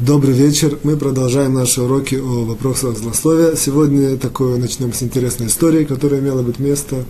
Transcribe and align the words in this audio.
Добрый 0.00 0.32
вечер. 0.32 0.78
Мы 0.82 0.96
продолжаем 0.96 1.52
наши 1.52 1.82
уроки 1.82 2.14
о 2.14 2.46
вопросах 2.46 2.96
злословия. 2.96 3.54
Сегодня 3.54 4.16
такое 4.16 4.56
начнем 4.56 4.94
с 4.94 5.02
интересной 5.02 5.48
истории, 5.48 5.84
которая 5.84 6.20
имела 6.20 6.40
быть 6.40 6.58
место 6.58 7.04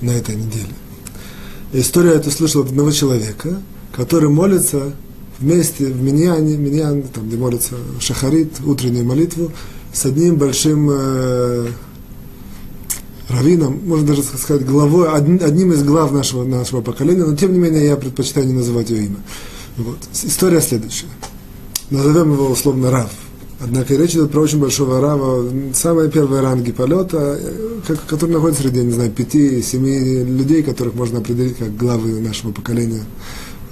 на 0.00 0.12
этой 0.12 0.36
неделе. 0.36 0.68
История 1.72 2.12
эту 2.12 2.30
слышал 2.30 2.62
от 2.62 2.68
одного 2.68 2.92
человека, 2.92 3.60
который 3.90 4.28
молится 4.28 4.92
вместе 5.40 5.86
в 5.86 6.00
Миньяне, 6.00 6.56
Миньян, 6.56 7.02
там, 7.02 7.26
где 7.26 7.36
молится 7.36 7.74
Шахарит, 7.98 8.60
утреннюю 8.64 9.04
молитву, 9.04 9.50
с 9.92 10.06
одним 10.06 10.36
большим 10.36 10.90
э, 10.92 11.66
раввином, 13.28 13.80
можно 13.84 14.06
даже 14.06 14.22
сказать, 14.22 14.64
главой, 14.64 15.10
одним 15.10 15.72
из 15.72 15.82
глав 15.82 16.12
нашего, 16.12 16.44
нашего 16.44 16.82
поколения, 16.82 17.24
но 17.24 17.34
тем 17.34 17.52
не 17.52 17.58
менее 17.58 17.84
я 17.84 17.96
предпочитаю 17.96 18.46
не 18.46 18.52
называть 18.52 18.90
его 18.90 19.00
имя. 19.00 19.18
Вот. 19.76 19.98
История 20.22 20.60
следующая 20.60 21.06
назовем 21.92 22.32
его 22.32 22.50
условно 22.50 22.90
Рав. 22.90 23.10
Однако 23.60 23.94
речь 23.94 24.12
идет 24.12 24.32
про 24.32 24.40
очень 24.40 24.58
большого 24.58 25.00
Рава, 25.00 25.48
самые 25.72 26.10
первые 26.10 26.42
ранги 26.42 26.72
полета, 26.72 27.38
который 28.08 28.32
находится 28.32 28.62
среди, 28.62 28.80
не 28.80 28.90
знаю, 28.90 29.12
пяти-семи 29.12 30.24
людей, 30.24 30.64
которых 30.64 30.94
можно 30.94 31.18
определить 31.18 31.58
как 31.58 31.76
главы 31.76 32.18
нашего 32.20 32.50
поколения, 32.50 33.04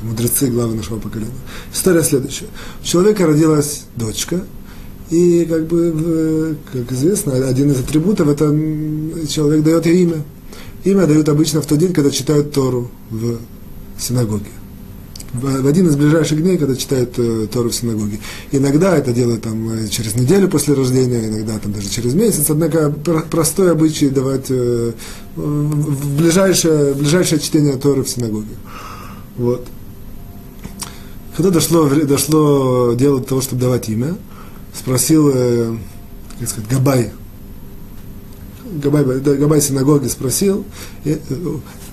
мудрецы 0.02 0.46
главы 0.46 0.76
нашего 0.76 1.00
поколения. 1.00 1.32
История 1.72 2.04
следующая. 2.04 2.46
У 2.80 2.84
человека 2.84 3.26
родилась 3.26 3.82
дочка, 3.96 4.44
и, 5.10 5.44
как 5.44 5.66
бы, 5.66 6.56
как 6.72 6.92
известно, 6.92 7.32
один 7.32 7.72
из 7.72 7.80
атрибутов, 7.80 8.28
это 8.28 8.46
человек 9.28 9.64
дает 9.64 9.86
ей 9.86 10.04
имя. 10.04 10.22
Имя 10.84 11.06
дают 11.06 11.28
обычно 11.28 11.62
в 11.62 11.66
тот 11.66 11.78
день, 11.78 11.92
когда 11.92 12.10
читают 12.10 12.52
Тору 12.52 12.92
в 13.10 13.38
синагоге 13.98 14.50
в 15.32 15.66
один 15.66 15.86
из 15.88 15.96
ближайших 15.96 16.42
дней, 16.42 16.58
когда 16.58 16.74
читают 16.74 17.14
э, 17.18 17.46
Тору 17.52 17.70
в 17.70 17.74
синагоге. 17.74 18.18
Иногда 18.50 18.96
это 18.96 19.12
делают 19.12 19.42
там, 19.42 19.70
э, 19.70 19.88
через 19.88 20.14
неделю 20.16 20.48
после 20.48 20.74
рождения, 20.74 21.28
иногда 21.28 21.58
там, 21.58 21.72
даже 21.72 21.88
через 21.88 22.14
месяц. 22.14 22.46
Однако 22.48 22.90
простой 22.90 23.70
обычай 23.70 24.08
давать 24.08 24.46
э, 24.50 24.92
в 25.36 26.16
ближайшее, 26.16 26.94
ближайшее 26.94 27.40
чтение 27.40 27.76
Торы 27.76 28.02
в 28.02 28.08
синагоге. 28.08 28.56
Вот. 29.36 29.66
Когда 31.36 31.50
дошло, 31.50 31.88
дошло 31.88 32.94
дело 32.94 33.20
до 33.20 33.26
того, 33.26 33.40
чтобы 33.40 33.62
давать 33.62 33.88
имя, 33.88 34.16
спросил, 34.74 35.30
э, 35.32 35.76
как 36.40 36.48
сказать, 36.48 36.70
Габай, 36.70 37.12
Габай, 38.82 39.04
Габай 39.20 39.60
синагоги 39.60 40.08
спросил, 40.08 40.64
э, 41.04 41.16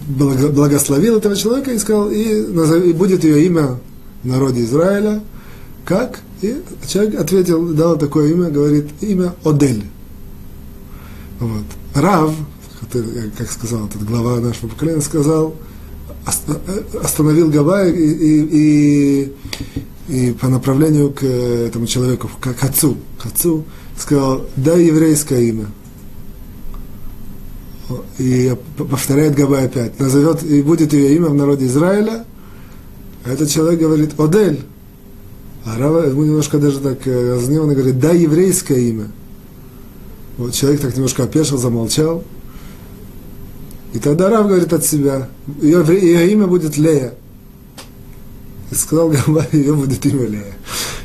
благословил 0.08 1.18
этого 1.18 1.36
человека 1.36 1.72
и 1.72 1.78
сказал, 1.78 2.10
и, 2.10 2.48
назови, 2.48 2.90
и 2.90 2.94
будет 2.94 3.24
ее 3.24 3.46
имя 3.46 3.78
в 4.24 4.28
народе 4.28 4.64
Израиля, 4.64 5.22
как? 5.86 6.22
И 6.42 6.62
человек 6.88 7.20
ответил, 7.20 7.74
дал 7.74 7.98
такое 7.98 8.32
имя, 8.32 8.50
говорит, 8.50 8.88
имя 9.02 9.34
Одель. 9.44 9.84
Вот. 11.40 11.64
Рав, 11.94 12.34
который, 12.80 13.32
как 13.38 13.52
сказал 13.52 13.88
этот 13.88 14.04
глава 14.04 14.40
нашего 14.40 14.70
поколения, 14.70 15.02
сказал, 15.02 15.56
остановил 17.02 17.50
Габая 17.50 17.92
и, 17.92 18.12
и, 18.12 19.34
и, 20.10 20.28
и 20.28 20.32
по 20.34 20.48
направлению 20.48 21.12
к 21.12 21.24
этому 21.24 21.88
человеку, 21.88 22.30
к, 22.40 22.54
к 22.54 22.64
отцу, 22.64 22.98
к 23.22 23.26
отцу, 23.26 23.66
сказал, 23.98 24.46
дай 24.56 24.86
еврейское 24.86 25.44
имя 25.50 25.68
и 28.18 28.56
повторяет 28.78 29.36
Габай 29.36 29.66
опять, 29.66 30.00
назовет, 30.00 30.44
и 30.44 30.62
будет 30.62 30.94
ее 30.94 31.16
имя 31.16 31.28
в 31.28 31.36
народе 31.36 31.68
Израиля, 31.68 32.26
а 33.24 33.32
этот 33.32 33.50
человек 33.50 33.80
говорит 33.80 34.20
Одель. 34.20 34.62
А 35.66 35.78
Рава 35.78 36.08
ему 36.08 36.24
немножко 36.24 36.60
даже 36.60 36.80
так 36.80 37.06
э, 37.08 37.34
разгневанно 37.36 37.76
говорит, 37.76 38.00
да, 38.00 38.12
еврейское 38.12 38.80
имя. 38.80 39.08
Вот 40.38 40.54
человек 40.54 40.82
так 40.82 40.96
немножко 40.96 41.24
опешил, 41.24 41.58
замолчал. 41.58 42.24
И 43.94 44.00
тогда 44.00 44.30
Рав 44.30 44.48
говорит 44.48 44.72
от 44.72 44.86
себя, 44.86 45.30
ее, 45.62 45.84
ее 45.90 46.32
имя 46.32 46.48
будет 46.48 46.78
Лея. 46.78 47.16
И 48.72 48.76
сказал 48.76 49.10
Габай, 49.10 49.48
ее 49.52 49.74
будет 49.74 50.06
имя 50.06 50.28
Лея. 50.28 50.54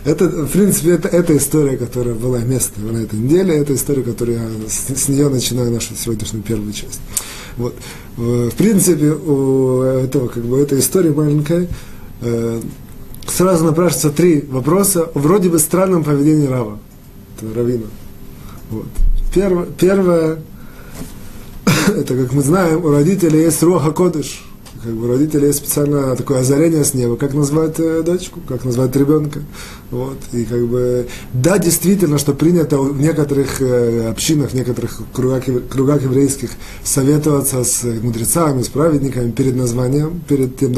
Это, 0.04 0.28
в 0.28 0.50
принципе, 0.50 0.92
это, 0.92 1.08
это 1.08 1.36
история, 1.36 1.76
которая 1.76 2.14
была 2.14 2.40
место 2.40 2.80
на 2.80 2.98
этой 2.98 3.18
неделе, 3.18 3.56
это 3.56 3.74
история, 3.74 4.02
которую 4.02 4.38
я 4.38 4.68
с, 4.68 5.00
с 5.00 5.08
нее 5.08 5.28
начинаю 5.28 5.70
нашу 5.70 5.94
сегодняшнюю 5.94 6.42
первую 6.42 6.72
часть. 6.72 7.00
Вот. 7.56 7.74
В, 8.16 8.50
в 8.50 8.54
принципе, 8.56 9.10
у 9.10 9.82
этого, 9.82 10.26
как 10.26 10.42
бы, 10.42 10.58
этой 10.58 10.80
истории 10.80 11.10
маленькой 11.10 11.68
э, 12.20 12.60
сразу 13.28 13.64
напрашиваются 13.64 14.10
три 14.10 14.40
вопроса 14.40 15.04
о 15.04 15.18
вроде 15.20 15.48
бы 15.48 15.60
странном 15.60 16.02
поведении 16.02 16.48
Рава, 16.48 16.80
Равина. 17.54 17.86
Вот. 18.70 18.86
Первое, 19.32 19.66
первое, 19.66 20.42
это, 21.86 22.16
как 22.16 22.32
мы 22.32 22.42
знаем, 22.42 22.84
у 22.84 22.90
родителей 22.90 23.42
есть 23.42 23.62
Роха 23.62 23.92
Кодыш– 23.92 24.46
как 24.82 24.92
бы 24.94 25.06
есть 25.46 25.58
специально 25.58 26.16
такое 26.16 26.40
озарение 26.40 26.84
с 26.84 26.94
неба, 26.94 27.16
как 27.16 27.34
назвать 27.34 27.78
э, 27.78 28.02
дочку, 28.02 28.40
как 28.48 28.64
назвать 28.64 28.94
ребенка. 28.96 29.40
Вот. 29.90 30.18
И 30.32 30.44
как 30.44 30.66
бы, 30.66 31.06
да, 31.32 31.58
действительно, 31.58 32.18
что 32.18 32.32
принято 32.34 32.78
в 32.78 33.00
некоторых 33.00 33.60
э, 33.60 34.08
общинах, 34.08 34.50
в 34.50 34.54
некоторых 34.54 35.00
кругах, 35.12 35.44
кругах 35.68 36.02
еврейских 36.02 36.50
советоваться 36.82 37.62
с 37.64 37.84
мудрецами, 37.84 38.62
с 38.62 38.68
праведниками 38.68 39.30
перед 39.30 39.56
названием, 39.56 40.20
перед 40.28 40.56
тем, 40.56 40.74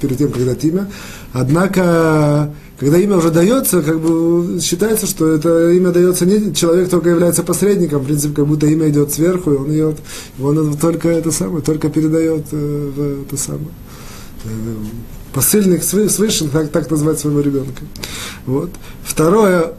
перед 0.00 0.18
тем, 0.18 0.30
когда 0.30 0.52
имя. 0.52 0.90
Однако, 1.32 2.54
когда 2.78 2.98
имя 2.98 3.16
уже 3.16 3.30
дается, 3.30 3.82
как 3.82 4.00
бы 4.00 4.60
считается, 4.60 5.06
что 5.06 5.28
это 5.28 5.70
имя 5.70 5.90
дается 5.90 6.26
не 6.26 6.54
человек 6.54 6.90
только 6.90 7.10
является 7.10 7.42
посредником, 7.42 8.02
в 8.02 8.06
принципе, 8.06 8.34
как 8.34 8.46
будто 8.46 8.66
имя 8.66 8.88
идет 8.88 9.12
сверху, 9.12 9.52
и 9.52 9.56
он 9.56 9.70
ее, 9.70 9.96
он 10.40 10.76
только 10.76 11.08
это 11.08 11.30
самое, 11.30 11.62
только 11.62 11.88
передает 11.88 12.46
э, 12.52 13.24
это 13.26 13.36
самое. 13.36 13.70
Э, 14.44 14.48
посыльных 15.32 15.82
свыше, 15.84 16.48
так, 16.48 16.70
так 16.70 16.90
назвать 16.90 17.18
своего 17.18 17.40
ребенка. 17.40 17.82
Вот. 18.46 18.70
Второе, 19.04 19.74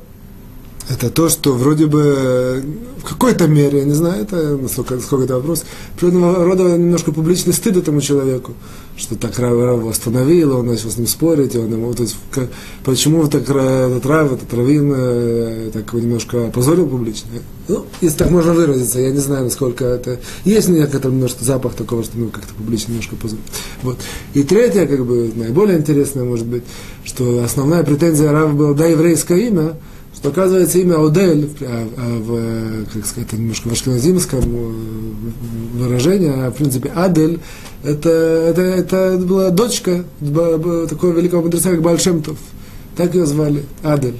это 0.89 1.09
то, 1.09 1.29
что 1.29 1.53
вроде 1.53 1.85
бы 1.85 2.63
в 2.99 3.03
какой-то 3.03 3.47
мере, 3.47 3.79
я 3.79 3.85
не 3.85 3.93
знаю, 3.93 4.23
это 4.23 4.57
насколько, 4.57 4.99
сколько 4.99 5.25
это 5.25 5.35
вопрос, 5.35 5.65
определенного 5.95 6.45
рода 6.45 6.63
немножко 6.77 7.11
публичный 7.11 7.53
стыд 7.53 7.77
этому 7.77 8.01
человеку, 8.01 8.53
что 8.95 9.15
так 9.15 9.37
Рав 9.37 9.51
его 9.51 9.89
остановил, 9.89 10.57
он 10.57 10.67
начал 10.67 10.89
с 10.89 10.97
ним 10.97 11.07
спорить, 11.07 11.55
он 11.55 11.71
ему, 11.71 11.93
то 11.93 12.03
есть, 12.03 12.15
как, 12.31 12.49
почему 12.83 13.27
так 13.27 13.43
этот 13.43 14.05
Рав, 14.05 14.31
этот 14.31 14.53
Равин 14.53 14.93
э, 14.95 15.71
так 15.73 15.87
его 15.89 15.99
немножко 15.99 16.47
опозорил 16.47 16.87
публично. 16.87 17.29
Ну, 17.67 17.85
если 17.99 18.17
так 18.17 18.31
можно 18.31 18.53
выразиться, 18.53 18.99
я 18.99 19.11
не 19.11 19.19
знаю, 19.19 19.43
насколько 19.43 19.83
это... 19.83 20.19
Есть 20.45 20.69
некоторый 20.69 21.11
немножко 21.11 21.43
запах 21.43 21.73
такого, 21.73 22.03
что 22.03 22.17
ну, 22.17 22.29
как-то 22.29 22.53
публично 22.53 22.91
немножко 22.91 23.17
позорил. 23.17 23.43
Вот. 23.83 23.97
И 24.33 24.43
третье, 24.43 24.85
как 24.85 25.05
бы, 25.05 25.31
наиболее 25.35 25.77
интересное, 25.77 26.23
может 26.23 26.45
быть, 26.45 26.63
что 27.03 27.43
основная 27.43 27.83
претензия 27.83 28.31
Рава 28.31 28.53
была, 28.53 28.73
да, 28.73 28.85
еврейское 28.85 29.47
имя, 29.47 29.75
что 30.17 30.29
оказывается 30.29 30.79
имя 30.79 31.05
Одель, 31.05 31.49
а, 31.61 31.87
а 31.95 32.19
в, 32.19 32.85
как 32.91 33.05
сказать, 33.05 33.31
немножко 33.33 33.67
в 33.69 33.71
ашкеназимском 33.71 34.39
э, 34.43 34.73
выражении, 35.73 36.31
а 36.33 36.49
в 36.49 36.55
принципе 36.55 36.89
Адель, 36.95 37.39
это, 37.83 38.09
это, 38.09 38.61
это 38.61 39.17
была 39.19 39.51
дочка 39.51 40.03
такого 40.89 41.11
великого 41.13 41.43
мудреца, 41.43 41.69
как 41.69 41.81
Бальшемтов. 41.83 42.37
Так 42.95 43.13
ее 43.13 43.27
звали, 43.27 43.63
Адель. 43.83 44.17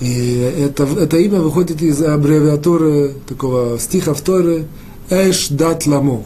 И 0.00 0.36
это, 0.58 0.84
это 0.84 1.16
имя 1.16 1.40
выходит 1.40 1.82
из 1.82 2.00
аббревиатуры 2.00 3.14
такого 3.28 3.78
стиха 3.80 4.14
в 4.14 4.20
Торе 4.20 4.66
Эш 5.10 5.48
Дат 5.48 5.86
Ламо 5.86 6.22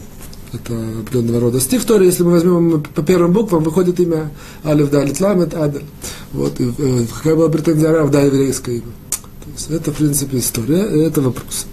это 0.55 0.73
определенного 1.01 1.39
рода 1.39 1.59
стих 1.59 1.85
Торы, 1.85 2.05
если 2.05 2.23
мы 2.23 2.31
возьмем 2.31 2.83
по 2.93 3.01
первым 3.01 3.33
буквам, 3.33 3.63
выходит 3.63 3.99
имя 3.99 4.31
Алиф 4.63 4.89
Далит 4.89 5.19
Ламет 5.19 5.53
Адель. 5.53 5.85
Вот, 6.31 6.59
и, 6.59 6.71
э, 6.77 7.05
какая 7.13 7.35
была 7.35 7.49
претензия 7.49 7.91
Рав, 7.91 8.09
да, 8.11 8.21
еврейское 8.21 8.77
имя. 8.77 8.91
То 9.11 9.51
есть 9.55 9.69
это, 9.69 9.91
в 9.91 9.95
принципе, 9.97 10.37
история, 10.37 11.05
это 11.05 11.21
вопрос. 11.21 11.67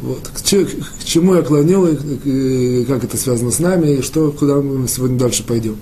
Вот. 0.00 0.28
К, 0.28 0.38
к 0.38 1.04
чему 1.04 1.34
я 1.34 1.42
клонил, 1.42 1.86
и, 1.86 1.96
и 2.24 2.84
как 2.84 3.04
это 3.04 3.16
связано 3.16 3.50
с 3.50 3.58
нами, 3.58 3.96
и 3.96 4.02
что, 4.02 4.30
куда 4.30 4.56
мы 4.56 4.86
сегодня 4.88 5.18
дальше 5.18 5.44
пойдем. 5.44 5.76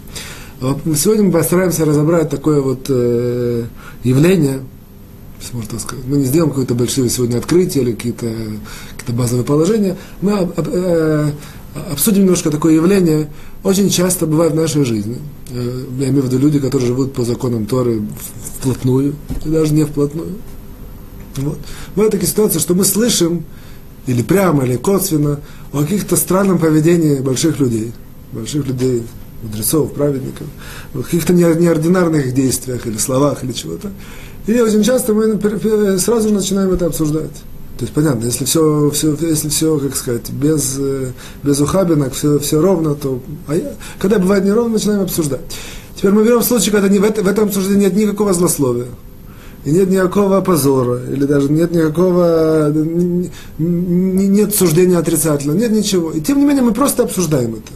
Сегодня 0.96 1.24
мы 1.24 1.32
постараемся 1.32 1.84
разобрать 1.84 2.30
такое 2.30 2.60
вот 2.60 2.86
э, 2.88 3.64
явление, 4.02 4.60
можно 5.52 5.78
сказать. 5.78 6.04
Мы 6.06 6.18
не 6.18 6.24
сделаем 6.24 6.50
какое-то 6.50 6.74
большое 6.74 7.10
сегодня 7.10 7.38
открытие 7.38 7.84
или 7.84 7.92
какие-то 7.92 8.32
какие 8.96 9.14
базовые 9.14 9.44
положения. 9.44 9.96
Мы 10.22 10.48
э, 10.56 11.30
обсудим 11.74 12.22
немножко 12.22 12.50
такое 12.50 12.74
явление, 12.74 13.28
очень 13.62 13.90
часто 13.90 14.26
бывает 14.26 14.52
в 14.52 14.56
нашей 14.56 14.84
жизни. 14.84 15.18
Э, 15.50 15.84
я 15.98 16.08
имею 16.08 16.22
в 16.22 16.26
виду 16.26 16.38
люди, 16.38 16.60
которые 16.60 16.88
живут 16.88 17.12
по 17.12 17.24
законам 17.24 17.66
Торы 17.66 18.02
вплотную, 18.58 19.14
и 19.44 19.48
даже 19.48 19.74
не 19.74 19.84
вплотную. 19.84 20.34
Вот. 21.36 21.58
Бывает 21.94 22.12
такая 22.12 22.28
ситуация, 22.28 22.60
что 22.60 22.74
мы 22.74 22.84
слышим, 22.84 23.44
или 24.06 24.22
прямо, 24.22 24.64
или 24.64 24.76
косвенно, 24.76 25.40
о 25.72 25.82
каких-то 25.82 26.16
странном 26.16 26.58
поведении 26.58 27.16
больших 27.20 27.58
людей. 27.58 27.92
Больших 28.32 28.66
людей 28.66 29.02
мудрецов, 29.42 29.92
праведников, 29.92 30.46
в 30.92 31.02
каких-то 31.02 31.32
неординарных 31.32 32.32
действиях 32.34 32.86
или 32.86 32.96
словах 32.96 33.44
или 33.44 33.52
чего-то. 33.52 33.90
И 34.46 34.60
очень 34.60 34.82
часто 34.82 35.14
мы 35.14 35.38
сразу 35.98 36.28
же 36.28 36.34
начинаем 36.34 36.70
это 36.70 36.86
обсуждать. 36.86 37.30
То 37.78 37.82
есть 37.82 37.92
понятно, 37.92 38.24
если 38.24 38.44
все, 38.44 38.90
все, 38.90 39.16
если 39.20 39.48
все, 39.48 39.78
как 39.78 39.96
сказать, 39.96 40.30
без, 40.30 40.76
э, 40.78 41.10
без 41.42 41.60
ухабинок, 41.60 42.12
все, 42.12 42.38
все 42.38 42.60
ровно, 42.60 42.94
то 42.94 43.20
а 43.48 43.56
я, 43.56 43.72
когда 43.98 44.20
бывает 44.20 44.44
неровно, 44.44 44.74
начинаем 44.74 45.02
обсуждать. 45.02 45.40
Теперь 45.96 46.12
мы 46.12 46.24
берем 46.24 46.42
случай, 46.42 46.70
когда 46.70 46.88
не, 46.88 47.00
в, 47.00 47.04
это, 47.04 47.24
в 47.24 47.26
этом 47.26 47.48
обсуждении 47.48 47.86
нет 47.86 47.96
никакого 47.96 48.32
злословия. 48.32 48.86
И 49.64 49.70
нет 49.70 49.88
никакого 49.88 50.40
позора, 50.42 51.00
или 51.10 51.24
даже 51.24 51.50
нет 51.50 51.72
никакого, 51.72 52.70
нет 53.58 54.54
суждения 54.54 54.98
отрицательного, 54.98 55.56
нет 55.56 55.72
ничего. 55.72 56.12
И 56.12 56.20
тем 56.20 56.38
не 56.38 56.44
менее 56.44 56.62
мы 56.62 56.74
просто 56.74 57.04
обсуждаем 57.04 57.54
это. 57.54 57.72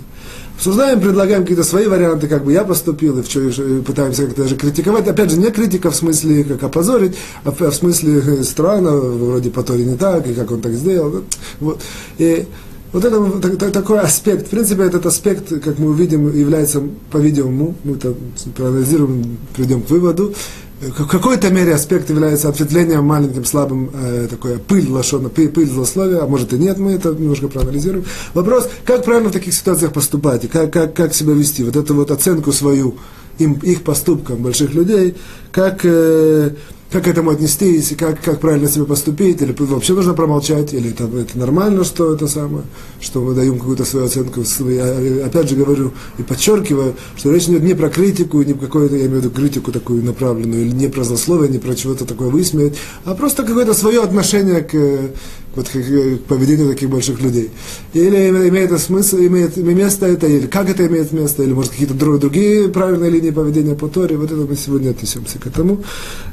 Обсуждаем, 0.58 1.00
предлагаем 1.00 1.42
какие-то 1.42 1.62
свои 1.62 1.86
варианты, 1.86 2.26
как 2.26 2.44
бы 2.44 2.52
я 2.52 2.64
поступил, 2.64 3.16
и 3.20 3.22
в 3.22 3.28
чем 3.28 3.84
пытаемся 3.84 4.26
как-то 4.26 4.42
даже 4.42 4.56
критиковать. 4.56 5.06
Опять 5.06 5.30
же, 5.30 5.38
не 5.38 5.52
критика 5.52 5.92
в 5.92 5.94
смысле, 5.94 6.42
как 6.42 6.64
опозорить, 6.64 7.14
а 7.44 7.52
в 7.52 7.72
смысле 7.72 8.20
э, 8.26 8.42
странно, 8.42 8.90
вроде 8.90 9.50
по 9.50 9.60
не 9.72 9.96
так, 9.96 10.26
и 10.26 10.34
как 10.34 10.50
он 10.50 10.60
так 10.60 10.72
сделал. 10.72 11.22
Вот. 11.60 11.80
И 12.18 12.44
вот 12.92 13.04
это 13.04 13.70
такой 13.70 14.00
аспект, 14.00 14.48
в 14.48 14.50
принципе, 14.50 14.82
этот 14.82 15.06
аспект, 15.06 15.48
как 15.62 15.78
мы 15.78 15.90
увидим, 15.90 16.36
является, 16.36 16.82
по-видимому, 17.12 17.76
мы 17.84 17.94
это 17.94 18.14
проанализируем, 18.56 19.38
придем 19.54 19.82
к 19.82 19.90
выводу, 19.90 20.34
в 20.80 21.06
какой-то 21.06 21.50
мере 21.50 21.74
аспект 21.74 22.08
является 22.08 22.48
ответвлением 22.48 23.04
маленьким, 23.04 23.44
слабым, 23.44 23.90
э, 23.92 24.28
такое 24.30 24.58
пыль 24.58 24.88
лошона, 24.88 25.28
пыль, 25.28 25.48
пыль 25.48 25.68
злословия, 25.68 26.22
а 26.22 26.26
может 26.26 26.52
и 26.52 26.58
нет, 26.58 26.78
мы 26.78 26.92
это 26.92 27.10
немножко 27.10 27.48
проанализируем. 27.48 28.04
Вопрос, 28.34 28.68
как 28.84 29.04
правильно 29.04 29.30
в 29.30 29.32
таких 29.32 29.54
ситуациях 29.54 29.92
поступать, 29.92 30.44
и 30.44 30.48
как, 30.48 30.72
как, 30.72 30.94
как 30.94 31.14
себя 31.14 31.32
вести, 31.32 31.64
вот 31.64 31.74
эту 31.74 31.94
вот 31.94 32.10
оценку 32.12 32.52
свою 32.52 32.96
им, 33.38 33.54
их 33.54 33.82
поступкам 33.82 34.42
больших 34.42 34.74
людей, 34.74 35.16
как, 35.50 35.80
э, 35.82 36.50
как 36.90 37.04
к 37.04 37.08
этому 37.08 37.30
отнестись, 37.30 37.92
и 37.92 37.94
как, 37.94 38.22
как 38.22 38.40
правильно 38.40 38.66
себе 38.68 38.84
поступить, 38.84 39.42
или 39.42 39.54
вообще 39.58 39.92
нужно 39.92 40.14
промолчать, 40.14 40.72
или 40.72 40.90
это, 40.90 41.04
это 41.04 41.38
нормально, 41.38 41.84
что 41.84 42.14
это 42.14 42.26
самое, 42.28 42.64
что 43.00 43.20
мы 43.20 43.34
даем 43.34 43.58
какую-то 43.58 43.84
свою 43.84 44.06
оценку. 44.06 44.42
Я 44.70 45.26
опять 45.26 45.50
же 45.50 45.56
говорю 45.56 45.92
и 46.18 46.22
подчеркиваю, 46.22 46.94
что 47.16 47.30
речь 47.30 47.44
идет 47.44 47.62
не 47.62 47.74
про 47.74 47.90
критику, 47.90 48.42
не 48.42 48.54
про 48.54 48.66
какую-то, 48.66 48.96
я 48.96 49.06
имею 49.06 49.20
в 49.20 49.24
виду 49.24 49.30
критику 49.30 49.70
такую 49.70 50.02
направленную, 50.02 50.62
или 50.62 50.74
не 50.74 50.88
про 50.88 51.04
злословие, 51.04 51.50
не 51.50 51.58
про 51.58 51.74
чего-то 51.74 52.06
такое 52.06 52.28
высмеять, 52.28 52.76
а 53.04 53.14
просто 53.14 53.42
какое-то 53.42 53.74
свое 53.74 54.02
отношение 54.02 54.62
к, 54.62 55.10
вот, 55.58 55.68
к, 55.68 55.72
к 55.72 56.24
поведению 56.28 56.68
таких 56.68 56.88
больших 56.88 57.20
людей. 57.20 57.50
Или 57.92 58.28
имеет 58.48 58.70
это 58.70 58.78
смысл, 58.78 59.16
имеет 59.18 59.56
место 59.56 60.06
это, 60.06 60.26
или 60.26 60.46
как 60.46 60.70
это 60.70 60.86
имеет 60.86 61.12
место, 61.12 61.42
или 61.42 61.52
может 61.52 61.72
какие-то 61.72 61.94
другие 61.94 62.68
правильные 62.68 63.10
линии 63.10 63.30
поведения 63.30 63.74
по 63.74 63.88
Торе, 63.88 64.16
вот 64.16 64.30
это 64.30 64.40
мы 64.40 64.56
сегодня 64.56 64.90
отнесемся 64.90 65.38
к 65.38 65.46
этому. 65.46 65.82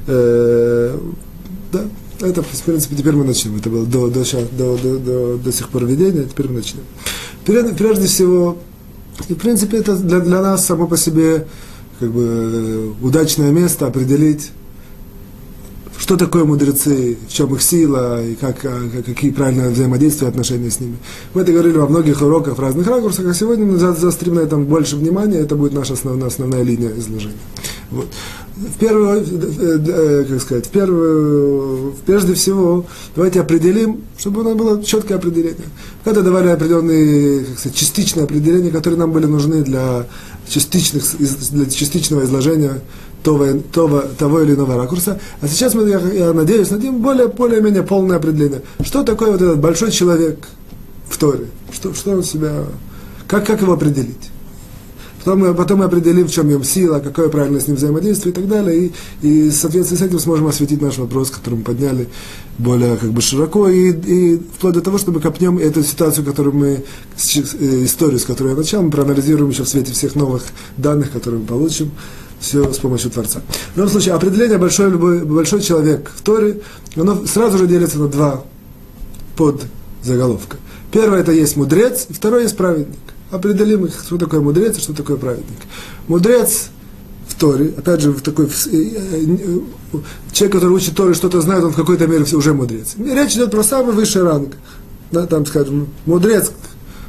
Э, 0.08 0.98
да, 1.72 1.86
это, 2.22 2.44
в 2.44 2.62
принципе, 2.64 2.96
теперь 2.96 3.14
мы 3.14 3.26
начнем. 3.26 3.58
Это 3.58 3.70
было 3.70 3.86
до, 3.86 4.10
до, 4.10 4.24
до, 4.24 4.78
до, 4.78 4.98
до, 5.00 5.38
до 5.38 5.52
сих 5.52 5.70
пор 5.70 5.86
видения, 5.86 6.24
теперь 6.24 6.48
мы 6.48 6.56
начнем. 6.56 6.84
Прежде 7.46 8.08
всего, 8.08 8.58
и, 9.28 9.34
в 9.34 9.38
принципе, 9.38 9.78
это 9.78 9.96
для, 9.96 10.20
для 10.20 10.42
нас 10.42 10.66
само 10.66 10.88
по 10.88 10.98
себе 10.98 11.48
как 12.00 12.12
бы, 12.12 12.94
удачное 13.02 13.52
место 13.52 13.88
определить, 13.88 14.52
что 16.06 16.18
такое 16.18 16.46
мудрецы, 16.46 17.18
в 17.28 17.34
чем 17.34 17.56
их 17.56 17.64
сила, 17.64 18.24
и 18.24 18.36
как, 18.36 18.60
как, 18.60 19.06
какие 19.06 19.32
правильные 19.32 19.72
взаимодействия, 19.72 20.28
отношения 20.28 20.70
с 20.70 20.80
ними. 20.80 20.98
Мы 21.34 21.42
это 21.42 21.52
говорили 21.52 21.78
во 21.78 21.88
многих 21.88 22.22
уроках 22.22 22.60
в 22.60 22.62
разных 22.62 22.86
ракурсах, 22.86 23.26
а 23.26 23.34
сегодня 23.34 23.66
мы 23.66 23.80
заострим 23.80 24.36
на 24.36 24.42
этом 24.42 24.66
больше 24.66 24.98
внимания, 24.98 25.40
это 25.40 25.56
будет 25.56 25.74
наша 25.74 25.94
основная, 25.94 26.28
основная 26.28 26.62
линия 26.62 26.92
изложения. 26.96 27.34
Вот 27.90 28.06
в 28.56 28.78
первую, 28.78 29.20
э, 29.20 29.80
э, 29.88 30.26
как 30.30 30.42
сказать, 30.42 30.68
в 30.68 30.70
первую, 30.70 31.96
прежде 32.06 32.36
всего, 32.36 32.86
давайте 33.16 33.42
определим, 33.42 34.04
чтобы 34.18 34.42
у 34.42 34.44
нас 34.44 34.56
было 34.56 34.84
четкое 34.84 35.18
определение. 35.18 35.66
Когда 36.04 36.22
давали 36.22 36.50
определенные, 36.50 37.46
как 37.46 37.60
сказать, 37.60 37.78
частичные 37.78 38.24
определения, 38.24 38.70
которые 38.70 39.00
нам 39.00 39.12
были 39.12 39.26
нужны 39.26 39.64
для, 39.64 40.06
частичных, 40.48 41.04
для 41.18 41.66
частичного 41.66 42.24
изложения 42.24 42.82
того, 43.26 43.48
того, 43.74 44.04
того 44.18 44.42
или 44.42 44.54
иного 44.54 44.78
ракурса. 44.78 45.20
А 45.42 45.48
сейчас 45.48 45.74
мы, 45.74 45.90
я, 45.90 46.00
я 46.00 46.32
надеюсь, 46.32 46.70
дадим 46.70 47.02
более, 47.02 47.28
более-менее 47.28 47.84
полное 47.84 48.18
определение. 48.18 48.62
Что 48.82 49.04
такое 49.04 49.32
вот 49.32 49.42
этот 49.42 49.60
большой 49.60 49.92
человек 49.92 50.48
в 51.10 51.18
Торе? 51.18 51.48
Что, 51.74 51.94
что 51.94 52.12
он 52.12 52.24
себя, 52.24 52.66
как, 53.28 53.46
как 53.46 53.62
его 53.62 53.74
определить? 53.74 54.30
Потом 55.24 55.40
мы, 55.40 55.56
потом 55.56 55.80
мы 55.80 55.86
определим, 55.86 56.28
в 56.28 56.32
чем 56.32 56.52
его 56.52 56.64
сила, 56.64 57.00
какое 57.00 57.30
правильное 57.30 57.60
с 57.60 57.66
ним 57.66 57.78
взаимодействие 57.78 58.32
и 58.32 58.36
так 58.36 58.48
далее. 58.48 58.92
И, 59.24 59.28
и 59.28 59.50
в 59.50 59.56
соответствии 59.56 59.98
с 59.98 60.02
этим 60.04 60.20
сможем 60.20 60.46
осветить 60.46 60.84
наш 60.84 61.00
вопрос, 61.00 61.32
который 61.32 61.56
мы 61.56 61.64
подняли 61.64 62.08
более 62.60 62.96
как 62.96 63.12
бы 63.12 63.22
широко. 63.22 63.68
И, 63.68 63.92
и 63.92 64.38
вплоть 64.38 64.76
до 64.76 64.82
того, 64.82 65.00
чтобы 65.00 65.20
копнем 65.20 65.58
эту 65.58 65.82
ситуацию, 65.82 66.24
которую 66.24 66.56
мы, 66.56 66.68
э, 66.68 67.84
историю, 67.84 68.20
с 68.20 68.26
которой 68.26 68.50
я 68.50 68.56
начал, 68.56 68.84
мы 68.84 68.92
проанализируем 68.92 69.50
еще 69.50 69.64
в 69.64 69.68
свете 69.68 69.94
всех 69.94 70.14
новых 70.14 70.44
данных, 70.78 71.10
которые 71.12 71.42
мы 71.42 71.48
получим 71.48 71.90
все 72.46 72.72
с 72.72 72.78
помощью 72.78 73.12
Творца. 73.12 73.42
В 73.74 73.78
любом 73.78 73.92
случае, 73.92 74.14
определение 74.14 74.58
большой, 74.58 74.92
любой, 74.92 75.26
большой 75.26 75.62
человек 75.62 76.12
в 76.16 76.22
Торе, 76.22 76.62
оно 76.96 77.26
сразу 77.26 77.58
же 77.58 77.68
делится 77.68 78.00
на 78.00 78.08
два 78.08 78.44
под 79.36 79.64
заголовка. 80.04 80.58
Первое 80.92 81.20
это 81.20 81.32
есть 81.32 81.58
мудрец, 81.58 82.06
и 82.10 82.14
второе 82.14 82.44
есть 82.44 82.56
праведник 82.56 83.00
определим 83.32 83.86
их, 83.86 83.94
что 84.06 84.18
такое 84.18 84.42
мудрец 84.42 84.78
и 84.78 84.82
что 84.82 84.94
такое 84.94 85.18
праведник. 85.18 85.58
Мудрец 86.08 86.70
в 87.28 87.36
Торе, 87.36 87.74
опять 87.78 88.02
же, 88.02 88.12
в 88.12 88.22
такой, 88.22 88.46
э, 88.46 88.50
э, 88.72 89.60
человек, 90.32 90.56
который 90.56 90.74
учит 90.74 90.96
Торы, 90.96 91.14
что-то 91.14 91.42
знает, 91.42 91.64
он 91.64 91.72
в 91.72 91.76
какой-то 91.76 92.08
мере 92.08 92.24
уже 92.34 92.54
мудрец. 92.54 92.96
Речь 92.98 93.34
идет 93.34 93.52
про 93.52 93.64
самый 93.64 93.94
высший 93.94 94.24
ранг. 94.24 94.56
Да, 95.12 95.26
там, 95.28 95.46
скажем, 95.46 95.88
мудрец 96.06 96.52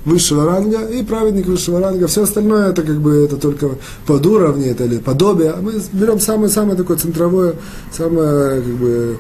высшего 0.06 0.47
ранга 0.47 0.87
и 0.87 1.03
праведник 1.03 1.47
высшего 1.47 1.81
ранга. 1.81 2.06
Все 2.06 2.23
остальное 2.23 2.70
это 2.70 2.82
как 2.82 3.00
бы 3.00 3.17
это 3.17 3.37
только 3.37 3.70
под 4.06 4.25
уровни, 4.25 4.67
это 4.69 4.85
или 4.85 4.99
подобие. 4.99 5.55
Мы 5.61 5.75
берем 5.93 6.20
самое-самое 6.20 6.76
такое 6.76 6.97
центровое, 6.97 7.56
самое 7.93 8.62
как 8.62 8.75
бы 8.75 9.19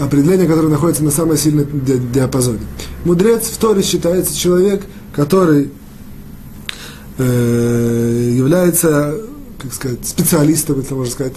определение, 0.00 0.46
которое 0.46 0.68
находится 0.68 1.02
на 1.02 1.10
самой 1.10 1.36
сильной 1.36 1.66
диапазоне. 2.14 2.60
Мудрец 3.04 3.46
в 3.46 3.58
Торе 3.58 3.82
считается 3.82 4.34
человек, 4.36 4.82
который 5.12 5.70
э, 7.18 8.32
является, 8.32 9.18
как 9.60 9.74
сказать, 9.74 10.06
специалистом, 10.06 10.78
это 10.78 10.94
можно 10.94 11.12
сказать, 11.12 11.34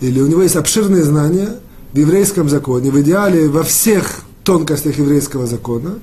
или 0.00 0.20
у 0.20 0.28
него 0.28 0.42
есть 0.42 0.56
обширные 0.56 1.02
знания 1.02 1.56
в 1.92 1.98
еврейском 1.98 2.48
законе, 2.48 2.92
в 2.92 3.00
идеале 3.00 3.48
во 3.48 3.64
всех 3.64 4.20
тонкостях 4.44 4.96
еврейского 4.98 5.48
закона, 5.48 5.98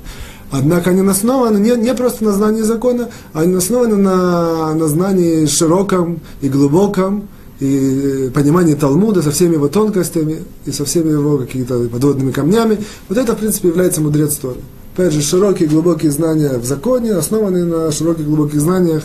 однако 0.52 0.92
они 0.92 1.08
основаны 1.08 1.58
не, 1.58 1.76
не 1.76 1.94
просто 1.94 2.24
на 2.24 2.32
знании 2.32 2.62
закона, 2.62 3.10
они 3.34 3.56
основаны 3.56 3.96
на, 3.96 4.74
на 4.74 4.88
знании 4.88 5.46
широком 5.46 6.20
и 6.42 6.50
глубоком, 6.50 7.28
и 7.60 8.30
понимании 8.34 8.76
Талмуда 8.76 9.22
со 9.24 9.32
всеми 9.32 9.54
его 9.54 9.68
тонкостями 9.68 10.44
и 10.66 10.72
со 10.72 10.86
всеми 10.86 11.12
его 11.12 11.40
какими-то 11.40 11.90
подводными 11.90 12.32
камнями. 12.32 12.78
Вот 13.10 13.18
это, 13.18 13.36
в 13.36 13.40
принципе, 13.40 13.70
является 13.70 14.00
мудрец 14.00 14.36
Торы 14.36 14.60
опять 14.98 15.14
же, 15.14 15.22
широкие, 15.22 15.70
глубокие 15.70 16.10
знания 16.12 16.58
в 16.58 16.66
законе, 16.66 17.14
основанные 17.14 17.66
на 17.66 17.92
широких, 17.92 18.26
глубоких 18.26 18.60
знаниях 18.60 19.04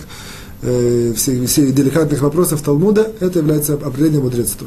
э, 0.63 1.13
всех, 1.15 1.49
всех 1.49 1.75
деликатных 1.75 2.21
вопросов 2.23 2.63
Талмуда, 2.63 3.13
это 3.21 3.41
является 3.41 3.75
определением 3.75 4.23
мудрецства. 4.23 4.67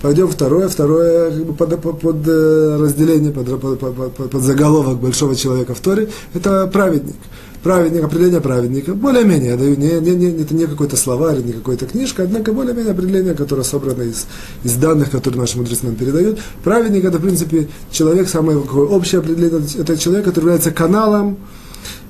Пойдем 0.00 0.28
второе, 0.28 0.68
второе 0.68 1.30
как 1.30 1.44
бы 1.46 1.54
под, 1.54 1.80
под, 1.80 2.00
под 2.00 2.16
э, 2.26 2.76
разделение, 2.80 3.32
под, 3.32 3.60
под, 3.60 3.78
под, 3.78 4.30
под 4.30 4.42
заголовок 4.42 4.98
большого 4.98 5.34
человека 5.34 5.74
в 5.74 5.80
Торе, 5.80 6.08
это 6.34 6.66
праведник 6.66 7.16
праведник, 7.62 8.04
определение 8.04 8.40
праведника, 8.40 8.94
более-менее, 8.94 9.50
я 9.50 9.56
даю, 9.56 9.76
не, 9.76 10.00
не, 10.00 10.14
не, 10.16 10.42
это 10.42 10.54
не 10.54 10.66
какой-то 10.66 10.96
словарь, 10.96 11.42
не 11.42 11.52
какая-то 11.52 11.86
книжка, 11.86 12.24
однако 12.24 12.52
более-менее 12.52 12.92
определение, 12.92 13.34
которое 13.34 13.62
собрано 13.62 14.02
из, 14.02 14.26
из 14.64 14.74
данных, 14.74 15.10
которые 15.10 15.40
наши 15.40 15.56
мудрецы 15.56 15.86
нам 15.86 15.94
передают. 15.94 16.40
Праведник 16.64 17.04
это, 17.04 17.18
в 17.18 17.22
принципе, 17.22 17.68
человек, 17.90 18.28
самое 18.28 18.60
какое 18.60 18.86
общее 18.86 19.20
определение, 19.20 19.62
это 19.78 19.96
человек, 19.96 20.24
который 20.24 20.44
является 20.44 20.72
каналом 20.72 21.38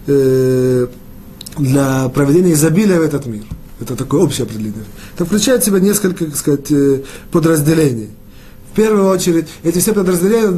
э, 0.06 0.86
для 1.58 2.08
проведения 2.08 2.52
изобилия 2.52 2.98
в 2.98 3.02
этот 3.02 3.26
мир. 3.26 3.44
Это 3.80 3.96
такое 3.96 4.22
общее 4.22 4.44
определение. 4.44 4.84
Это 5.14 5.24
включает 5.24 5.62
в 5.62 5.66
себя 5.66 5.80
несколько, 5.80 6.24
так 6.24 6.36
сказать, 6.36 6.70
э, 6.70 7.02
подразделений. 7.30 8.10
В 8.72 8.74
первую 8.74 9.08
очередь, 9.08 9.48
эти 9.64 9.80
все 9.80 9.92
подразделения 9.92 10.50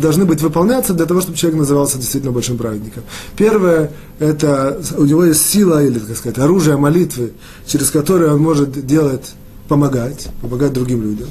должны 0.00 0.24
быть 0.24 0.40
выполняться 0.40 0.94
для 0.94 1.04
того, 1.04 1.20
чтобы 1.20 1.36
человек 1.36 1.58
назывался 1.58 1.98
действительно 1.98 2.32
большим 2.32 2.56
праведником. 2.56 3.02
Первое, 3.36 3.90
это 4.18 4.80
у 4.96 5.04
него 5.04 5.22
есть 5.24 5.46
сила, 5.46 5.84
или, 5.84 5.98
так 5.98 6.16
сказать, 6.16 6.38
оружие 6.38 6.78
молитвы, 6.78 7.32
через 7.66 7.90
которое 7.90 8.32
он 8.32 8.40
может 8.40 8.86
делать, 8.86 9.34
помогать, 9.68 10.28
помогать 10.40 10.72
другим 10.72 11.02
людям. 11.02 11.28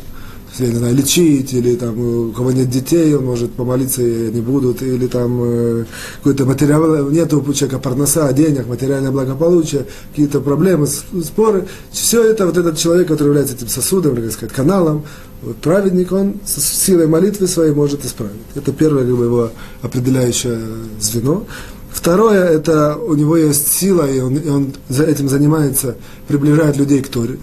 Я 0.60 0.68
не 0.68 0.76
знаю, 0.76 0.96
лечить, 0.96 1.54
или 1.54 1.76
там 1.76 2.00
у 2.00 2.32
кого 2.32 2.52
нет 2.52 2.70
детей, 2.70 3.14
он 3.16 3.26
может 3.26 3.54
помолиться 3.54 4.02
и 4.02 4.32
не 4.32 4.42
будут, 4.42 4.82
или 4.82 5.08
там 5.08 5.40
э, 5.44 5.86
какой-то 6.18 6.46
материал, 6.46 7.10
нет 7.10 7.34
у 7.34 7.54
человека 7.54 7.80
парноса, 7.80 8.32
денег, 8.34 8.68
материальное 8.68 9.12
благополучие, 9.12 9.86
какие-то 10.12 10.40
проблемы, 10.40 10.88
споры. 10.88 11.68
Все 11.92 12.24
это 12.24 12.46
вот 12.46 12.58
этот 12.58 12.78
человек, 12.78 13.08
который 13.08 13.28
является 13.30 13.56
этим 13.56 13.68
сосудом, 13.68 14.14
или, 14.14 14.22
как 14.22 14.32
сказать, 14.32 14.56
каналом, 14.56 15.04
вот 15.42 15.58
праведник, 15.58 16.12
он 16.12 16.36
с 16.46 16.60
силой 16.62 17.08
молитвы 17.08 17.48
своей 17.48 17.74
может 17.74 18.06
исправить. 18.06 18.34
Это 18.56 18.72
первое 18.72 19.06
как 19.06 19.16
бы, 19.16 19.26
его 19.26 19.52
определяющее 19.82 20.60
звено. 21.00 21.46
Второе, 21.92 22.46
это 22.46 22.96
у 22.96 23.14
него 23.16 23.38
есть 23.38 23.68
сила, 23.68 24.10
и 24.10 24.20
он, 24.20 24.36
и 24.36 24.50
он 24.50 24.74
за 24.90 25.04
этим 25.04 25.30
занимается, 25.30 25.96
приближает 26.28 26.78
людей 26.78 27.02
к 27.02 27.10
Торе. 27.10 27.38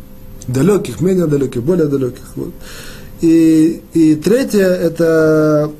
Далеких, 0.49 1.01
менее 1.01 1.27
далеких, 1.27 1.63
более 1.63 1.87
далеких. 1.87 2.25
Вот. 2.35 2.53
И, 3.23 3.81
и 3.95 4.15
третье, 4.17 4.67
это 4.67 5.73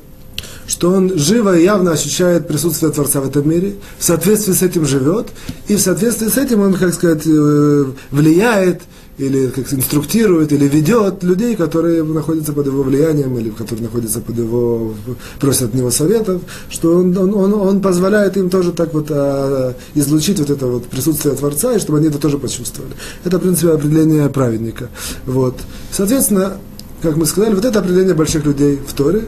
что 0.65 0.91
он 0.91 1.17
живо 1.17 1.57
и 1.57 1.63
явно 1.63 1.91
ощущает 1.91 2.47
присутствие 2.47 2.91
Творца 2.91 3.19
в 3.19 3.27
этом 3.27 3.47
мире, 3.49 3.75
в 3.99 4.03
соответствии 4.03 4.53
с 4.53 4.61
этим 4.61 4.85
живет, 4.85 5.27
и 5.67 5.75
в 5.75 5.81
соответствии 5.81 6.29
с 6.29 6.37
этим 6.37 6.61
он, 6.61 6.73
как 6.75 6.93
сказать, 6.93 7.23
э, 7.25 7.85
влияет 8.11 8.81
или 9.17 9.47
как 9.47 9.71
инструктирует, 9.71 10.51
или 10.51 10.67
ведет 10.67 11.21
людей, 11.23 11.55
которые 11.55 12.03
находятся 12.03 12.53
под 12.53 12.65
его 12.65 12.81
влиянием, 12.81 13.37
или 13.37 13.49
которые 13.49 13.83
находятся 13.83 14.21
под 14.21 14.37
его, 14.37 14.95
просят 15.39 15.69
от 15.69 15.73
него 15.75 15.91
советов, 15.91 16.41
что 16.69 16.97
он, 16.97 17.15
он, 17.15 17.33
он, 17.35 17.53
он 17.53 17.81
позволяет 17.81 18.37
им 18.37 18.49
тоже 18.49 18.71
так 18.71 18.93
вот 18.93 19.07
а, 19.11 19.75
излучить 19.93 20.39
вот 20.39 20.49
это 20.49 20.65
вот 20.65 20.85
присутствие 20.85 21.35
Творца, 21.35 21.75
и 21.75 21.79
чтобы 21.79 21.99
они 21.99 22.07
это 22.07 22.17
тоже 22.17 22.39
почувствовали. 22.39 22.93
Это, 23.23 23.37
в 23.37 23.41
принципе, 23.41 23.73
определение 23.73 24.27
праведника. 24.29 24.89
Вот. 25.27 25.59
Соответственно, 25.91 26.57
как 27.03 27.17
мы 27.17 27.25
сказали, 27.25 27.53
вот 27.53 27.65
это 27.65 27.79
определение 27.79 28.13
больших 28.13 28.45
людей 28.45 28.79
в 28.87 28.93
Торе, 28.93 29.25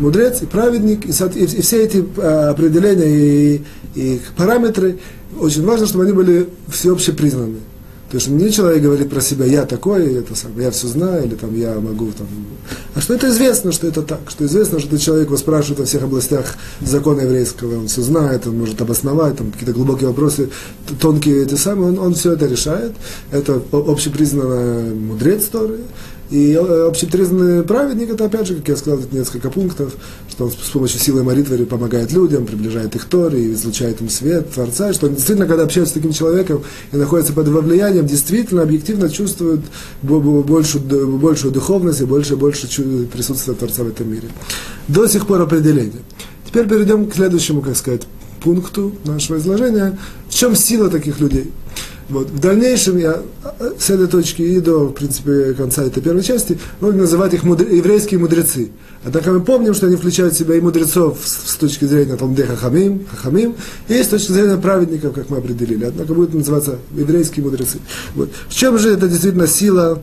мудрец 0.00 0.42
и 0.42 0.46
праведник, 0.46 1.06
и, 1.06 1.10
и, 1.10 1.44
и 1.44 1.62
все 1.62 1.84
эти 1.84 2.04
а, 2.18 2.50
определения 2.50 3.54
и, 3.54 3.62
и 3.94 4.20
параметры, 4.36 4.98
очень 5.38 5.64
важно, 5.64 5.86
чтобы 5.86 6.04
они 6.04 6.12
были 6.12 6.48
всеобще 6.68 7.12
признаны. 7.12 7.58
То 8.10 8.18
есть 8.18 8.28
не 8.28 8.50
человек 8.50 8.82
говорит 8.82 9.10
про 9.10 9.20
себя, 9.20 9.44
я 9.44 9.64
такой, 9.64 10.14
это 10.14 10.34
я 10.58 10.70
все 10.70 10.86
знаю, 10.86 11.24
или 11.24 11.34
там 11.34 11.56
я 11.56 11.74
могу 11.80 12.12
там. 12.16 12.26
А 12.94 13.00
что 13.00 13.14
это 13.14 13.28
известно, 13.28 13.72
что 13.72 13.88
это 13.88 14.02
так, 14.02 14.20
что 14.28 14.44
известно, 14.44 14.78
что 14.78 14.98
человек 14.98 15.26
его 15.26 15.36
спрашивает 15.36 15.80
во 15.80 15.86
всех 15.86 16.02
областях 16.02 16.54
закона 16.80 17.22
еврейского, 17.22 17.78
он 17.78 17.88
все 17.88 18.02
знает, 18.02 18.46
он 18.46 18.58
может 18.58 18.80
обосновать, 18.80 19.38
там 19.38 19.50
какие-то 19.50 19.72
глубокие 19.72 20.08
вопросы, 20.08 20.50
тонкие 21.00 21.42
эти 21.42 21.54
самые, 21.54 21.88
он, 21.88 21.98
он 21.98 22.14
все 22.14 22.32
это 22.32 22.46
решает. 22.46 22.92
Это 23.32 23.60
общепризнанный 23.72 24.94
мудрец 24.94 25.46
Торы, 25.46 25.80
и 26.34 26.52
э, 26.52 26.86
общепризнанный 26.88 27.62
праведник, 27.62 28.10
это 28.10 28.24
опять 28.24 28.48
же, 28.48 28.56
как 28.56 28.66
я 28.66 28.76
сказал, 28.76 28.98
это 28.98 29.14
несколько 29.14 29.50
пунктов, 29.50 29.94
что 30.28 30.46
он 30.46 30.50
с 30.50 30.70
помощью 30.70 30.98
силы 30.98 31.22
молитвы 31.22 31.64
помогает 31.64 32.10
людям, 32.10 32.44
приближает 32.44 32.96
их 32.96 33.04
Торе, 33.04 33.40
и 33.40 33.52
излучает 33.52 34.00
им 34.00 34.08
свет 34.08 34.50
Творца, 34.50 34.92
что 34.92 35.06
он 35.06 35.14
действительно, 35.14 35.46
когда 35.46 35.62
общается 35.62 35.92
с 35.92 35.94
таким 35.94 36.12
человеком 36.12 36.64
и 36.90 36.96
находится 36.96 37.32
под 37.32 37.46
его 37.46 37.60
влиянием, 37.60 38.04
действительно, 38.04 38.62
объективно 38.62 39.08
чувствует 39.08 39.60
большую, 40.02 40.84
большую 41.18 41.52
духовность 41.52 42.00
и 42.00 42.04
больше 42.04 42.34
больше 42.34 42.66
присутствия 43.12 43.54
Творца 43.54 43.84
в 43.84 43.88
этом 43.88 44.10
мире. 44.10 44.28
До 44.88 45.06
сих 45.06 45.28
пор 45.28 45.40
определение. 45.40 46.02
Теперь 46.44 46.66
перейдем 46.68 47.08
к 47.08 47.14
следующему, 47.14 47.62
как 47.62 47.76
сказать, 47.76 48.08
пункту 48.42 48.92
нашего 49.04 49.38
изложения. 49.38 49.96
В 50.28 50.34
чем 50.34 50.56
сила 50.56 50.90
таких 50.90 51.20
людей? 51.20 51.52
Вот. 52.08 52.30
В 52.30 52.38
дальнейшем 52.38 52.98
я 52.98 53.22
с 53.78 53.90
этой 53.90 54.06
точки 54.06 54.42
и 54.42 54.60
до, 54.60 54.86
в 54.86 54.92
принципе, 54.92 55.54
конца 55.54 55.84
этой 55.84 56.02
первой 56.02 56.22
части 56.22 56.58
будем 56.80 56.98
называть 56.98 57.34
их 57.34 57.44
мудр... 57.44 57.66
еврейские 57.66 58.20
мудрецы. 58.20 58.70
Однако 59.04 59.32
мы 59.32 59.40
помним, 59.40 59.74
что 59.74 59.86
они 59.86 59.96
включают 59.96 60.34
в 60.34 60.38
себя 60.38 60.54
и 60.56 60.60
мудрецов 60.60 61.18
с, 61.24 61.52
с 61.52 61.56
точки 61.56 61.84
зрения 61.84 62.16
Талмуде 62.16 62.44
Хахамим, 62.44 63.06
Хахамим, 63.10 63.54
и 63.88 64.02
с 64.02 64.08
точки 64.08 64.32
зрения 64.32 64.56
праведников, 64.56 65.14
как 65.14 65.30
мы 65.30 65.38
определили. 65.38 65.84
Однако 65.84 66.14
будут 66.14 66.34
называться 66.34 66.78
еврейские 66.94 67.44
мудрецы. 67.44 67.78
Вот. 68.14 68.30
В 68.48 68.54
чем 68.54 68.78
же 68.78 68.92
это 68.92 69.08
действительно 69.08 69.46
сила 69.46 70.02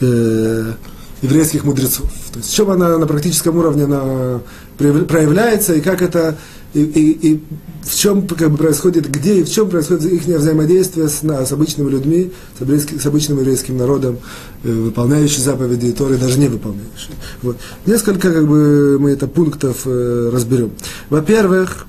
э, 0.00 0.72
еврейских 1.22 1.64
мудрецов? 1.64 2.10
То 2.32 2.38
есть 2.38 2.50
в 2.50 2.54
чем 2.54 2.70
она 2.70 2.98
на 2.98 3.06
практическом 3.06 3.56
уровне 3.56 3.84
она 3.84 4.40
проявляется, 4.78 5.74
и 5.74 5.80
как 5.80 6.02
это 6.02 6.36
и, 6.72 6.82
и, 6.82 7.32
и 7.32 7.40
в 7.82 7.96
чем 7.96 8.26
как 8.28 8.50
бы, 8.50 8.56
происходит, 8.56 9.10
где 9.10 9.40
и 9.40 9.42
в 9.42 9.50
чем 9.50 9.68
происходит 9.68 10.04
их 10.04 10.22
взаимодействие 10.24 11.08
с, 11.08 11.22
на, 11.22 11.44
с 11.44 11.52
обычными 11.52 11.90
людьми, 11.90 12.32
с, 12.58 13.00
с 13.02 13.06
обычным 13.06 13.38
еврейским 13.38 13.76
народом, 13.76 14.18
э, 14.62 14.70
выполняющий 14.70 15.42
заповеди 15.42 15.86
и 15.86 15.92
Торы, 15.92 16.16
даже 16.16 16.38
не 16.38 16.48
выполняющий. 16.48 17.14
Вот. 17.42 17.56
Несколько 17.86 18.32
как 18.32 18.46
бы, 18.46 18.98
мы 19.00 19.10
это 19.10 19.26
пунктов 19.26 19.82
э, 19.86 20.30
разберем. 20.32 20.70
Во-первых, 21.08 21.86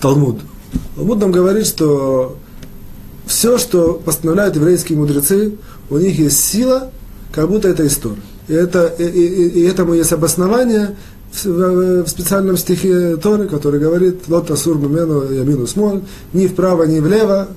Талмуд. 0.00 0.40
Талмуд 0.96 1.18
нам 1.18 1.32
говорит, 1.32 1.66
что 1.66 2.38
все, 3.26 3.58
что 3.58 3.94
постановляют 3.94 4.56
еврейские 4.56 4.98
мудрецы, 4.98 5.54
у 5.90 5.98
них 5.98 6.18
есть 6.18 6.42
сила, 6.42 6.90
как 7.32 7.48
будто 7.48 7.68
это 7.68 7.86
история. 7.86 8.22
И, 8.48 8.54
это, 8.54 8.86
и, 8.98 9.04
и, 9.04 9.48
и 9.60 9.62
этому 9.64 9.94
есть 9.94 10.12
обоснование 10.12 10.96
в, 11.44 12.02
в 12.04 12.08
специальном 12.08 12.56
стихе 12.56 13.16
Торы, 13.16 13.48
который 13.48 13.80
говорит 13.80 14.28
«Лот 14.28 14.50
асур 14.50 14.78
мумену 14.78 15.30
ямину 15.30 15.66
смоль», 15.66 16.02
ни 16.32 16.46
вправо, 16.46 16.84
ни 16.84 17.00
влево, 17.00 17.48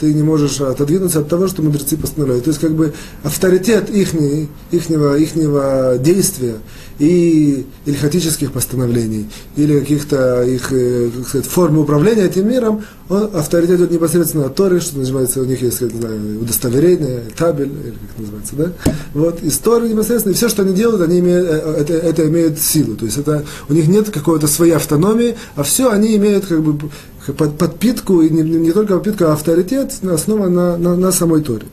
ты 0.00 0.12
не 0.14 0.22
можешь 0.22 0.60
отодвинуться 0.60 1.20
от 1.20 1.28
того, 1.28 1.46
что 1.46 1.62
мудрецы 1.62 1.96
постановляют. 1.96 2.44
То 2.44 2.50
есть, 2.50 2.60
как 2.60 2.72
бы, 2.72 2.94
авторитет 3.22 3.90
ихний, 3.90 4.48
ихнего, 4.70 5.16
ихнего 5.16 5.98
действия 5.98 6.56
и 7.00 7.64
ильхатических 7.86 8.52
постановлений, 8.52 9.28
или 9.56 9.80
каких-то 9.80 10.42
их, 10.42 10.70
э, 10.70 11.10
как 11.16 11.26
сказать, 11.26 11.46
форм 11.46 11.78
управления 11.78 12.26
этим 12.26 12.46
миром, 12.46 12.84
он, 13.08 13.30
авторитет 13.34 13.80
идет 13.80 13.90
непосредственно 13.90 14.46
от 14.46 14.54
Торы, 14.54 14.80
что 14.80 14.98
называется, 14.98 15.40
у 15.40 15.46
них 15.46 15.62
есть, 15.62 15.80
не 15.80 15.88
знаю, 15.88 16.42
удостоверение, 16.42 17.22
табель, 17.36 17.72
или 17.72 17.92
как 17.92 18.18
называется, 18.18 18.54
да? 18.54 18.92
Вот, 19.14 19.42
из 19.42 19.56
Торы 19.58 19.88
непосредственно, 19.88 20.32
и 20.32 20.36
все, 20.36 20.50
что 20.50 20.62
они 20.62 20.74
делают, 20.74 21.00
они 21.00 21.20
имеют, 21.20 21.48
э, 21.48 21.76
это, 21.80 21.94
это 21.94 22.28
имеет 22.28 22.60
силу. 22.60 22.94
То 22.96 23.06
есть, 23.06 23.16
это, 23.16 23.44
у 23.70 23.72
них 23.72 23.88
нет 23.88 24.10
какой-то 24.10 24.46
своей 24.46 24.72
автономии, 24.72 25.36
а 25.56 25.62
все 25.62 25.90
они 25.90 26.14
имеют, 26.16 26.44
как 26.44 26.62
бы, 26.62 26.90
под, 27.32 27.56
подпитку, 27.56 28.20
и 28.20 28.28
не, 28.28 28.42
не 28.42 28.72
только 28.72 28.94
подпитку, 28.94 29.24
а 29.24 29.32
авторитет, 29.32 29.94
основан 30.04 30.52
на, 30.52 30.76
на, 30.76 30.96
на 30.96 31.12
самой 31.12 31.40
Торе. 31.40 31.66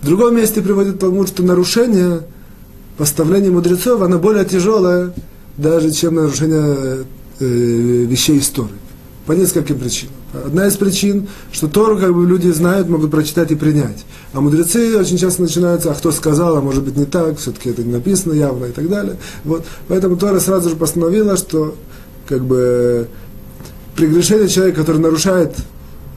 В 0.00 0.06
другом 0.06 0.36
месте 0.36 0.62
приводит 0.62 0.98
Талмуд, 0.98 1.28
что 1.28 1.42
нарушение 1.42 2.22
поставление 3.00 3.50
мудрецов, 3.50 4.02
оно 4.02 4.18
более 4.18 4.44
тяжелое, 4.44 5.14
даже 5.56 5.90
чем 5.90 6.16
нарушение 6.16 7.06
э, 7.40 7.44
вещей 7.46 8.38
истории. 8.38 8.74
По 9.24 9.32
нескольким 9.32 9.78
причинам. 9.78 10.12
Одна 10.34 10.66
из 10.66 10.76
причин, 10.76 11.26
что 11.50 11.66
Тору 11.68 11.96
как 11.96 12.12
бы 12.12 12.26
люди 12.26 12.50
знают, 12.50 12.90
могут 12.90 13.10
прочитать 13.10 13.50
и 13.52 13.54
принять. 13.54 14.04
А 14.34 14.42
мудрецы 14.42 14.98
очень 14.98 15.16
часто 15.16 15.40
начинаются, 15.40 15.90
а 15.90 15.94
кто 15.94 16.12
сказал, 16.12 16.58
а 16.58 16.60
может 16.60 16.84
быть 16.84 16.94
не 16.94 17.06
так, 17.06 17.38
все-таки 17.38 17.70
это 17.70 17.82
не 17.82 17.90
написано 17.90 18.34
явно 18.34 18.66
и 18.66 18.72
так 18.72 18.86
далее. 18.90 19.16
Вот. 19.44 19.64
Поэтому 19.88 20.18
Тора 20.18 20.38
сразу 20.38 20.68
же 20.68 20.76
постановила, 20.76 21.38
что 21.38 21.76
как 22.28 22.44
бы 22.44 23.08
прегрешения 23.96 24.46
человека, 24.46 24.82
который 24.82 25.00
нарушает 25.00 25.56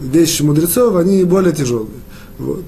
вещи 0.01 0.41
мудрецов, 0.41 0.97
они 0.97 1.23
более 1.23 1.53
тяжелые. 1.53 2.01
Вот 2.39 2.65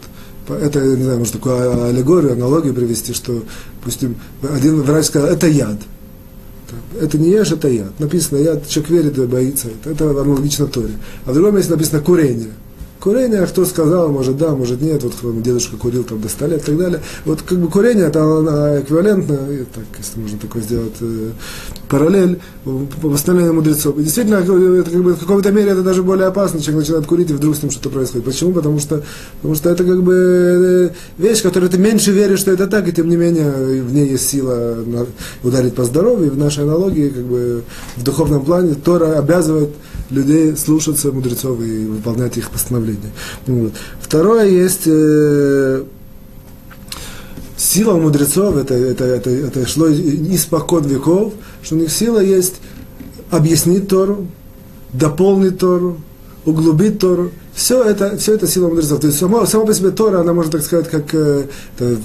это, 0.54 0.80
не 0.80 1.04
знаю, 1.04 1.20
может 1.20 1.34
такую 1.34 1.88
аллегорию, 1.88 2.34
аналогию 2.34 2.74
привести, 2.74 3.14
что, 3.14 3.44
допустим, 3.80 4.16
один 4.42 4.82
врач 4.82 5.06
сказал, 5.06 5.30
это 5.30 5.48
яд. 5.48 5.78
Это 7.00 7.18
не 7.18 7.30
ешь, 7.30 7.52
это 7.52 7.68
яд. 7.68 8.00
Написано 8.00 8.38
яд, 8.38 8.68
человек 8.68 8.92
верит 8.92 9.30
боится. 9.30 9.68
Это, 9.68 9.92
это 9.92 10.10
аналогично 10.10 10.68
Торе. 10.68 10.94
А 11.26 11.32
в 11.32 11.34
другом 11.34 11.56
месте 11.56 11.72
написано 11.72 12.02
курение. 12.02 12.52
Курение, 13.00 13.46
кто 13.46 13.66
сказал, 13.66 14.10
может 14.10 14.38
да, 14.38 14.56
может 14.56 14.82
нет, 14.82 15.04
вот 15.04 15.42
дедушка 15.44 15.78
курил 15.78 16.04
там 16.04 16.22
до 16.22 16.30
100 16.30 16.48
лет 16.48 16.62
и 16.62 16.66
так 16.66 16.78
далее. 16.78 17.02
Вот 17.26 17.42
как 17.42 17.60
бы 17.60 17.68
курение, 17.68 18.06
это 18.06 18.20
эквивалентно, 18.82 19.38
так, 19.74 19.84
если 19.98 20.20
можно 20.20 20.40
такое 20.40 20.64
сделать, 20.64 20.94
э, 21.02 21.32
параллель 21.88 22.40
по 22.64 23.10
восстановлению 23.10 23.54
мудрецов. 23.54 23.98
И 24.00 24.04
действительно, 24.04 24.38
это 24.38 24.90
как 24.90 25.04
бы 25.04 25.14
в 25.14 25.20
какой-то 25.20 25.52
мере 25.52 25.72
это 25.72 25.84
даже 25.84 26.04
более 26.04 26.28
опасно, 26.28 26.62
человек 26.62 26.84
начинает 26.84 27.06
курить, 27.06 27.30
и 27.30 27.34
вдруг 27.34 27.56
с 27.56 27.62
ним 27.62 27.72
что-то 27.72 27.90
происходит. 27.90 28.26
Почему? 28.26 28.54
Потому 28.54 28.80
что, 28.80 29.04
потому 29.38 29.56
что 29.56 29.70
это 29.70 29.84
как 29.84 30.02
бы 30.02 30.14
э, 30.14 30.90
вещь, 31.22 31.44
которой 31.44 31.70
ты 31.70 31.78
меньше 31.78 32.12
веришь, 32.12 32.40
что 32.40 32.52
это 32.52 32.66
так, 32.66 32.88
и 32.88 32.92
тем 32.92 33.10
не 33.10 33.18
менее 33.18 33.52
в 33.52 33.94
ней 33.94 34.10
есть 34.10 34.30
сила 34.30 34.78
ударить 35.44 35.76
по 35.76 35.84
здоровью. 35.84 36.28
И 36.28 36.30
в 36.30 36.38
нашей 36.38 36.64
аналогии, 36.64 37.10
как 37.10 37.24
бы 37.24 37.64
в 37.98 38.04
духовном 38.04 38.44
плане, 38.44 38.74
Тора 38.74 39.20
обязывает 39.20 39.70
людей 40.10 40.56
слушаться 40.56 41.12
мудрецов 41.12 41.60
и 41.62 41.86
выполнять 41.86 42.38
их 42.38 42.50
постановления. 42.50 42.85
Вот. 43.48 43.74
Второе 44.02 44.48
есть 44.48 44.84
э, 44.86 45.84
сила 47.58 47.98
мудрецов, 47.98 48.58
это, 48.58 48.74
это, 48.74 49.06
это, 49.06 49.30
это 49.30 49.68
шло 49.68 49.88
испокон 49.90 50.86
веков, 50.86 51.34
что 51.64 51.76
у 51.76 51.80
них 51.80 51.92
сила 51.92 52.20
есть 52.20 52.56
объяснить 53.32 53.88
Тору, 53.88 54.28
дополнить 54.94 55.60
Тору, 55.60 55.98
углубить 56.46 57.00
Тору, 57.00 57.32
Все 57.56 57.82
это, 57.84 58.18
все 58.18 58.34
это 58.34 58.48
сила 58.48 58.68
мудрецов. 58.68 59.00
То 59.00 59.08
есть 59.08 59.18
само, 59.18 59.46
само 59.46 59.66
по 59.66 59.74
себе 59.74 59.92
Тора, 59.92 60.20
она 60.20 60.34
может, 60.34 60.52
так 60.52 60.62
сказать, 60.62 60.90
как 60.90 61.14
э, 61.14 61.46
это, 61.80 61.98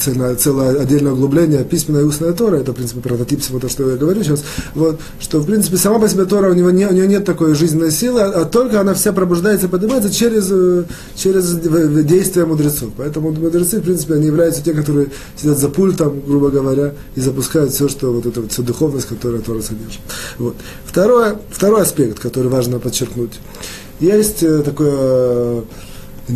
целое, 0.00 0.34
целое 0.34 0.80
отдельное 0.80 1.12
углубление, 1.12 1.64
письменная 1.64 2.02
и 2.02 2.04
устная 2.04 2.32
Тора, 2.32 2.56
это, 2.56 2.72
в 2.72 2.74
принципе, 2.74 3.00
прототип 3.00 3.40
всего 3.40 3.60
того, 3.60 3.70
что 3.70 3.88
я 3.88 3.96
говорю 3.96 4.24
сейчас, 4.24 4.42
вот, 4.74 4.98
что, 5.20 5.38
в 5.38 5.46
принципе, 5.46 5.76
сама 5.76 6.00
по 6.00 6.08
себе 6.08 6.24
Тора, 6.24 6.50
у, 6.50 6.54
него 6.54 6.70
не, 6.70 6.86
у 6.86 6.92
нее 6.92 7.06
нет 7.06 7.24
такой 7.24 7.54
жизненной 7.54 7.92
силы, 7.92 8.22
а, 8.22 8.44
только 8.46 8.80
она 8.80 8.94
вся 8.94 9.12
пробуждается, 9.12 9.68
поднимается 9.68 10.12
через, 10.12 10.48
э, 10.50 10.84
через 11.14 11.52
действия 12.04 12.44
мудрецов. 12.44 12.90
Поэтому 12.96 13.30
мудрецы, 13.30 13.78
в 13.78 13.82
принципе, 13.84 14.14
они 14.14 14.26
являются 14.26 14.60
те, 14.60 14.72
которые 14.72 15.08
сидят 15.40 15.56
за 15.56 15.68
пультом, 15.68 16.20
грубо 16.26 16.50
говоря, 16.50 16.94
и 17.14 17.20
запускают 17.20 17.72
все, 17.72 17.88
что 17.88 18.12
вот 18.12 18.24
вот, 18.24 18.50
всю 18.50 18.64
духовность, 18.64 19.06
которая 19.06 19.40
Тора 19.40 19.62
содержит. 19.62 20.00
Вот. 20.38 20.56
Второе, 20.84 21.36
второй 21.50 21.82
аспект, 21.82 22.18
который 22.18 22.48
важно 22.50 22.80
подчеркнуть. 22.80 23.38
Есть 24.00 24.42
э, 24.42 24.62
такое, 24.62 25.62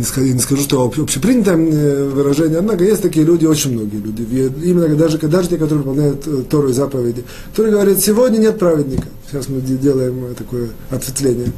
скажу, 0.03 0.27
я 0.27 0.33
не 0.33 0.39
скажу, 0.39 0.61
что 0.61 0.83
общепринятое 0.83 1.57
э, 1.57 2.09
выражение, 2.09 2.59
однако 2.59 2.83
есть 2.83 3.01
такие 3.01 3.25
люди, 3.25 3.45
очень 3.45 3.73
многие 3.73 3.97
люди, 3.97 4.21
именно 4.63 4.95
даже, 4.95 5.17
даже 5.17 5.49
те, 5.49 5.57
которые 5.57 5.79
выполняют 5.79 6.25
э, 6.25 6.43
Тору 6.49 6.69
и 6.69 6.73
заповеди, 6.73 7.23
которые 7.51 7.73
говорят, 7.73 7.99
сегодня 7.99 8.37
нет 8.37 8.57
праведника. 8.57 9.07
Сейчас 9.29 9.49
мы 9.49 9.61
делаем 9.61 10.33
такое 10.35 10.69
ответвление. 10.89 11.51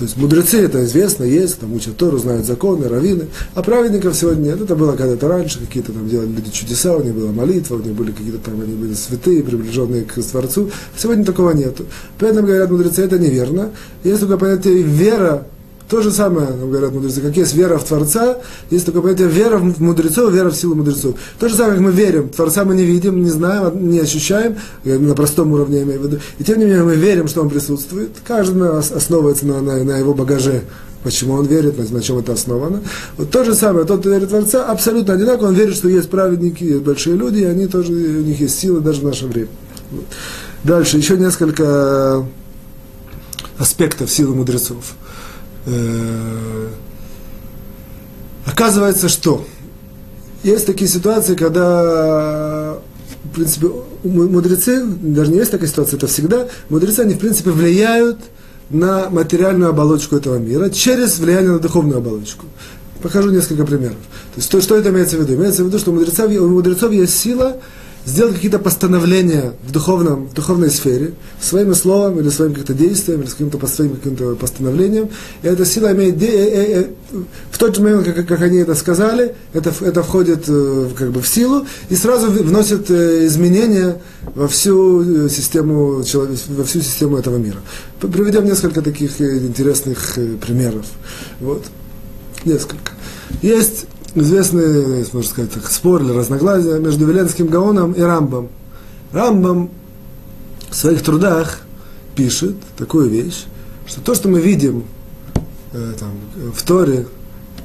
То 0.00 0.04
есть 0.04 0.16
мудрецы, 0.16 0.62
это 0.62 0.82
известно, 0.84 1.24
есть, 1.24 1.58
там 1.58 1.74
учат 1.74 1.94
Тору, 1.98 2.16
знают 2.16 2.46
законы, 2.46 2.88
раввины, 2.88 3.26
а 3.54 3.62
праведников 3.62 4.16
сегодня 4.16 4.52
нет. 4.52 4.62
Это 4.62 4.74
было 4.74 4.96
когда-то 4.96 5.28
раньше, 5.28 5.60
какие-то 5.60 5.92
там 5.92 6.08
делали 6.08 6.28
люди 6.28 6.50
чудеса, 6.50 6.96
у 6.96 7.02
них 7.02 7.12
была 7.12 7.32
молитва, 7.32 7.74
у 7.74 7.80
них 7.80 7.92
были 7.92 8.10
какие-то 8.10 8.38
там, 8.38 8.62
они 8.62 8.72
были 8.76 8.94
святые, 8.94 9.42
приближенные 9.42 10.04
к 10.04 10.14
Творцу. 10.14 10.70
Сегодня 10.96 11.26
такого 11.26 11.50
нет. 11.50 11.82
Поэтому, 12.18 12.46
говорят 12.46 12.70
мудрецы, 12.70 13.02
это 13.02 13.18
неверно. 13.18 13.72
Есть 14.02 14.20
только 14.20 14.38
понятие 14.38 14.80
вера 14.80 15.46
то 15.90 16.00
же 16.02 16.12
самое, 16.12 16.48
нам 16.50 16.70
говорят 16.70 16.92
мудрецы, 16.92 17.20
как 17.20 17.36
есть 17.36 17.52
вера 17.52 17.76
в 17.76 17.84
Творца, 17.84 18.38
есть 18.70 18.86
такое 18.86 19.02
понятие 19.02 19.26
вера 19.26 19.58
в 19.58 19.80
мудрецов, 19.80 20.32
вера 20.32 20.50
в 20.50 20.54
силу 20.54 20.76
мудрецов. 20.76 21.16
То 21.40 21.48
же 21.48 21.56
самое, 21.56 21.74
как 21.74 21.82
мы 21.82 21.90
верим, 21.90 22.28
Творца 22.28 22.64
мы 22.64 22.76
не 22.76 22.84
видим, 22.84 23.24
не 23.24 23.28
знаем, 23.28 23.90
не 23.90 23.98
ощущаем, 23.98 24.56
на 24.84 25.14
простом 25.16 25.52
уровне 25.52 25.78
я 25.78 25.82
имею 25.82 26.00
в 26.00 26.04
виду, 26.04 26.20
и 26.38 26.44
тем 26.44 26.60
не 26.60 26.64
менее 26.64 26.84
мы 26.84 26.94
верим, 26.94 27.26
что 27.26 27.42
Он 27.42 27.50
присутствует. 27.50 28.10
Каждый 28.24 28.78
основывается 28.78 29.46
на, 29.46 29.60
на, 29.60 29.82
на 29.82 29.98
его 29.98 30.14
багаже, 30.14 30.62
почему 31.02 31.34
он 31.34 31.46
верит, 31.46 31.90
на, 31.90 32.00
чем 32.00 32.18
это 32.18 32.34
основано. 32.34 32.82
Вот 33.16 33.30
то 33.30 33.42
же 33.42 33.54
самое, 33.54 33.84
тот, 33.84 34.00
кто 34.00 34.10
верит 34.10 34.28
в 34.28 34.30
Творца, 34.30 34.64
абсолютно 34.66 35.14
одинаково, 35.14 35.48
он 35.48 35.54
верит, 35.54 35.74
что 35.74 35.88
есть 35.88 36.08
праведники, 36.08 36.62
есть 36.62 36.82
большие 36.82 37.16
люди, 37.16 37.38
и 37.38 37.44
они 37.44 37.66
тоже, 37.66 37.92
у 37.92 38.22
них 38.22 38.38
есть 38.38 38.56
силы 38.60 38.80
даже 38.80 39.00
в 39.00 39.04
наше 39.04 39.26
время. 39.26 39.48
Вот. 39.90 40.04
Дальше, 40.62 40.98
еще 40.98 41.16
несколько 41.16 42.24
аспектов 43.58 44.08
силы 44.08 44.36
мудрецов. 44.36 44.94
Э, 45.66 46.68
оказывается, 48.46 49.08
что 49.08 49.44
есть 50.42 50.66
такие 50.66 50.88
ситуации, 50.88 51.34
когда, 51.34 52.78
в 53.24 53.34
принципе, 53.34 53.68
мудрецы, 54.04 54.84
даже 54.84 55.30
не 55.30 55.38
есть 55.38 55.50
такая 55.50 55.68
ситуация, 55.68 55.98
это 55.98 56.06
всегда, 56.06 56.46
мудрецы, 56.68 57.00
они, 57.00 57.14
в 57.14 57.18
принципе, 57.18 57.50
влияют 57.50 58.18
на 58.70 59.10
материальную 59.10 59.70
оболочку 59.70 60.16
этого 60.16 60.36
мира 60.36 60.70
через 60.70 61.18
влияние 61.18 61.52
на 61.52 61.58
духовную 61.58 61.98
оболочку. 61.98 62.46
Покажу 63.02 63.30
несколько 63.30 63.64
примеров. 63.64 63.96
То 64.34 64.38
есть, 64.38 64.50
то, 64.50 64.60
что 64.60 64.76
это 64.76 64.90
имеется 64.90 65.16
в 65.16 65.20
виду? 65.20 65.34
Имеется 65.34 65.64
в 65.64 65.66
виду, 65.66 65.78
что 65.78 65.90
у 65.90 65.94
мудрецов, 65.94 66.30
у 66.30 66.48
мудрецов 66.48 66.92
есть 66.92 67.18
сила 67.18 67.56
сделать 68.04 68.34
какие-то 68.34 68.58
постановления 68.58 69.52
в, 69.62 69.72
духовном, 69.72 70.28
в 70.28 70.34
духовной 70.34 70.70
сфере, 70.70 71.12
своим 71.40 71.74
словом 71.74 72.18
или 72.20 72.28
своим 72.30 72.52
каким-то 72.52 72.74
действием, 72.74 73.20
или 73.20 73.28
каким-то 73.28 73.66
своим 73.66 73.96
каким-то 73.96 74.34
постановлением. 74.36 75.10
И 75.42 75.46
эта 75.46 75.64
сила 75.64 75.92
имеет... 75.92 76.18
Де, 76.18 76.26
э, 76.26 76.30
э, 76.30 76.80
э, 77.12 77.22
в 77.50 77.58
тот 77.58 77.76
же 77.76 77.82
момент, 77.82 78.04
как, 78.04 78.26
как 78.26 78.42
они 78.42 78.58
это 78.58 78.74
сказали, 78.74 79.34
это, 79.52 79.72
это 79.80 80.02
входит 80.02 80.44
э, 80.48 80.88
как 80.96 81.10
бы 81.10 81.20
в 81.20 81.28
силу 81.28 81.66
и 81.88 81.96
сразу 81.96 82.30
вносит 82.30 82.90
э, 82.90 83.26
изменения 83.26 84.00
во 84.34 84.48
всю 84.48 85.28
систему, 85.28 86.02
во 86.48 86.64
всю 86.64 86.80
систему 86.80 87.16
этого 87.16 87.36
мира. 87.36 87.58
Приведем 88.00 88.44
несколько 88.44 88.82
таких 88.82 89.20
э, 89.20 89.38
интересных 89.38 90.16
э, 90.18 90.36
примеров. 90.36 90.86
Вот. 91.40 91.64
Несколько. 92.44 92.92
Есть 93.42 93.86
известный, 94.14 95.06
можно 95.12 95.22
сказать, 95.22 95.50
спор 95.70 96.02
или 96.02 96.12
разногласие 96.12 96.80
между 96.80 97.06
Веленским 97.06 97.46
Гаоном 97.46 97.92
и 97.92 98.00
Рамбом. 98.00 98.48
Рамбом 99.12 99.70
в 100.70 100.74
своих 100.74 101.02
трудах 101.02 101.60
пишет 102.14 102.56
такую 102.76 103.08
вещь, 103.08 103.44
что 103.86 104.00
то, 104.00 104.14
что 104.14 104.28
мы 104.28 104.40
видим 104.40 104.84
э, 105.72 105.94
там, 105.98 106.10
в 106.54 106.62
Торе, 106.62 107.06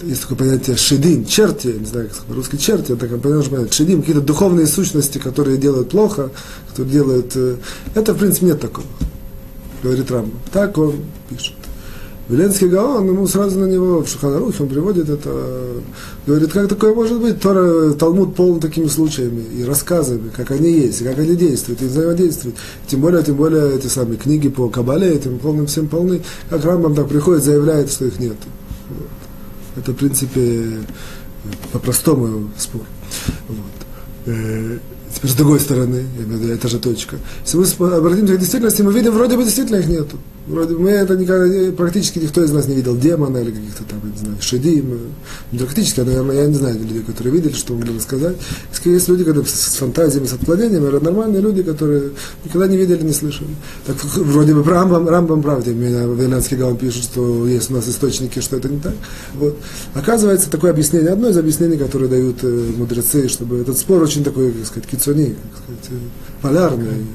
есть 0.01 0.21
такое 0.21 0.38
понятие 0.38 0.75
шедим, 0.75 1.25
черти, 1.25 1.67
не 1.67 1.86
знаю, 1.86 2.10
как 2.10 2.25
по-русски 2.25 2.58
черти, 2.58 2.91
это 2.91 3.08
как 3.08 3.21
понятие, 3.21 3.71
шедим, 3.71 4.01
какие-то 4.01 4.21
духовные 4.21 4.67
сущности, 4.67 5.17
которые 5.17 5.58
делают 5.58 5.89
плохо, 5.89 6.31
которые 6.69 6.93
делают... 6.93 7.31
Э, 7.36 7.58
это, 7.93 8.13
в 8.13 8.17
принципе, 8.17 8.47
нет 8.47 8.62
такого, 8.62 8.88
говорит 9.84 10.10
Рамбом. 10.12 10.39
Так 10.51 10.77
он 10.77 10.95
пишет. 11.29 11.53
Веленский 12.28 12.68
Гаон, 12.68 13.08
ему 13.08 13.28
сразу 13.28 13.60
на 13.60 13.66
него, 13.66 14.02
в 14.02 14.08
Шуханарухе, 14.08 14.64
он 14.64 14.70
приводит 14.70 15.10
это, 15.10 15.82
говорит, 16.26 16.52
как 16.52 16.68
такое 16.68 16.96
может 16.96 17.22
быть? 17.22 17.40
Тора, 17.40 17.92
Талмуд 17.94 18.36
полон 18.36 18.60
такими 18.60 18.88
случаями 18.88 19.44
и 19.44 19.64
рассказами, 19.64 20.32
как 20.36 20.50
они 20.50 20.72
есть, 20.72 21.04
как 21.04 21.20
они 21.20 21.36
действуют, 21.36 21.84
и 21.84 21.86
взаимодействуют. 21.86 22.58
Тем 22.88 23.02
более, 23.02 23.22
тем 23.22 23.36
более, 23.36 23.76
эти 23.76 23.86
самые 23.86 24.18
книги 24.18 24.50
по 24.50 24.70
Кабале, 24.70 25.14
этим 25.14 25.38
полным 25.38 25.68
всем 25.68 25.88
полны, 25.88 26.22
как 26.50 26.66
Рамбам 26.66 26.96
так 26.96 27.08
приходит, 27.08 27.44
заявляет, 27.44 27.92
что 27.92 28.06
их 28.06 28.18
нет. 28.20 28.38
Вот. 28.90 29.08
Это, 29.84 29.92
в 29.92 29.96
принципе, 29.96 30.80
по-простому 31.72 32.50
спор. 32.58 32.82
Вот. 34.26 34.80
Э, 35.15 35.17
теперь 35.17 35.32
с 35.32 35.36
другой 35.36 35.60
стороны, 35.60 36.04
это 36.51 36.67
же 36.67 36.80
точка. 36.80 37.17
Если 37.45 37.58
мы 37.80 37.93
обратимся 37.93 38.36
к 38.36 38.39
действительности, 38.39 38.82
мы 38.82 38.93
видим, 38.93 39.13
вроде 39.13 39.38
бы 39.38 39.43
действительно 39.43 39.78
их 39.78 39.88
нету. 39.88 40.17
Вроде 40.47 40.75
мы 40.75 40.91
это 40.91 41.15
никогда, 41.15 41.71
практически 41.71 42.19
никто 42.19 42.43
из 42.43 42.51
нас 42.51 42.67
не 42.67 42.75
видел 42.75 42.95
демона 42.95 43.39
или 43.39 43.49
каких-то 43.49 43.84
там, 43.84 44.12
не 44.12 44.17
знаю, 44.17 44.38
шедим. 44.39 44.99
Практически, 45.58 46.01
наверное, 46.01 46.36
я 46.36 46.45
не 46.45 46.54
знаю 46.54 46.78
людей, 46.78 47.01
которые 47.01 47.34
видели, 47.34 47.54
что 47.54 47.73
могли 47.73 47.99
сказать. 47.99 48.36
Есть 48.84 49.08
люди, 49.08 49.23
которые 49.23 49.47
с 49.47 49.78
фантазиями, 49.78 50.28
с 50.28 50.34
отклонениями, 50.34 50.88
это 50.88 51.04
нормальные 51.04 51.41
люди, 51.41 51.63
которые 51.63 52.12
никогда 52.43 52.67
не 52.67 52.78
видели, 52.78 53.01
не 53.01 53.13
слышали. 53.13 53.49
Так 53.88 53.95
вроде 54.04 54.54
бы 54.54 54.63
Рамбам, 54.63 55.10
Рамбам 55.10 55.41
правда, 55.41 55.71
меня 55.71 56.04
Венанский 56.04 56.58
Гаон 56.58 56.78
пишет, 56.78 57.06
что 57.06 57.47
есть 57.47 57.71
у 57.71 57.73
нас 57.73 57.88
источники, 57.88 58.39
что 58.39 58.58
это 58.58 58.69
не 58.69 58.80
так. 58.80 58.93
Вот. 59.34 59.58
Оказывается, 59.95 60.51
такое 60.51 60.69
объяснение, 60.69 61.10
одно 61.10 61.30
из 61.30 61.38
объяснений, 61.38 61.78
которые 61.78 62.08
дают 62.08 62.38
э, 62.43 62.71
мудрецы, 62.78 63.28
чтобы 63.30 63.62
этот 63.62 63.80
спор 63.80 64.04
очень 64.04 64.23
такой, 64.23 64.51
как 64.51 64.67
сказать, 64.67 64.88
кицуни, 65.15 65.36
как 65.36 65.63
сказать, 65.63 65.91
э, 65.91 66.41
полярный, 66.41 67.06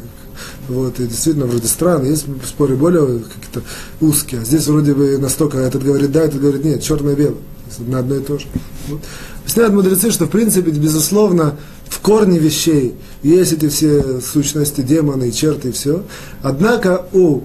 вот, 0.68 0.98
и 1.00 1.06
действительно, 1.06 1.46
вроде 1.46 1.68
странно, 1.68 2.06
есть 2.06 2.26
споры 2.46 2.76
более 2.76 3.20
какие-то 3.20 3.62
узкие, 4.00 4.40
а 4.40 4.44
здесь 4.44 4.66
вроде 4.66 4.94
бы 4.94 5.18
настолько, 5.18 5.58
этот 5.58 5.82
говорит 5.82 6.12
да, 6.12 6.22
этот 6.22 6.40
говорит 6.40 6.64
нет, 6.64 6.82
черное-белое, 6.82 7.36
на 7.78 7.98
одно 7.98 8.16
и 8.16 8.20
то 8.20 8.38
же. 8.38 8.46
Вот. 8.88 9.00
Объясняют 9.42 9.74
мудрецы, 9.74 10.10
что 10.10 10.26
в 10.26 10.30
принципе, 10.30 10.70
безусловно, 10.70 11.56
в 11.88 12.00
корне 12.00 12.38
вещей 12.38 12.94
есть 13.22 13.52
эти 13.52 13.68
все 13.68 14.20
сущности, 14.20 14.80
демоны 14.80 15.28
и 15.28 15.32
черты 15.32 15.68
и 15.68 15.72
все. 15.72 16.04
Однако 16.42 17.06
у, 17.12 17.42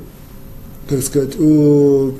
как 0.90 1.04
сказать, 1.04 1.38
у 1.40 2.14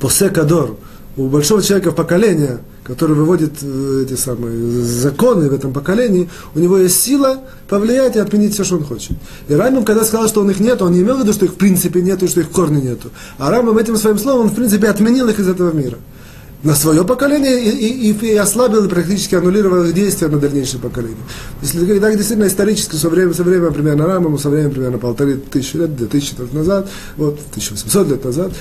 Посекадор, 0.00 0.76
у 1.16 1.28
большого 1.28 1.62
человека 1.62 1.92
поколения– 1.92 2.60
который 2.84 3.14
выводит 3.14 3.52
э, 3.62 4.04
эти 4.04 4.14
самые 4.14 4.82
законы 4.82 5.48
в 5.48 5.54
этом 5.54 5.72
поколении, 5.72 6.28
у 6.54 6.58
него 6.58 6.78
есть 6.78 7.00
сила 7.00 7.42
повлиять 7.68 8.16
и 8.16 8.18
отменить 8.18 8.54
все, 8.54 8.64
что 8.64 8.76
он 8.76 8.84
хочет. 8.84 9.12
И 9.48 9.54
Рамбам, 9.54 9.84
когда 9.84 10.04
сказал, 10.04 10.28
что 10.28 10.40
у 10.40 10.44
них 10.44 10.60
нет, 10.60 10.82
он 10.82 10.92
не 10.92 11.00
имел 11.00 11.16
в 11.16 11.20
виду, 11.20 11.32
что 11.32 11.44
их 11.44 11.52
в 11.52 11.56
принципе 11.56 12.02
нет 12.02 12.22
и 12.22 12.28
что 12.28 12.40
их 12.40 12.48
в 12.48 12.52
корне 12.52 12.80
нету. 12.80 13.10
А 13.38 13.50
Рамбам 13.50 13.78
этим 13.78 13.96
своим 13.96 14.18
словом, 14.18 14.46
он 14.46 14.48
в 14.50 14.54
принципе 14.54 14.88
отменил 14.88 15.28
их 15.28 15.38
из 15.38 15.48
этого 15.48 15.72
мира 15.72 15.98
на 16.62 16.74
свое 16.76 17.04
поколение 17.04 17.60
и, 17.60 18.10
и, 18.10 18.26
и 18.26 18.36
ослабил 18.36 18.84
и 18.84 18.88
практически 18.88 19.34
аннулировал 19.34 19.84
их 19.84 19.94
действия 19.94 20.28
на 20.28 20.38
дальнейшее 20.38 20.80
поколение. 20.80 21.18
Если 21.60 21.98
так 21.98 22.16
действительно 22.16 22.46
исторически, 22.46 22.96
со 22.96 23.08
временем, 23.08 23.34
со 23.34 23.42
временем 23.42 23.72
примерно 23.72 24.06
Рамаму, 24.06 24.38
со 24.38 24.48
временем 24.48 24.70
примерно 24.70 24.98
полторы 24.98 25.36
тысячи 25.36 25.76
лет, 25.76 25.96
две 25.96 26.06
тысячи 26.06 26.38
лет 26.38 26.52
назад, 26.52 26.88
вот, 27.16 27.40
1800 27.50 28.08
лет 28.08 28.24
назад, 28.24 28.52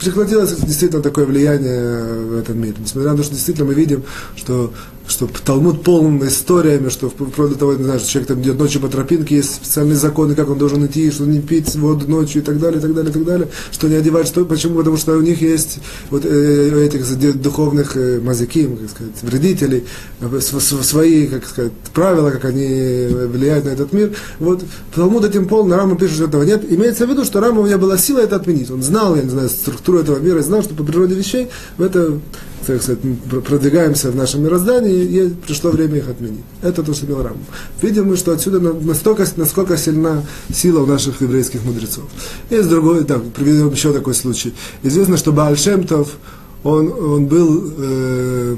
прекратилось 0.00 0.56
действительно 0.56 1.02
такое 1.02 1.26
влияние 1.26 2.02
в 2.24 2.38
этом 2.38 2.60
мире. 2.60 2.74
Несмотря 2.78 3.12
на 3.12 3.18
то, 3.18 3.22
что 3.22 3.34
действительно 3.34 3.68
мы 3.68 3.74
видим, 3.74 4.02
что 4.36 4.72
что 5.06 5.28
Талмуд 5.44 5.82
полон 5.82 6.26
историями, 6.26 6.88
что 6.88 7.12
до 7.18 7.54
того, 7.54 7.74
не 7.74 7.84
знаю, 7.84 8.00
что 8.00 8.08
человек 8.08 8.28
там 8.28 8.40
идет 8.40 8.58
ночью 8.58 8.80
по 8.80 8.88
тропинке, 8.88 9.36
есть 9.36 9.54
специальные 9.54 9.96
законы, 9.96 10.34
как 10.34 10.48
он 10.48 10.58
должен 10.58 10.84
идти, 10.86 11.10
что 11.10 11.24
не 11.24 11.40
пить 11.40 11.74
воду 11.76 12.08
ночью 12.08 12.42
и 12.42 12.44
так 12.44 12.58
далее, 12.58 12.78
и 12.78 12.82
так 12.82 12.94
далее, 12.94 13.10
и 13.10 13.12
так 13.12 13.24
далее, 13.24 13.48
что 13.70 13.88
не 13.88 13.96
одевать, 13.96 14.26
что, 14.26 14.44
почему? 14.44 14.78
Потому 14.78 14.96
что 14.96 15.12
у 15.16 15.20
них 15.20 15.42
есть 15.42 15.78
вот 16.10 16.24
э, 16.24 16.86
этих 16.86 17.40
духовных 17.40 17.96
э, 17.96 18.20
мазиким, 18.20 18.76
как 18.76 18.90
сказать, 18.90 19.22
вредителей, 19.22 19.84
э, 20.20 20.40
свои, 20.40 21.26
как 21.26 21.46
сказать, 21.46 21.72
правила, 21.92 22.30
как 22.30 22.46
они 22.46 23.06
влияют 23.26 23.66
на 23.66 23.70
этот 23.70 23.92
мир. 23.92 24.12
Вот 24.38 24.64
Талмуд 24.94 25.24
этим 25.24 25.46
полон, 25.46 25.72
Рама 25.72 25.96
пишет, 25.96 26.16
что 26.16 26.24
этого 26.24 26.44
нет. 26.44 26.64
Имеется 26.70 27.06
в 27.06 27.10
виду, 27.10 27.24
что 27.24 27.40
Рама 27.40 27.60
у 27.60 27.66
меня 27.66 27.78
была 27.78 27.98
сила 27.98 28.20
это 28.20 28.36
отменить. 28.36 28.70
Он 28.70 28.82
знал, 28.82 29.16
я 29.16 29.22
не 29.22 29.30
знаю, 29.30 29.48
структуру 29.48 29.98
этого 29.98 30.18
мира, 30.18 30.40
знал, 30.40 30.62
что 30.62 30.74
по 30.74 30.82
природе 30.82 31.14
вещей 31.14 31.48
в 31.76 31.82
это 31.82 32.18
так 32.66 32.82
сказать, 32.82 33.00
продвигаемся 33.46 34.10
в 34.10 34.16
нашем 34.16 34.42
мироздании, 34.42 35.04
и 35.04 35.28
пришло 35.28 35.70
время 35.70 35.98
их 35.98 36.08
отменить. 36.08 36.44
Это 36.62 36.82
то, 36.82 36.94
что 36.94 37.06
имел 37.06 37.22
Рам. 37.22 37.36
Видим 37.82 38.08
мы, 38.08 38.16
что 38.16 38.32
отсюда 38.32 38.58
настолько, 38.60 39.26
насколько 39.36 39.76
сильна 39.76 40.22
сила 40.52 40.82
у 40.82 40.86
наших 40.86 41.20
еврейских 41.20 41.64
мудрецов. 41.64 42.04
Есть 42.50 42.68
другой, 42.68 43.04
так, 43.04 43.22
приведем 43.32 43.70
еще 43.70 43.92
такой 43.92 44.14
случай. 44.14 44.54
Известно, 44.82 45.16
что 45.16 45.32
Бааль 45.32 45.58
Шемтов, 45.58 46.16
он, 46.62 46.92
он 46.92 47.26
был, 47.26 47.72
э, 47.76 48.56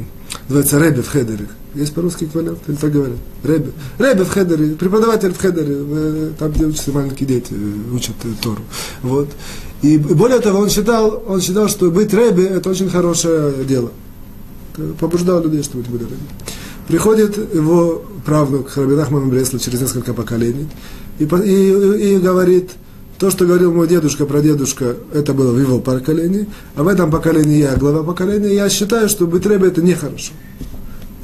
называется 0.49 0.79
Ребе 0.79 1.03
в 1.03 1.09
Хедере. 1.09 1.49
Есть 1.77 1.93
по-русски 1.93 2.25
эквивалент? 2.25 2.59
Или 2.69 2.77
так 2.77 2.91
говорят? 2.91 3.19
Ребе. 3.45 3.73
Ребе 3.99 4.25
в 4.25 4.31
Хедере, 4.31 4.75
преподаватель 4.77 5.33
в 5.33 5.39
Хедере, 5.39 5.77
э, 5.79 6.33
там, 6.39 6.51
где 6.53 6.65
учатся 6.65 6.91
маленькие 6.91 7.29
дети, 7.29 7.53
э, 7.53 7.95
учат 7.95 8.15
э, 8.25 8.29
Тору. 8.41 8.63
Вот. 9.03 9.29
И 9.83 9.99
более 9.99 10.41
того, 10.41 10.61
он 10.61 10.71
считал, 10.71 11.23
он 11.27 11.41
считал, 11.41 11.69
что 11.69 11.91
быть 11.91 12.13
Рэби– 12.13 12.43
это 12.45 12.71
очень 12.71 12.89
хорошее 12.89 13.53
дело. 13.65 13.91
Побуждал 14.99 15.43
людей, 15.43 15.63
что 15.63 15.79
быть 15.79 15.89
Рэби. 15.89 16.17
Приходит 16.89 17.37
его 17.55 18.03
правнук 18.25 18.77
Раби 18.77 18.95
Нахман 18.95 19.29
Бреслов 19.29 19.63
через 19.63 19.81
несколько 19.81 20.15
поколений 20.15 20.69
и, 21.19 21.25
и, 21.25 22.15
и 22.15 22.19
говорит, 22.19 22.71
то, 23.19 23.31
что 23.31 23.47
говорил 23.47 23.73
мой 23.73 23.89
дедушка 23.89 24.27
про 24.27 24.41
дедушка, 24.41 24.97
это 25.13 25.33
было 25.33 25.53
в 25.53 25.61
его 25.61 25.79
поколении, 25.79 26.47
а 26.75 26.83
в 26.83 26.89
этом 26.89 27.11
поколении 27.11 27.59
я 27.59 27.75
глава 27.77 28.03
поколения, 28.03 28.55
я 28.55 28.69
считаю, 28.69 29.09
что 29.09 29.27
быть 29.27 29.47
Рэби– 29.47 29.67
это 29.69 29.83
нехорошо. 29.83 30.33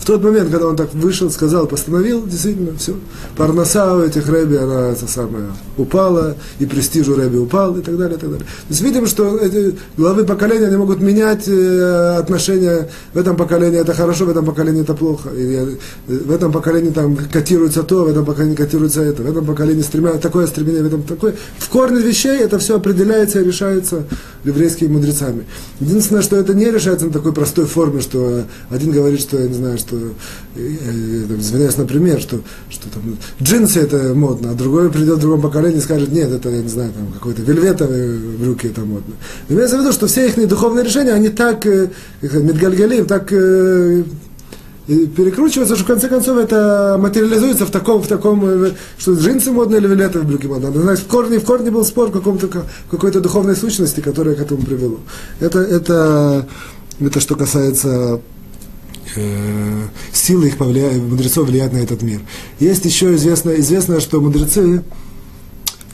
В 0.03 0.05
тот 0.05 0.21
момент, 0.21 0.51
когда 0.51 0.67
он 0.67 0.75
так 0.75 0.93
вышел, 0.95 1.31
сказал, 1.31 1.69
постановил, 1.69 2.27
действительно, 2.27 2.77
все. 2.77 2.97
Парноса 3.37 3.95
у 3.95 4.01
этих 4.01 4.29
рэби, 4.29 4.57
она 4.57 4.89
это 4.89 5.07
самое, 5.07 5.45
упала, 5.77 6.35
и 6.59 6.67
престиж 6.67 7.07
у 7.07 7.15
рэби 7.15 7.37
упал, 7.37 7.79
и 7.79 7.83
так 7.83 7.97
далее, 7.97 8.17
и 8.17 8.21
так 8.21 8.29
далее. 8.29 8.45
То 8.45 8.71
есть 8.71 8.81
видим, 8.81 9.07
что 9.07 9.39
эти 9.39 9.77
главы 9.97 10.25
поколения, 10.25 10.67
они 10.67 10.77
могут 10.77 11.01
менять 11.01 11.47
э, 11.47 12.17
отношения. 12.19 12.89
В 13.15 13.19
этом 13.19 13.37
поколении 13.37 13.79
это 13.79 13.95
хорошо, 13.95 14.25
в 14.25 14.31
этом 14.31 14.45
поколении 14.45 14.83
это 14.83 14.95
плохо. 14.95 15.29
И, 15.37 15.55
э, 15.55 15.77
в 16.09 16.33
этом 16.33 16.51
поколении 16.51 16.91
там 16.91 17.17
котируется 17.33 17.85
то, 17.85 18.03
в 18.03 18.09
этом 18.09 18.25
поколении 18.25 18.57
котируется 18.57 19.03
это. 19.03 19.23
В 19.23 19.31
этом 19.31 19.47
поколении 19.47 19.83
стремя, 19.83 20.15
такое 20.15 20.49
стремление, 20.49 20.83
в 20.83 20.87
этом 20.87 21.05
такое. 21.05 21.37
В 21.59 21.69
корне 21.69 22.03
вещей 22.03 22.41
это 22.41 22.59
все 22.59 22.79
определяется 22.79 23.41
и 23.41 23.45
решается 23.45 24.03
еврейскими 24.43 24.89
мудрецами. 24.89 25.45
Единственное, 25.79 26.23
что 26.23 26.35
это 26.35 26.55
не 26.55 26.69
решается 26.69 27.07
на 27.07 27.13
такой 27.13 27.33
простой 27.33 27.67
форме, 27.67 28.01
что 28.01 28.43
один 28.69 28.91
говорит, 28.91 29.21
что, 29.21 29.39
я 29.39 29.47
не 29.47 29.55
знаю, 29.55 29.79
что 29.79 29.92
что, 29.93 30.13
э, 30.57 31.25
извиняюсь, 31.39 31.77
например, 31.77 32.21
что, 32.21 32.41
что 32.71 32.89
там, 32.89 33.17
джинсы 33.43 33.81
это 33.81 34.15
модно, 34.15 34.51
а 34.51 34.55
другой 34.55 34.91
придет 34.91 35.19
в 35.19 35.21
другом 35.21 35.43
поколении 35.43 35.79
и 35.79 35.83
скажет, 35.83 36.11
нет, 36.13 36.31
это, 36.31 36.49
я 36.49 36.63
не 36.63 36.69
знаю, 36.69 36.93
там, 36.93 37.13
какой-то 37.13 37.43
вельветовые 37.43 38.19
брюки 38.39 38.67
это 38.67 38.83
модно. 38.83 39.15
Но 39.49 39.57
имеется 39.57 39.77
в 39.77 39.81
виду, 39.81 39.93
что 39.93 40.07
все 40.07 40.27
их 40.27 40.49
духовные 40.49 40.85
решения, 40.85 41.13
они 41.13 41.29
так, 41.29 41.67
э, 41.67 41.91
медгальгалим, 42.23 43.07
так 43.07 43.33
э, 43.33 44.05
перекручивается, 44.87 45.77
что 45.77 45.85
в 45.85 45.87
конце 45.87 46.09
концов 46.09 46.39
это 46.39 46.97
материализуется 46.99 47.67
в 47.67 47.71
таком, 47.71 48.03
в 48.03 48.09
таком, 48.09 48.45
э, 48.45 48.71
что 48.99 49.13
джинсы 49.13 49.53
модные 49.53 49.81
или 49.81 49.89
вельветовые 49.89 50.27
брюки 50.27 50.47
модные. 50.47 50.73
Знаешь, 50.73 51.01
в 51.01 51.07
корне, 51.07 51.39
в 51.39 51.45
корне 51.45 51.71
был 51.71 51.85
спор 51.85 52.11
каком-то, 52.11 52.49
какой-то 52.91 53.21
духовной 53.21 53.57
сущности, 53.57 54.01
которая 54.01 54.35
к 54.35 54.41
этому 54.41 54.63
привело. 54.63 54.99
Это, 55.41 55.61
это, 55.61 56.49
это 57.01 57.21
что 57.21 57.35
касается 57.35 58.21
э, 59.17 59.89
силы 60.13 60.49
их 60.49 60.57
повлияют, 60.57 61.03
мудрецов 61.03 61.49
влияют 61.49 61.73
на 61.73 61.79
этот 61.79 62.03
мир. 62.03 62.21
Есть 62.61 62.85
еще 62.85 63.15
известно, 63.15 63.51
известно, 63.51 64.01
что 64.01 64.21
мудрецы, 64.21 64.83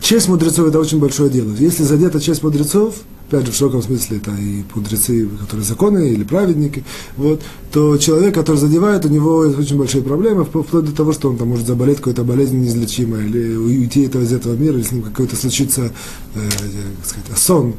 честь 0.01 0.29
мудрецов 0.29 0.69
это 0.69 0.79
очень 0.79 0.99
большое 0.99 1.31
дело. 1.31 1.53
Если 1.59 1.83
задета 1.83 2.21
честь 2.21 2.43
мудрецов, 2.43 2.95
опять 3.29 3.47
же, 3.47 3.53
в 3.53 3.57
широком 3.57 3.83
смысле, 3.83 4.19
это 4.19 4.31
и 4.33 4.65
мудрецы, 4.75 5.29
которые 5.41 5.65
законы 5.67 6.11
или 6.11 6.25
праведники, 6.25 6.85
вот, 7.17 7.43
то 7.73 7.99
человек, 7.99 8.35
который 8.35 8.57
задевает, 8.57 9.05
у 9.05 9.09
него 9.09 9.37
очень 9.37 9.77
большие 9.77 10.03
проблемы, 10.03 10.45
вплоть 10.45 10.85
до 10.85 10.93
того, 10.93 11.13
что 11.13 11.29
он 11.29 11.37
там 11.37 11.49
может 11.49 11.67
заболеть 11.67 11.99
какой-то 11.99 12.25
болезнью 12.25 12.63
неизлечимой, 12.63 13.27
или 13.27 13.55
уйти 13.55 14.03
этого, 14.03 14.23
из 14.23 14.33
этого 14.33 14.55
мира, 14.55 14.77
или 14.77 14.83
с 14.83 14.93
ним 14.93 15.03
какой-то 15.03 15.37
случится, 15.37 15.93
э, 16.35 16.41
как 16.41 17.07
сказать, 17.07 17.39
сон, 17.39 17.75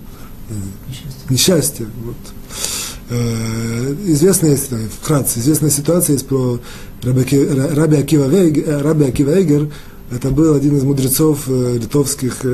э, 0.50 0.54
несчастье 1.30 1.88
вот. 2.04 2.18
Э, 3.12 3.96
известная, 4.06 4.56
вкратце, 5.02 5.40
известная 5.40 5.72
ситуация 5.72 6.14
есть 6.14 6.28
про 6.28 6.60
Раби, 7.02 7.98
Акива, 7.98 8.28
Вейгер, 8.28 8.64
э, 8.68 8.82
Раби 8.82 9.06
Акива 9.06 9.32
Вейгер, 9.32 9.70
это 10.12 10.30
был 10.30 10.54
один 10.54 10.78
из 10.78 10.84
мудрецов 10.84 11.46
э, 11.48 11.78
литовских 11.78 12.46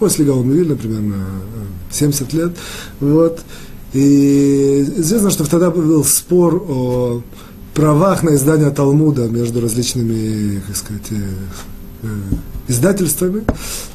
после 0.00 0.24
Гаона 0.24 0.52
Вильна, 0.52 0.74
примерно 0.74 1.26
70 1.92 2.32
лет. 2.32 2.56
Вот. 2.98 3.40
И 3.92 4.84
известно, 4.96 5.30
что 5.30 5.48
тогда 5.48 5.70
был 5.70 6.04
спор 6.04 6.64
о 6.68 7.22
правах 7.74 8.24
на 8.24 8.34
издание 8.34 8.70
Талмуда 8.70 9.28
между 9.28 9.60
различными, 9.60 10.60
как 10.66 10.76
сказать, 10.76 11.08
издательствами. 12.70 13.44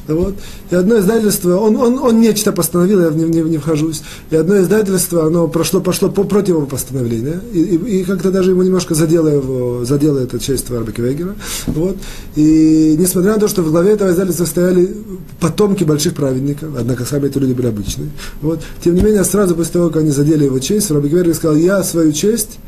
Вот. 0.06 0.34
И 0.70 0.74
одно 0.74 0.98
издательство, 1.00 1.56
он, 1.56 1.76
он, 1.76 1.98
он 1.98 2.20
нечто 2.20 2.52
постановил, 2.52 3.00
я 3.00 3.08
в 3.08 3.16
не, 3.16 3.24
не, 3.24 3.40
не 3.40 3.58
вхожусь, 3.58 4.02
и 4.30 4.36
одно 4.36 4.60
издательство, 4.60 5.26
оно 5.26 5.48
прошло, 5.48 5.80
пошло 5.80 6.10
по, 6.10 6.22
против 6.24 6.50
его 6.50 6.66
постановления, 6.66 7.40
и, 7.52 7.60
и, 7.60 8.00
и 8.00 8.04
как-то 8.04 8.30
даже 8.30 8.50
ему 8.50 8.62
немножко 8.62 8.94
задело, 8.94 9.28
его, 9.28 9.84
задело 9.84 10.18
это 10.18 10.38
честь 10.38 10.70
Варбека 10.70 11.02
Вегера. 11.02 11.34
Вот. 11.66 11.96
И 12.36 12.94
несмотря 12.98 13.34
на 13.34 13.40
то, 13.40 13.48
что 13.48 13.62
в 13.62 13.70
главе 13.70 13.92
этого 13.92 14.10
издательства 14.10 14.44
стояли 14.44 14.94
потомки 15.40 15.82
больших 15.82 16.14
праведников, 16.14 16.70
однако 16.78 17.04
сами 17.04 17.26
эти 17.26 17.38
люди 17.38 17.54
были 17.54 17.66
обычные, 17.66 18.10
вот, 18.42 18.60
тем 18.84 18.94
не 18.94 19.00
менее, 19.00 19.24
сразу 19.24 19.56
после 19.56 19.72
того, 19.72 19.88
как 19.88 20.02
они 20.02 20.10
задели 20.10 20.44
его 20.44 20.58
честь, 20.60 20.90
Варбек 20.90 21.12
Вегер 21.12 21.34
сказал, 21.34 21.56
я 21.56 21.82
свою 21.82 22.12
честь, 22.12 22.58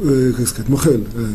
э, 0.00 0.32
как 0.34 0.48
сказать, 0.48 0.68
Мухель, 0.70 1.04
э, 1.14 1.26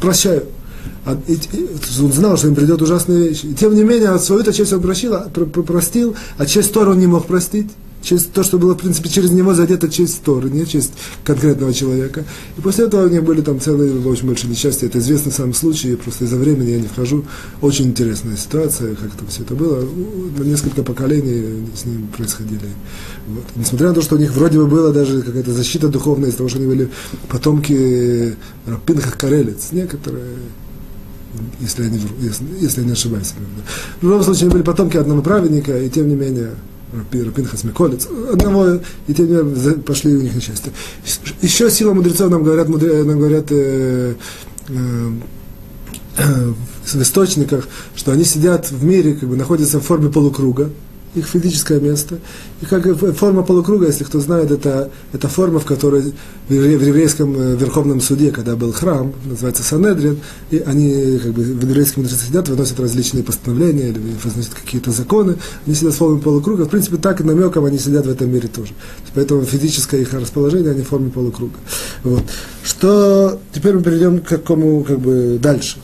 прощаю. 0.00 0.44
И, 0.44 0.59
он 1.06 2.12
знал, 2.12 2.36
что 2.36 2.48
им 2.48 2.54
придет 2.54 2.82
ужасная 2.82 3.18
вещь. 3.18 3.44
И 3.44 3.54
тем 3.54 3.74
не 3.74 3.84
менее, 3.84 4.18
свою-то 4.18 4.52
честь 4.52 4.72
он 4.72 4.82
прощил, 4.82 5.14
а, 5.14 5.28
про, 5.32 5.46
про, 5.46 5.62
простил, 5.62 6.14
а 6.36 6.46
честь 6.46 6.72
Тора 6.72 6.90
он 6.90 6.98
не 6.98 7.06
мог 7.06 7.26
простить. 7.26 7.68
Через 8.02 8.24
то, 8.24 8.42
что 8.42 8.58
было, 8.58 8.74
в 8.74 8.78
принципе, 8.78 9.10
через 9.10 9.30
него 9.30 9.52
задета 9.52 9.86
честь 9.90 10.22
Торы, 10.22 10.48
не 10.48 10.66
честь 10.66 10.92
конкретного 11.22 11.74
человека. 11.74 12.24
И 12.56 12.60
после 12.62 12.86
этого 12.86 13.04
у 13.04 13.08
них 13.10 13.22
были 13.22 13.42
там 13.42 13.60
целые, 13.60 13.92
очень 14.06 14.26
большие 14.26 14.50
несчастья. 14.50 14.86
Это 14.86 14.98
известный 15.00 15.32
сам 15.32 15.52
случай, 15.52 15.96
просто 15.96 16.24
из-за 16.24 16.36
времени 16.36 16.70
я 16.70 16.80
не 16.80 16.88
вхожу. 16.88 17.26
Очень 17.60 17.88
интересная 17.88 18.38
ситуация, 18.38 18.94
как 18.94 19.08
это 19.14 19.26
все 19.28 19.42
это 19.42 19.54
было. 19.54 19.86
Несколько 20.38 20.82
поколений 20.82 21.66
с 21.76 21.84
ним 21.84 22.08
происходили. 22.16 22.70
Вот. 23.28 23.44
Несмотря 23.54 23.88
на 23.88 23.94
то, 23.94 24.00
что 24.00 24.16
у 24.16 24.18
них 24.18 24.32
вроде 24.32 24.56
бы 24.56 24.66
была 24.66 24.92
даже 24.92 25.20
какая-то 25.20 25.52
защита 25.52 25.88
духовная 25.88 26.30
из 26.30 26.36
того, 26.36 26.48
что 26.48 26.58
они 26.58 26.68
были 26.68 26.88
потомки 27.28 28.34
Пинхах 28.86 29.18
Карелец, 29.18 29.72
некоторые 29.72 30.24
если 31.60 31.84
я 31.84 31.90
не, 31.90 32.00
если, 32.20 32.44
если 32.60 32.80
я 32.80 32.86
не 32.86 32.92
ошибаюсь. 32.92 33.34
В 34.00 34.04
любом 34.04 34.22
случае, 34.22 34.44
они 34.44 34.52
были 34.52 34.62
потомки 34.62 34.96
одного 34.96 35.22
праведника, 35.22 35.78
и 35.78 35.88
тем 35.88 36.08
не 36.08 36.14
менее, 36.14 36.50
Рапинхас 36.92 37.64
Миколец, 37.64 38.08
одного, 38.32 38.80
и 39.06 39.14
тем 39.14 39.26
не 39.26 39.34
менее, 39.34 39.74
пошли 39.78 40.14
у 40.14 40.22
них 40.22 40.34
несчастье. 40.34 40.72
Еще 41.42 41.70
сила 41.70 41.92
мудрецов 41.92 42.30
нам 42.30 42.42
говорят, 42.42 42.68
мудре, 42.68 43.02
нам 43.04 43.18
говорят 43.18 43.46
э, 43.50 44.14
э, 44.68 45.10
э, 46.18 46.52
в 46.84 47.02
источниках, 47.02 47.68
что 47.94 48.12
они 48.12 48.24
сидят 48.24 48.70
в 48.70 48.84
мире, 48.84 49.14
как 49.14 49.28
бы 49.28 49.36
находятся 49.36 49.78
в 49.78 49.84
форме 49.84 50.10
полукруга, 50.10 50.70
их 51.14 51.26
физическое 51.26 51.80
место. 51.80 52.18
И 52.60 52.66
как 52.66 52.84
форма 53.16 53.42
полукруга, 53.42 53.86
если 53.86 54.04
кто 54.04 54.20
знает, 54.20 54.50
это, 54.50 54.90
это 55.12 55.28
форма, 55.28 55.58
в 55.58 55.64
которой 55.64 56.14
в 56.48 56.52
еврейском 56.52 57.34
э, 57.36 57.56
верховном 57.56 58.00
суде, 58.00 58.30
когда 58.30 58.54
был 58.54 58.72
храм, 58.72 59.12
называется 59.24 59.62
Санедрин, 59.62 60.18
и 60.50 60.58
они 60.58 61.18
как 61.18 61.32
бы 61.32 61.42
в 61.42 61.68
еврейском 61.68 62.02
мудрецы 62.02 62.26
сидят, 62.26 62.48
выносят 62.48 62.78
различные 62.78 63.24
постановления 63.24 63.88
или 63.88 63.98
выносят 63.98 64.54
какие-то 64.54 64.92
законы, 64.92 65.36
они 65.66 65.74
сидят 65.74 65.94
в 65.94 65.96
форме 65.96 66.20
полукруга. 66.20 66.64
В 66.64 66.68
принципе, 66.68 66.96
так 66.96 67.20
и 67.20 67.24
намеком 67.24 67.64
они 67.64 67.78
сидят 67.78 68.06
в 68.06 68.10
этом 68.10 68.30
мире 68.30 68.48
тоже. 68.48 68.72
Поэтому 69.14 69.44
физическое 69.44 70.00
их 70.00 70.12
расположение, 70.12 70.70
они 70.70 70.82
в 70.82 70.88
форме 70.88 71.10
полукруга. 71.10 71.56
Вот. 72.04 72.22
Что 72.62 73.40
теперь 73.52 73.74
мы 73.74 73.82
перейдем 73.82 74.20
к 74.20 74.28
какому 74.28 74.84
как 74.84 75.00
бы 75.00 75.38
дальше. 75.42 75.78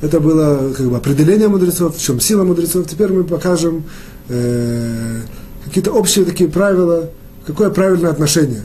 Это 0.00 0.20
было 0.20 0.72
как 0.76 0.86
бы 0.86 0.96
определение 0.96 1.48
мудрецов, 1.48 1.96
в 1.96 2.00
чем 2.00 2.20
сила 2.20 2.44
мудрецов. 2.44 2.86
Теперь 2.86 3.12
мы 3.12 3.24
покажем 3.24 3.84
э, 4.28 5.20
какие-то 5.64 5.92
общие 5.92 6.24
такие 6.24 6.48
правила, 6.50 7.10
какое 7.46 7.70
правильное 7.70 8.10
отношение 8.10 8.62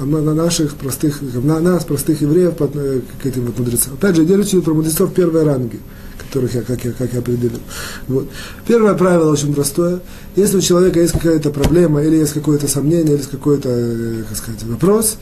на 0.00 0.34
наших 0.34 0.76
простых, 0.76 1.20
на 1.22 1.60
нас, 1.60 1.84
простых 1.84 2.20
евреев, 2.20 2.54
к 2.56 3.26
этим 3.26 3.46
вот 3.46 3.58
мудрецам. 3.58 3.94
Опять 3.94 4.16
же, 4.16 4.22
я 4.24 4.36
речь 4.36 4.50
про 4.64 4.74
мудрецов 4.74 5.12
первой 5.12 5.42
ранги, 5.42 5.80
которых 6.18 6.54
я, 6.54 6.62
как 6.62 6.84
я, 6.84 6.92
как 6.92 7.12
я 7.12 7.18
определил. 7.18 7.58
Вот. 8.06 8.28
Первое 8.66 8.94
правило 8.94 9.30
очень 9.32 9.52
простое. 9.52 10.00
Если 10.36 10.58
у 10.58 10.60
человека 10.60 11.00
есть 11.00 11.12
какая-то 11.12 11.50
проблема, 11.50 12.02
или 12.02 12.16
есть 12.16 12.32
какое-то 12.32 12.68
сомнение, 12.68 13.14
или 13.14 13.16
есть 13.18 13.30
какой-то, 13.30 13.68
э, 13.70 14.22
как 14.28 14.36
сказать, 14.36 14.62
вопрос, 14.64 15.18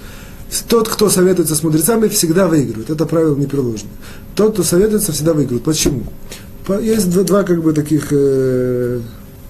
тот, 0.68 0.88
кто 0.88 1.09
советуется 1.09 1.55
с 1.55 1.62
мудрецами, 1.62 2.09
всегда 2.09 2.46
выигрывает. 2.46 2.90
Это 2.90 3.07
правило 3.07 3.37
непреложное. 3.37 3.92
Тот, 4.35 4.55
кто 4.55 4.62
советуется, 4.62 5.12
всегда 5.12 5.33
выигрывает. 5.33 5.64
Почему? 5.64 6.05
Есть 6.83 7.11
два, 7.11 7.22
два 7.22 7.42
как 7.44 7.62
бы 7.62 7.72
таких 7.72 8.09
э, 8.11 9.01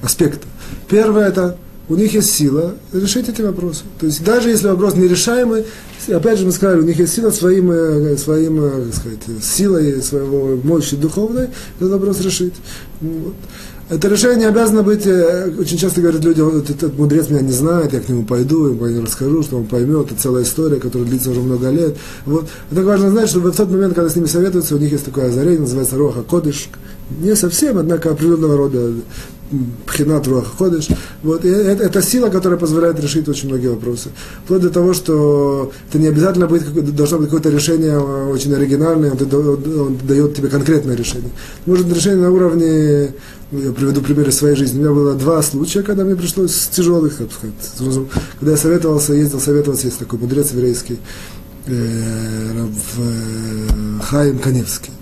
аспекта. 0.03 0.47
Первое 0.89 1.29
это 1.29 1.57
у 1.89 1.97
них 1.97 2.13
есть 2.13 2.35
сила 2.35 2.75
решить 2.93 3.29
эти 3.29 3.41
вопросы. 3.43 3.85
То 3.99 4.07
есть 4.07 4.23
даже 4.23 4.51
если 4.51 4.69
вопрос 4.69 4.95
нерешаемый, 4.95 5.65
опять 6.09 6.39
же 6.39 6.47
мы 6.47 6.53
сказали, 6.53 6.81
у 6.81 6.85
них 6.85 6.99
есть 6.99 7.15
сила 7.15 7.31
своим, 7.31 7.71
э, 7.71 8.17
своим 8.17 8.63
э, 8.63 8.85
как 8.85 8.95
сказать, 8.95 9.43
силой 9.43 10.03
своего 10.03 10.57
мощи 10.63 10.97
духовной 10.97 11.49
этот 11.79 11.93
вопрос 11.93 12.21
решить. 12.21 12.55
Вот. 13.01 13.35
Это 13.91 14.07
решение 14.09 14.49
обязано 14.49 14.83
быть, 14.83 15.07
э, 15.07 15.51
очень 15.59 15.79
часто 15.79 16.03
говорят 16.03 16.23
люди, 16.23 16.43
вот 16.43 16.69
этот 16.69 16.99
мудрец 16.99 17.31
меня 17.31 17.41
не 17.41 17.53
знает, 17.53 17.95
я 17.95 18.01
к 18.01 18.09
нему 18.11 18.25
пойду, 18.25 18.67
ему 18.67 18.87
не 18.87 19.01
расскажу, 19.01 19.43
что 19.43 19.57
он 19.57 19.65
поймет, 19.65 20.13
это 20.13 20.21
целая 20.21 20.45
история, 20.45 20.77
которая 20.77 21.09
длится 21.09 21.31
уже 21.31 21.41
много 21.41 21.71
лет. 21.71 21.97
Вот. 22.27 22.49
Так 22.69 22.85
важно 22.85 23.11
знать, 23.11 23.31
что 23.31 23.41
в 23.41 23.51
тот 23.51 23.71
момент, 23.71 23.95
когда 23.95 24.11
с 24.11 24.17
ними 24.17 24.27
советуются, 24.27 24.75
у 24.75 24.79
них 24.79 24.93
есть 24.93 25.07
такое 25.07 25.29
озарение, 25.29 25.61
называется 25.61 25.97
Роха 25.97 26.23
Кодыш. 26.23 26.69
Не 27.23 27.35
совсем, 27.35 27.79
однако 27.79 28.11
определенного 28.11 28.59
рода 28.59 28.93
Пхинат 29.87 30.27
Руаха 30.27 30.51
Ходыш. 30.57 30.89
Вот, 31.23 31.45
это, 31.45 31.83
это 31.83 32.03
сила, 32.03 32.29
которая 32.29 32.59
позволяет 32.59 33.01
решить 33.01 33.29
очень 33.29 33.49
многие 33.49 33.69
вопросы. 33.69 34.11
Вплоть 34.45 34.63
до 34.63 34.71
того, 34.71 34.93
что 34.93 35.73
это 35.89 35.99
не 35.99 36.07
обязательно 36.07 36.47
быть, 36.47 36.95
должно 36.95 37.19
быть 37.19 37.29
какое-то 37.29 37.51
решение 37.51 37.93
э, 37.93 38.31
очень 38.31 38.55
оригинальное, 38.55 39.13
он, 39.13 39.81
он, 39.81 39.99
дает 40.07 40.35
тебе 40.35 40.49
конкретное 40.49 40.97
решение. 40.97 41.31
Может 41.67 41.93
решение 41.93 42.23
на 42.23 42.31
уровне, 42.31 43.15
я 43.53 43.73
приведу 43.73 44.03
пример 44.03 44.29
из 44.29 44.37
своей 44.37 44.57
жизни. 44.57 44.79
У 44.79 44.83
меня 44.83 44.93
было 44.93 45.15
два 45.15 45.43
случая, 45.43 45.83
когда 45.83 46.05
мне 46.05 46.17
пришлось 46.17 46.55
с 46.55 46.69
тяжелых, 46.69 47.17
так 47.17 47.29
сказать, 47.33 48.07
когда 48.39 48.53
я 48.53 48.59
советовался, 48.59 49.15
ездил 49.15 49.41
советоваться, 49.41 49.87
есть 49.87 49.99
такой 49.99 50.19
мудрец 50.19 50.53
еврейский, 50.53 50.99
э, 51.67 52.67
э, 52.99 54.01
Хаим 54.03 54.39
Каневский. 54.39 54.93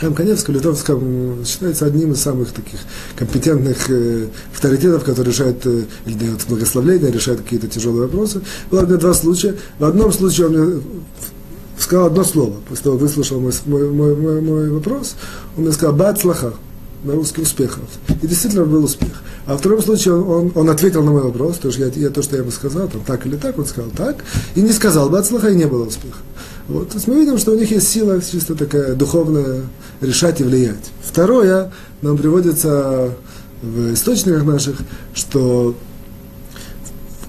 Хайм 0.00 0.14
Каневский 0.14 0.52
в 0.52 0.56
Литовском 0.56 1.44
считается 1.44 1.86
одним 1.86 2.12
из 2.12 2.20
самых 2.20 2.52
таких 2.52 2.80
компетентных 3.16 3.88
э, 3.90 4.26
авторитетов, 4.52 5.04
который 5.04 5.28
решает 5.28 5.64
э, 5.66 5.84
или 6.06 6.14
дает 6.14 6.44
благословление, 6.48 7.12
решает 7.12 7.42
какие-то 7.42 7.68
тяжелые 7.68 8.02
вопросы. 8.02 8.42
Было 8.70 8.80
у 8.80 8.86
меня 8.86 8.96
два 8.96 9.14
случая. 9.14 9.54
В 9.78 9.84
одном 9.84 10.12
случае 10.12 10.48
он 10.48 10.52
мне 10.52 10.82
сказал 11.78 12.06
одно 12.06 12.24
слово, 12.24 12.54
после 12.68 12.84
того, 12.84 12.98
выслушал 12.98 13.40
мой, 13.40 13.52
мой, 13.66 14.16
мой, 14.16 14.40
мой, 14.40 14.70
вопрос, 14.70 15.14
он 15.56 15.64
мне 15.64 15.72
сказал 15.72 15.94
«бацлаха», 15.94 16.54
на 17.04 17.12
русский 17.12 17.42
успехов. 17.42 17.84
И 18.22 18.26
действительно 18.26 18.64
был 18.64 18.84
успех. 18.84 19.22
А 19.46 19.52
во 19.52 19.58
втором 19.58 19.82
случае 19.82 20.14
он, 20.14 20.28
он, 20.28 20.52
он 20.54 20.70
ответил 20.70 21.04
на 21.04 21.12
мой 21.12 21.22
вопрос, 21.22 21.58
то, 21.58 21.70
что 21.70 21.84
я, 21.84 21.92
я, 21.94 22.10
то, 22.10 22.22
что 22.22 22.36
я 22.36 22.42
ему 22.42 22.50
сказал, 22.50 22.88
там, 22.88 23.02
так 23.02 23.26
или 23.26 23.36
так, 23.36 23.58
он 23.58 23.66
сказал 23.66 23.90
так, 23.90 24.24
и 24.54 24.62
не 24.62 24.72
сказал 24.72 25.10
«бацлаха», 25.10 25.50
и 25.50 25.54
не 25.54 25.66
было 25.66 25.84
успеха. 25.84 26.18
Вот. 26.68 26.88
То 26.88 26.94
есть 26.94 27.06
мы 27.06 27.16
видим, 27.16 27.38
что 27.38 27.52
у 27.52 27.58
них 27.58 27.70
есть 27.70 27.88
сила 27.88 28.20
чисто 28.20 28.54
такая 28.54 28.94
духовная 28.94 29.62
решать 30.00 30.40
и 30.40 30.44
влиять. 30.44 30.92
Второе, 31.02 31.72
нам 32.02 32.16
приводится 32.16 33.10
в 33.62 33.92
источниках 33.92 34.44
наших, 34.44 34.76
что 35.14 35.76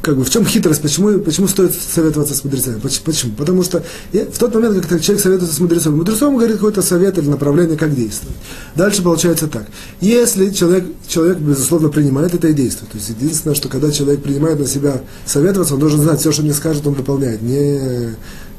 как 0.02 0.18
бы 0.18 0.24
в 0.24 0.30
чем 0.30 0.46
хитрость, 0.46 0.84
почему, 0.84 1.18
почему 1.20 1.48
стоит 1.48 1.72
советоваться 1.74 2.36
с 2.36 2.44
мудрецами? 2.44 2.80
Почему? 2.80 3.34
Потому 3.34 3.64
что 3.64 3.84
в 4.12 4.38
тот 4.38 4.54
момент, 4.54 4.86
когда 4.86 5.00
человек 5.00 5.24
советуется 5.24 5.56
с 5.56 5.60
мудрецом, 5.60 5.98
мудрецом 5.98 6.38
говорит 6.38 6.58
какой-то 6.58 6.84
совет 6.84 7.18
или 7.18 7.28
направление, 7.28 7.76
как 7.76 7.96
действовать. 7.96 8.36
Дальше 8.76 9.02
получается 9.02 9.48
так. 9.48 9.66
Если 10.02 10.52
человек, 10.52 10.86
человек, 11.08 11.40
безусловно, 11.40 11.90
принимает 11.90 12.36
это 12.36 12.50
и 12.50 12.54
действует. 12.54 12.92
То 12.92 13.00
есть 13.00 13.10
единственное, 13.10 13.56
что 13.56 13.68
когда 13.68 13.92
человек 13.92 14.22
принимает 14.22 14.60
на 14.60 14.68
себя 14.68 15.02
советоваться, 15.26 15.74
он 15.74 15.80
должен 15.80 16.00
знать, 16.00 16.20
все, 16.20 16.32
что 16.32 16.44
мне 16.44 16.54
скажет, 16.54 16.86
он 16.86 16.94
выполняет. 16.94 17.42
Не 17.42 18.16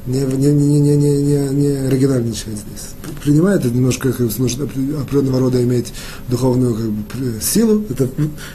не, 0.07 0.21
не, 0.21 0.51
не, 0.51 0.79
не, 0.79 0.95
не, 0.95 1.21
не, 1.21 1.49
не 1.49 1.67
оригинальничает 1.87 2.57
здесь. 2.57 2.89
Принимает 3.23 3.65
это 3.65 3.75
немножко, 3.75 4.11
как 4.13 4.37
нужно 4.37 4.63
определенного 4.65 5.39
рода 5.39 5.61
иметь 5.63 5.93
духовную 6.29 6.73
как 6.73 6.91
бы, 6.91 7.41
силу. 7.41 7.83
Это 7.89 8.09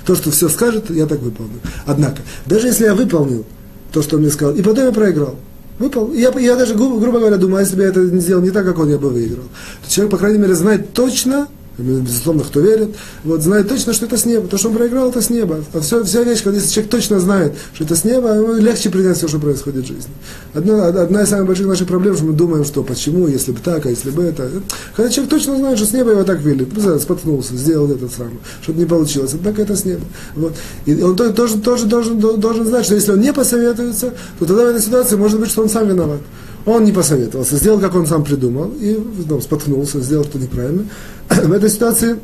то, 0.06 0.14
что 0.14 0.30
все 0.30 0.48
скажет, 0.48 0.90
я 0.90 1.06
так 1.06 1.20
выполню. 1.20 1.60
Однако, 1.86 2.22
даже 2.46 2.68
если 2.68 2.84
я 2.84 2.94
выполнил 2.94 3.44
то, 3.92 4.02
что 4.02 4.16
он 4.16 4.22
мне 4.22 4.30
сказал, 4.30 4.54
и 4.54 4.62
потом 4.62 4.86
я 4.86 4.92
проиграл, 4.92 5.36
выполнил, 5.78 6.14
я, 6.14 6.30
я 6.38 6.56
даже, 6.56 6.74
грубо 6.74 7.18
говоря, 7.18 7.36
думаю, 7.36 7.58
а 7.58 7.60
если 7.60 7.76
бы 7.76 7.82
я 7.82 7.88
это 7.88 8.00
не 8.00 8.20
сделал 8.20 8.42
не 8.42 8.50
так, 8.50 8.64
как 8.64 8.78
он, 8.78 8.88
я 8.88 8.98
бы 8.98 9.10
выиграл. 9.10 9.44
То 9.84 9.90
человек, 9.90 10.10
по 10.10 10.18
крайней 10.18 10.38
мере, 10.38 10.54
знает 10.54 10.92
точно, 10.94 11.48
безусловно, 11.78 12.44
кто 12.44 12.60
верит, 12.60 12.96
вот, 13.24 13.42
знает 13.42 13.68
точно, 13.68 13.92
что 13.92 14.06
это 14.06 14.16
с 14.16 14.24
неба. 14.24 14.46
То, 14.48 14.58
что 14.58 14.68
он 14.68 14.76
проиграл, 14.76 15.08
это 15.08 15.22
с 15.22 15.30
неба. 15.30 15.64
А 15.72 15.80
все, 15.80 16.04
вся 16.04 16.22
вещь, 16.22 16.42
когда 16.42 16.58
если 16.58 16.70
человек 16.70 16.90
точно 16.90 17.20
знает, 17.20 17.54
что 17.74 17.84
это 17.84 17.96
с 17.96 18.04
неба, 18.04 18.28
ему 18.34 18.54
легче 18.54 18.90
принять 18.90 19.16
все, 19.16 19.28
что 19.28 19.38
происходит 19.38 19.84
в 19.84 19.88
жизни. 19.88 20.12
Одна, 20.54 20.86
одна 20.86 21.22
из 21.22 21.28
самых 21.28 21.46
больших 21.46 21.66
наших 21.66 21.88
проблем, 21.88 22.16
что 22.16 22.24
мы 22.26 22.32
думаем, 22.32 22.64
что 22.64 22.82
почему, 22.82 23.26
если 23.26 23.52
бы 23.52 23.58
так, 23.62 23.86
а 23.86 23.90
если 23.90 24.10
бы 24.10 24.22
это. 24.22 24.50
Когда 24.94 25.10
человек 25.10 25.30
точно 25.30 25.56
знает, 25.56 25.78
что 25.78 25.86
с 25.86 25.92
неба 25.92 26.10
его 26.10 26.24
так 26.24 26.40
вели, 26.40 26.66
споткнулся, 27.00 27.56
сделал 27.56 27.90
этот 27.90 28.12
самый, 28.12 28.38
чтобы 28.62 28.78
не 28.78 28.86
получилось. 28.86 29.32
Однако 29.34 29.62
это 29.62 29.76
с 29.76 29.84
неба. 29.84 30.02
Вот. 30.34 30.54
И 30.84 31.00
он 31.02 31.16
тоже, 31.16 31.58
тоже 31.58 31.86
должен, 31.86 32.18
должен 32.18 32.66
знать, 32.66 32.84
что 32.84 32.94
если 32.94 33.12
он 33.12 33.20
не 33.20 33.32
посоветуется, 33.32 34.12
то 34.38 34.44
тогда 34.44 34.64
в 34.64 34.68
этой 34.68 34.82
ситуации 34.82 35.16
может 35.16 35.40
быть, 35.40 35.50
что 35.50 35.62
он 35.62 35.70
сам 35.70 35.88
виноват. 35.88 36.20
Он 36.64 36.84
не 36.84 36.92
посоветовался, 36.92 37.56
сделал, 37.56 37.80
как 37.80 37.94
он 37.94 38.06
сам 38.06 38.24
придумал, 38.24 38.72
и 38.80 38.98
ну, 39.28 39.40
споткнулся, 39.40 40.00
сделал 40.00 40.24
что 40.24 40.38
неправильно. 40.38 40.86
В 41.28 41.52
этой 41.52 41.70
ситуации 41.70 42.18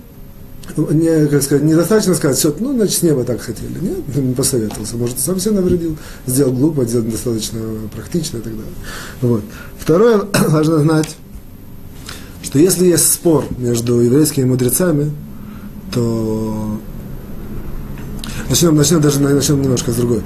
не, 0.77 1.27
как 1.27 1.42
сказать, 1.42 1.64
недостаточно 1.64 2.14
сказать, 2.14 2.37
все, 2.37 2.55
ну, 2.61 2.72
значит, 2.74 2.98
с 2.98 3.03
неба 3.03 3.24
так 3.24 3.40
хотели. 3.40 3.72
Нет, 3.81 4.16
не 4.16 4.35
посоветовался. 4.35 4.96
Может, 4.96 5.18
сам 5.18 5.40
себе 5.40 5.53
навредил, 5.55 5.96
сделал 6.27 6.53
глупо, 6.53 6.85
сделал 6.85 7.07
недостаточно 7.07 7.61
практично 7.94 8.38
и 8.38 8.40
так 8.40 8.53
далее. 8.53 8.74
Вот. 9.22 9.42
Второе, 9.79 10.22
важно 10.48 10.79
знать, 10.79 11.16
что 12.42 12.59
если 12.59 12.87
есть 12.87 13.12
спор 13.12 13.44
между 13.57 14.01
еврейскими 14.01 14.44
мудрецами, 14.44 15.11
то 15.92 16.79
Начнем, 18.48 18.74
начнем 18.76 19.00
даже 19.00 19.20
начнем 19.20 19.61
немножко 19.61 19.92
с 19.92 19.96
другой. 19.96 20.22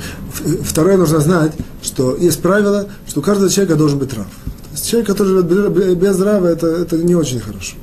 Второе 0.63 0.97
нужно 0.97 1.19
знать, 1.21 1.53
что 1.83 2.17
есть 2.17 2.41
правило, 2.41 2.87
что 3.09 3.21
у 3.21 3.23
каждого 3.23 3.51
человека 3.51 3.77
должен 3.77 3.99
быть 3.99 4.15
рав. 4.15 4.27
Человек, 4.81 5.09
который 5.09 5.29
живет 5.29 5.99
без 5.99 6.21
рава, 6.21 6.47
это, 6.47 6.67
это 6.69 6.97
не 6.97 7.15
очень 7.15 7.41
хорошо. 7.41 7.77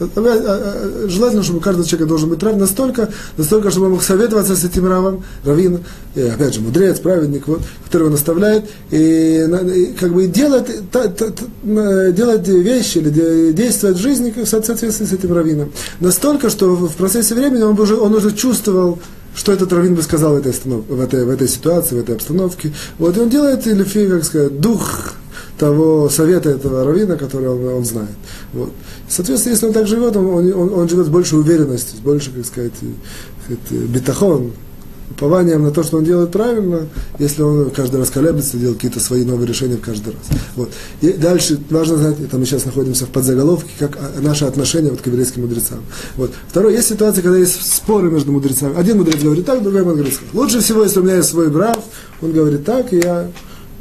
Э, 0.00 0.08
э, 0.16 0.20
э, 0.24 1.08
желательно, 1.08 1.42
чтобы 1.42 1.58
у 1.58 1.62
каждого 1.62 1.86
человека 1.86 2.08
должен 2.08 2.28
быть 2.28 2.42
рав 2.42 2.56
настолько, 2.56 3.10
настолько, 3.36 3.70
чтобы 3.70 3.86
он 3.86 3.92
мог 3.92 4.02
советоваться 4.02 4.56
с 4.56 4.64
этим 4.64 4.88
равом, 4.88 5.22
раввин, 5.44 5.80
и, 6.14 6.22
опять 6.22 6.54
же, 6.54 6.60
мудрец, 6.60 6.98
праведник, 6.98 7.46
вот, 7.46 7.60
который 7.84 8.04
его 8.04 8.12
наставляет, 8.12 8.64
и, 8.90 9.46
и 9.74 9.94
как 9.98 10.12
бы 10.12 10.26
делать, 10.26 10.66
та, 10.90 11.08
та, 11.08 11.26
та, 11.30 12.10
делать 12.10 12.48
вещи 12.48 12.98
или 12.98 13.52
действовать 13.52 13.98
в 13.98 14.00
жизни 14.00 14.32
в 14.34 14.46
соответствии 14.46 15.04
с 15.04 15.12
этим 15.12 15.32
раввином. 15.32 15.72
Настолько, 16.00 16.50
что 16.50 16.74
в 16.74 16.94
процессе 16.94 17.34
времени 17.34 17.62
он 17.62 17.78
уже, 17.78 17.96
он 17.96 18.14
уже 18.14 18.32
чувствовал 18.32 18.98
что 19.34 19.52
этот 19.52 19.72
раввин 19.72 19.94
бы 19.94 20.02
сказал 20.02 20.34
в 20.34 20.36
этой, 20.36 20.52
в 20.52 21.00
этой, 21.00 21.24
в 21.24 21.30
этой 21.30 21.48
ситуации, 21.48 21.96
в 21.96 21.98
этой 21.98 22.14
обстановке. 22.14 22.72
Вот, 22.98 23.16
и 23.16 23.20
он 23.20 23.28
делает, 23.28 23.66
или 23.66 23.82
как 24.08 24.24
сказать, 24.24 24.60
дух 24.60 25.14
того 25.58 26.08
совета 26.08 26.50
этого 26.50 26.84
раввина, 26.84 27.16
который 27.16 27.48
он, 27.48 27.64
он 27.66 27.84
знает. 27.84 28.16
Вот. 28.52 28.72
Соответственно, 29.08 29.52
если 29.52 29.66
он 29.66 29.72
так 29.72 29.86
живет, 29.86 30.16
он, 30.16 30.26
он, 30.26 30.72
он 30.72 30.88
живет 30.88 31.06
с 31.06 31.10
большей 31.10 31.38
уверенностью, 31.38 31.96
с 31.96 32.00
большей, 32.00 32.32
как 32.32 32.46
сказать, 32.46 32.72
бетахон, 33.70 34.52
упованием 35.10 35.62
на 35.62 35.70
то, 35.70 35.82
что 35.82 35.98
он 35.98 36.04
делает 36.04 36.30
правильно, 36.30 36.86
если 37.18 37.42
он 37.42 37.70
каждый 37.70 37.96
раз 37.96 38.10
колеблется, 38.10 38.56
делает 38.56 38.78
какие-то 38.78 39.00
свои 39.00 39.24
новые 39.24 39.46
решения 39.46 39.76
каждый 39.76 40.14
раз. 40.14 40.38
Вот. 40.56 40.70
И 41.00 41.12
дальше 41.12 41.58
важно 41.70 41.96
знать, 41.96 42.20
это 42.20 42.38
мы 42.38 42.46
сейчас 42.46 42.64
находимся 42.64 43.06
в 43.06 43.10
подзаголовке, 43.10 43.70
как 43.78 43.98
наше 44.20 44.44
отношение 44.44 44.90
вот 44.90 45.00
к 45.02 45.06
еврейским 45.06 45.42
мудрецам. 45.42 45.80
Вот. 46.16 46.32
Второе, 46.48 46.74
есть 46.74 46.88
ситуация, 46.88 47.22
когда 47.22 47.38
есть 47.38 47.74
споры 47.74 48.10
между 48.10 48.32
мудрецами. 48.32 48.76
Один 48.76 48.98
мудрец 48.98 49.22
говорит 49.22 49.44
так, 49.44 49.62
другой 49.62 49.84
говорит. 49.84 50.18
Лучше 50.32 50.60
всего, 50.60 50.82
если 50.82 51.00
у 51.00 51.02
меня 51.02 51.16
есть 51.16 51.28
свой 51.28 51.48
брав, 51.48 51.78
он 52.22 52.32
говорит 52.32 52.64
так, 52.64 52.92
и 52.92 52.96
я 52.98 53.30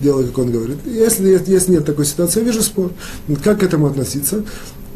делаю, 0.02 0.28
как 0.28 0.40
он 0.40 0.52
говорит. 0.52 0.78
Если, 0.86 1.40
если 1.48 1.72
нет 1.72 1.86
такой 1.86 2.06
ситуации, 2.06 2.40
я 2.40 2.46
вижу 2.46 2.62
спор. 2.62 2.92
Как 3.44 3.60
к 3.60 3.64
этому 3.64 3.88
относиться? 3.88 4.44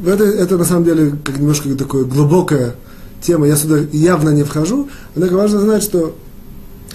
Это, 0.06 0.24
это 0.24 0.58
на 0.58 0.66
самом 0.66 0.84
деле 0.84 1.14
как 1.24 1.40
немножко 1.40 1.74
такое 1.76 2.04
глубокое 2.04 2.76
тема, 3.22 3.48
я 3.48 3.56
сюда 3.56 3.80
явно 3.92 4.30
не 4.30 4.44
вхожу, 4.44 4.90
однако 5.16 5.34
важно 5.36 5.60
знать, 5.60 5.84
что 5.84 6.16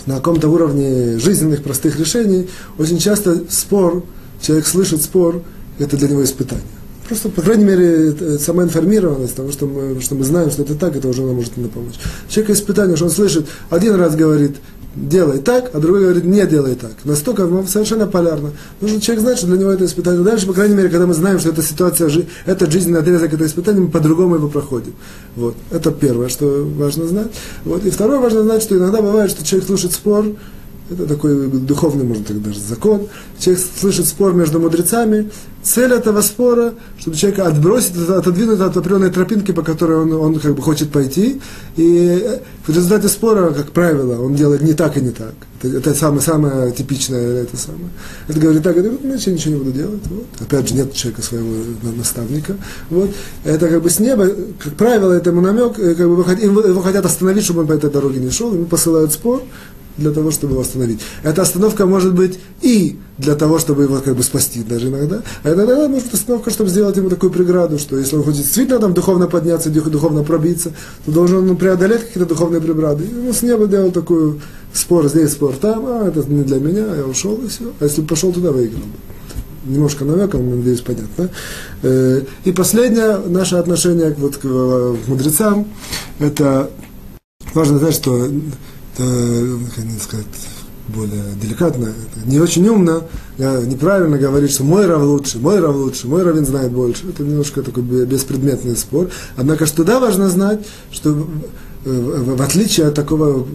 на 0.07 0.17
каком-то 0.17 0.49
уровне 0.49 1.19
жизненных 1.19 1.63
простых 1.63 1.99
решений 1.99 2.49
очень 2.79 2.99
часто 2.99 3.43
спор, 3.49 4.05
человек 4.41 4.67
слышит 4.67 5.03
спор, 5.03 5.43
это 5.79 5.97
для 5.97 6.09
него 6.09 6.25
испытание. 6.25 6.65
Просто, 7.09 7.29
по 7.29 7.43
крайней 7.43 7.65
мере, 7.65 8.39
сама 8.39 8.63
информированность, 8.63 9.35
того, 9.35 9.51
что 9.51 9.67
мы, 9.67 10.01
что 10.01 10.15
мы 10.15 10.25
знаем, 10.25 10.51
что 10.51 10.63
это 10.63 10.75
так, 10.75 10.97
это 10.97 11.09
уже 11.09 11.23
нам 11.23 11.35
может 11.35 11.57
не 11.57 11.69
помочь. 11.69 11.95
Человек 12.29 12.57
испытание, 12.57 12.97
что 12.97 13.07
он 13.07 13.11
слышит, 13.11 13.47
один 13.71 13.95
раз 13.97 14.15
говорит 14.15 14.57
делай 14.95 15.39
так, 15.39 15.71
а 15.73 15.79
другой 15.79 16.03
говорит, 16.03 16.25
не 16.25 16.47
делай 16.47 16.75
так. 16.75 16.93
Настолько 17.05 17.49
совершенно 17.67 18.07
полярно. 18.07 18.51
Нужно 18.81 19.01
человек 19.01 19.23
знать, 19.23 19.39
что 19.39 19.47
для 19.47 19.57
него 19.59 19.71
это 19.71 19.85
испытание. 19.85 20.23
Дальше, 20.23 20.47
по 20.47 20.53
крайней 20.53 20.75
мере, 20.75 20.89
когда 20.89 21.07
мы 21.07 21.15
знаем, 21.15 21.39
что 21.39 21.51
эта 21.51 21.63
ситуация, 21.63 22.11
этот 22.47 22.71
жизненный 22.71 23.01
отрезок, 23.01 23.33
это 23.33 23.47
испытание, 23.47 23.83
мы 23.83 23.91
по-другому 23.91 24.37
его 24.37 24.49
проходим. 24.49 24.95
Вот. 25.37 25.55
Это 25.71 25.91
первое, 25.91 26.29
что 26.29 26.69
важно 26.77 27.07
знать. 27.07 27.33
Вот. 27.65 27.85
И 27.85 27.91
второе, 27.91 28.19
важно 28.19 28.43
знать, 28.43 28.63
что 28.63 28.77
иногда 28.77 29.01
бывает, 29.01 29.31
что 29.31 29.45
человек 29.45 29.67
слушает 29.67 29.95
спор, 29.95 30.27
это 30.91 31.07
такой 31.07 31.49
духовный, 31.49 32.05
можно 32.05 32.25
так 32.25 32.43
даже 32.43 32.61
закон. 32.61 33.09
Человек 33.39 33.65
слышит 33.81 34.07
спор 34.07 34.35
между 34.35 34.61
мудрецами. 34.61 35.31
Цель 35.63 35.93
этого 35.93 36.23
спора, 36.23 36.75
чтобы 36.99 37.17
человека 37.17 37.47
отбросить, 37.47 37.97
отодвинуть 37.97 38.59
от 38.59 38.77
определенной 38.77 39.11
тропинки, 39.11 39.53
по 39.53 39.63
которой 39.63 39.99
он, 39.99 40.13
он 40.13 40.41
как 40.41 40.57
бы 40.57 40.63
хочет 40.63 40.91
пойти. 40.91 41.41
И 41.77 42.41
в 42.67 42.69
результате 42.69 43.09
спора, 43.09 43.53
как 43.53 43.71
правило, 43.71 44.21
он 44.21 44.35
делает 44.35 44.63
не 44.63 44.73
так 44.73 44.97
и 44.97 45.01
не 45.01 45.11
так. 45.11 45.35
Это, 45.63 45.77
это 45.77 45.95
самое, 45.95 46.21
самое 46.21 46.73
типичное. 46.73 47.43
Это, 47.43 47.57
самое. 47.57 47.91
это 48.27 48.41
говорит 48.41 48.65
так, 48.65 48.75
говорит, 48.75 49.01
ну, 49.05 49.15
я 49.15 49.33
ничего 49.33 49.55
не 49.55 49.59
буду 49.61 49.73
делать. 49.73 50.03
Вот. 50.11 50.27
Опять 50.41 50.69
же, 50.69 50.75
нет 50.75 50.93
человека 50.95 51.23
своего 51.23 51.55
наставника. 51.97 52.57
Вот. 52.91 53.11
Это 53.45 53.69
как 53.69 53.83
бы 53.83 53.89
с 53.89 54.01
неба, 54.01 54.29
как 54.59 54.75
правило, 54.75 55.13
этому 55.13 55.41
намек, 55.41 55.79
э, 55.79 55.95
как 55.95 56.09
бы 56.09 56.23
его 56.33 56.83
хотят 56.83 57.07
остановить, 57.07 57.45
чтобы 57.45 57.61
он 57.61 57.67
по 57.69 57.73
этой 57.73 57.91
дороге 57.91 58.19
не 58.19 58.31
шел, 58.31 58.53
ему 58.53 58.67
посылают 58.67 59.13
спор, 59.13 59.45
для 59.97 60.11
того, 60.11 60.31
чтобы 60.31 60.55
его 60.55 60.63
остановить. 60.63 61.01
Эта 61.23 61.43
остановка 61.43 61.87
может 61.87 62.15
быть 62.15 62.39
и 62.61 62.99
для 63.19 63.35
того, 63.35 63.59
чтобы 63.59 63.85
его 63.85 63.99
как 63.99 64.17
бы 64.17 64.23
спасти 64.23 64.63
даже 64.63 64.89
иногда, 64.89 65.23
а 65.43 65.53
иногда 65.53 65.89
может 65.89 66.07
быть 66.07 66.15
остановка, 66.15 66.51
чтобы 66.51 66.71
сделать 66.71 66.97
ему 66.97 67.11
такую 67.11 67.31
преграду, 67.31 67.79
что 67.79 67.97
если 67.97 68.17
он 68.17 68.23
хочет 68.23 68.43
действительно 68.43 68.79
там 68.79 68.95
духовно 68.95 69.27
подняться, 69.27 69.71
духовно 69.71 70.25
пробиться, 70.25 70.73
то 71.05 71.13
должен 71.13 71.49
он 71.49 71.57
преодолеть 71.57 72.01
какие-то 72.01 72.29
духовные 72.29 72.61
преграды. 72.61 73.05
И 73.05 73.29
он 73.29 73.35
с 73.35 73.43
неба 73.43 73.67
делал 73.67 73.91
такой 73.93 74.41
спор, 74.73 75.09
здесь 75.09 75.33
спор, 75.33 75.55
там, 75.61 75.85
а 75.87 76.09
это 76.09 76.25
не 76.29 76.43
для 76.43 76.59
меня, 76.59 76.97
я 76.97 77.05
ушел 77.05 77.35
и 77.45 77.49
все. 77.49 77.73
А 77.81 77.85
если 77.85 78.01
бы 78.01 78.09
пошел 78.09 78.33
туда, 78.33 78.51
выиграл 78.51 78.81
бы 78.81 79.13
немножко 79.65 80.05
намеком, 80.05 80.59
надеюсь, 80.59 80.81
понятно. 80.81 81.31
Э, 81.83 82.23
и 82.45 82.53
последнее 82.53 83.19
наше 83.19 83.57
отношение 83.57 84.15
вот, 84.19 84.37
к 84.37 84.45
мудрецам, 85.07 85.69
это 86.19 86.71
важно 87.55 87.79
знать, 87.79 87.95
что 87.95 88.29
это, 88.95 89.59
как 89.75 89.85
сказать, 90.03 90.27
более 90.89 91.23
деликатно, 91.41 91.93
не 92.27 92.41
очень 92.41 92.69
умно, 92.69 93.05
неправильно 93.39 94.19
говорить, 94.19 94.51
что 94.51 94.65
мой 94.65 94.87
рав 94.87 95.03
лучше, 95.03 95.39
мой 95.39 95.61
рав 95.61 95.75
лучше, 95.77 96.09
мой 96.09 96.23
равен 96.23 96.45
знает 96.45 96.73
больше. 96.73 97.09
Это 97.09 97.23
немножко 97.23 97.63
такой 97.63 97.83
беспредметный 97.83 98.77
спор. 98.77 99.09
Однако, 99.37 99.67
что 99.67 99.85
да, 99.85 100.01
важно 100.01 100.29
знать, 100.29 100.67
что 100.91 101.27
в 101.85 102.41
отличие 102.43 102.87
от 102.87 102.95
такого, 102.95 103.47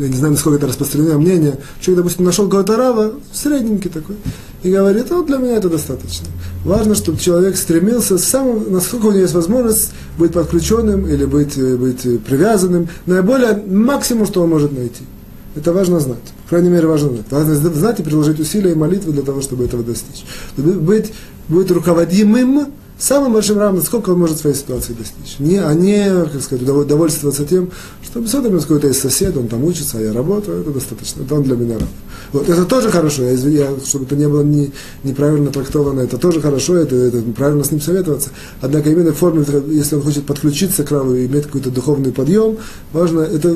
я 0.00 0.08
не 0.08 0.16
знаю, 0.16 0.32
насколько 0.34 0.58
это 0.58 0.66
распространенное 0.66 1.16
мнение, 1.16 1.58
человек, 1.80 2.04
допустим, 2.04 2.24
нашел 2.24 2.44
какого-то 2.46 2.76
рава, 2.76 3.12
средненький 3.32 3.90
такой, 3.90 4.16
и 4.62 4.70
говорит, 4.70 5.10
вот 5.10 5.26
для 5.26 5.38
меня 5.38 5.56
это 5.56 5.70
достаточно. 5.70 6.26
Важно, 6.64 6.94
чтобы 6.94 7.18
человек 7.18 7.56
стремился, 7.56 8.18
самым, 8.18 8.72
насколько 8.72 9.06
у 9.06 9.10
него 9.10 9.22
есть 9.22 9.34
возможность, 9.34 9.92
быть 10.18 10.32
подключенным 10.32 11.06
или 11.08 11.24
быть, 11.24 11.56
быть 11.56 12.24
привязанным, 12.24 12.88
наиболее 13.06 13.62
максимум, 13.66 14.26
что 14.26 14.42
он 14.42 14.50
может 14.50 14.72
найти. 14.72 15.04
Это 15.54 15.72
важно 15.72 16.00
знать. 16.00 16.18
По 16.44 16.50
крайней 16.50 16.68
мере, 16.68 16.86
важно 16.86 17.08
знать. 17.08 17.26
Важно 17.30 17.54
знать 17.54 18.00
и 18.00 18.02
приложить 18.02 18.38
усилия 18.38 18.72
и 18.72 18.74
молитвы 18.74 19.12
для 19.12 19.22
того, 19.22 19.40
чтобы 19.40 19.64
этого 19.64 19.82
достичь. 19.82 20.26
Быть, 20.58 21.12
быть 21.48 21.70
руководимым 21.70 22.66
самым 22.98 23.34
большим 23.34 23.58
равным, 23.58 23.82
сколько 23.82 24.10
он 24.10 24.18
может 24.18 24.38
своей 24.38 24.56
ситуации 24.56 24.94
достичь. 24.94 25.38
Не, 25.38 25.58
а 25.58 25.72
не, 25.74 26.08
как 26.32 26.42
сказать, 26.42 26.66
удовольствоваться 26.66 27.44
тем, 27.44 27.70
что 28.02 28.20
без 28.20 28.34
этого 28.34 28.58
какой-то 28.58 28.88
есть 28.88 29.00
сосед, 29.00 29.36
он 29.36 29.48
там 29.48 29.64
учится, 29.64 29.98
а 29.98 30.00
я 30.00 30.12
работаю, 30.12 30.62
это 30.62 30.70
достаточно, 30.70 31.22
это 31.22 31.34
он 31.34 31.42
для 31.42 31.56
меня 31.56 31.74
равен. 31.74 31.88
Вот, 32.32 32.48
это 32.48 32.64
тоже 32.64 32.90
хорошо, 32.90 33.22
я, 33.24 33.32
я, 33.32 33.68
чтобы 33.84 34.06
это 34.06 34.16
не 34.16 34.26
было 34.26 34.42
не, 34.42 34.72
неправильно 35.04 35.50
трактовано, 35.50 36.00
это 36.00 36.16
тоже 36.16 36.40
хорошо, 36.40 36.76
это, 36.76 36.96
это 36.96 37.18
правильно 37.36 37.64
с 37.64 37.70
ним 37.70 37.80
советоваться. 37.80 38.30
Однако 38.60 38.90
именно 38.90 39.12
в 39.12 39.16
форме, 39.16 39.44
если 39.68 39.96
он 39.96 40.02
хочет 40.02 40.24
подключиться 40.24 40.82
к 40.82 40.90
раву 40.90 41.14
и 41.14 41.26
иметь 41.26 41.44
какой-то 41.44 41.70
духовный 41.70 42.12
подъем, 42.12 42.56
важно, 42.92 43.20
это, 43.20 43.54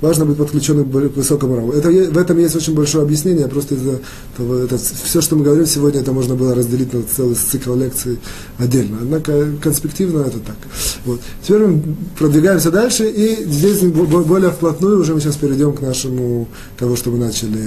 важно 0.00 0.24
быть 0.24 0.36
подключенным 0.36 0.90
к 0.90 1.16
высокому 1.16 1.56
раву. 1.56 1.72
Это, 1.72 1.88
в 1.88 2.18
этом 2.18 2.38
есть 2.38 2.56
очень 2.56 2.74
большое 2.74 3.04
объяснение, 3.04 3.46
просто 3.46 3.76
это, 3.76 4.00
это, 4.38 4.78
все, 4.78 5.20
что 5.20 5.36
мы 5.36 5.44
говорим 5.44 5.66
сегодня, 5.66 6.00
это 6.00 6.12
можно 6.12 6.34
было 6.34 6.54
разделить 6.54 6.92
на 6.92 7.02
целый 7.04 7.36
цикл 7.36 7.74
лекций 7.74 8.18
отдельно. 8.64 8.98
Однако 9.00 9.52
конспективно 9.62 10.20
это 10.20 10.38
так. 10.38 10.56
Вот. 11.04 11.20
Теперь 11.42 11.66
мы 11.66 11.82
продвигаемся 12.18 12.70
дальше, 12.70 13.08
и 13.08 13.44
здесь 13.44 13.80
более 13.80 14.50
вплотную 14.50 15.00
уже 15.00 15.14
мы 15.14 15.20
сейчас 15.20 15.36
перейдем 15.36 15.72
к 15.72 15.80
нашему, 15.80 16.48
того, 16.78 16.96
что 16.96 17.10
мы 17.10 17.18
начали 17.18 17.58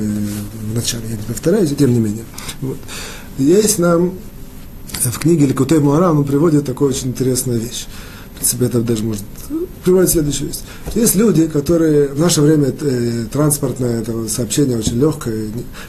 в 0.71 0.75
начале. 0.75 1.03
Я 1.09 1.15
не 1.15 1.23
повторяюсь, 1.23 1.73
тем 1.77 1.93
не 1.93 1.99
менее. 1.99 2.25
Вот. 2.61 2.77
Есть 3.37 3.79
нам 3.79 4.13
в 5.03 5.19
книге 5.19 5.45
Ликутей 5.45 5.79
Муарам 5.79 6.19
он 6.19 6.25
приводит 6.25 6.65
такую 6.65 6.89
очень 6.89 7.09
интересную 7.09 7.59
вещь. 7.59 7.85
В 8.33 8.37
принципе, 8.37 8.65
это 8.65 8.81
даже 8.81 9.03
может 9.03 9.23
приводит 9.83 10.09
следующую 10.09 10.49
вещь. 10.49 10.57
Есть 10.95 11.15
люди, 11.15 11.47
которые 11.47 12.09
в 12.09 12.19
наше 12.19 12.41
время 12.41 12.73
э, 12.81 13.25
транспортное 13.31 14.01
это 14.01 14.27
сообщение 14.27 14.77
очень 14.77 14.99
легкое. 14.99 15.47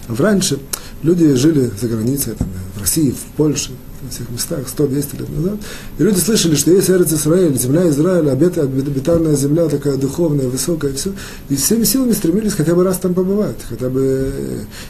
Раньше 0.09 0.59
люди 1.03 1.35
жили 1.35 1.71
за 1.81 1.89
границей, 1.89 2.35
там, 2.35 2.49
в 2.77 2.81
России, 2.81 3.11
в 3.11 3.37
Польше, 3.37 3.73
во 4.09 4.15
всех 4.15 4.31
местах, 4.31 4.61
100-200 4.61 5.21
лет 5.21 5.37
назад. 5.37 5.59
И 5.99 6.03
люди 6.03 6.19
слышали, 6.19 6.55
что 6.55 6.71
есть 6.71 6.91
Эрец 6.91 7.13
Израиль, 7.13 7.57
земля 7.59 7.89
Израиля, 7.89 8.33
обет, 8.33 8.59
обетованная 8.59 9.37
земля 9.37 9.69
такая 9.69 9.97
духовная, 9.97 10.49
высокая, 10.49 10.93
и 10.93 10.95
все. 10.95 11.13
И 11.49 11.57
всеми 11.57 11.85
силами 11.85 12.13
стремились 12.13 12.55
хотя 12.55 12.75
бы 12.75 12.85
раз 12.85 12.99
там 12.99 13.15
побывать. 13.15 13.59
Хотя 13.69 13.89
бы, 13.89 14.33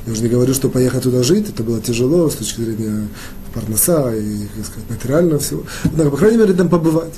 я 0.07 0.13
уже 0.13 0.23
не 0.23 0.29
говорю, 0.29 0.55
что 0.55 0.69
поехать 0.69 1.03
туда 1.03 1.23
жить, 1.23 1.51
это 1.51 1.63
было 1.63 1.81
тяжело 1.81 2.31
с 2.31 2.35
точки 2.35 2.61
зрения 2.61 3.09
парноса 3.55 4.15
и, 4.15 4.47
как 4.57 4.67
сказать, 4.67 4.91
материального 4.91 5.39
всего. 5.39 5.65
Но, 5.97 6.11
по 6.11 6.17
крайней 6.17 6.39
мере, 6.39 6.55
там 6.55 6.69
побывать. 6.69 7.15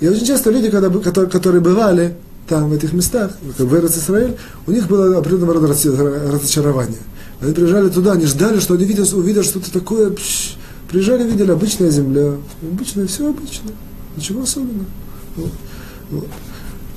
И 0.00 0.08
очень 0.08 0.26
часто 0.26 0.50
люди, 0.50 0.70
когда, 0.70 0.90
которые, 0.90 1.30
которые 1.30 1.60
бывали 1.60 2.14
там, 2.48 2.70
в 2.70 2.72
этих 2.72 2.92
местах, 2.92 3.32
как 3.56 3.66
в 3.66 3.86
Израиль, 3.86 4.36
у 4.66 4.72
них 4.72 4.86
было 4.88 5.16
определенного 5.18 5.54
рода 5.54 5.68
разочарование. 5.68 6.98
Они 7.40 7.52
приезжали 7.52 7.88
туда, 7.88 8.12
они 8.12 8.26
ждали, 8.26 8.60
что 8.60 8.74
они 8.74 8.84
видят, 8.84 9.12
увидят 9.12 9.44
что-то 9.44 9.70
такое, 9.72 10.10
пш, 10.10 10.56
Приезжали, 10.94 11.28
видели 11.28 11.50
обычная 11.50 11.90
земля, 11.90 12.34
обычная, 12.62 13.08
все 13.08 13.28
обычно, 13.28 13.72
ничего 14.16 14.42
особенного. 14.42 14.86
Вот. 15.34 15.50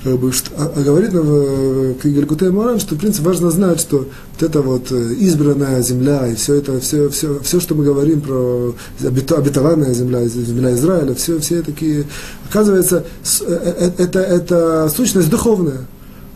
Вот. 0.04 0.36
Что, 0.36 0.52
а, 0.56 0.72
а 0.76 0.82
говорит 0.84 1.14
нам 1.14 1.26
э, 1.28 1.96
книга 2.00 2.20
Лькутей 2.20 2.52
Маран, 2.52 2.80
что 2.80 2.94
в 2.94 3.00
принципе 3.00 3.26
важно 3.26 3.50
знать, 3.50 3.80
что 3.82 3.98
вот 3.98 4.44
эта 4.44 4.62
вот 4.62 4.92
э, 4.92 5.14
избранная 5.16 5.82
земля 5.82 6.28
и 6.28 6.36
все 6.36 6.54
это, 6.54 6.80
все, 6.80 7.10
все, 7.10 7.40
все, 7.40 7.60
что 7.60 7.74
мы 7.74 7.84
говорим 7.86 8.22
про 8.22 8.76
обетованная 9.02 9.96
земля, 9.96 10.28
земля 10.28 10.76
Израиля, 10.76 11.16
все, 11.16 11.40
все 11.40 11.64
такие, 11.64 12.06
оказывается, 12.48 13.04
э, 13.42 13.92
это, 13.98 14.20
это 14.20 14.92
сущность 14.96 15.32
духовная. 15.32 15.88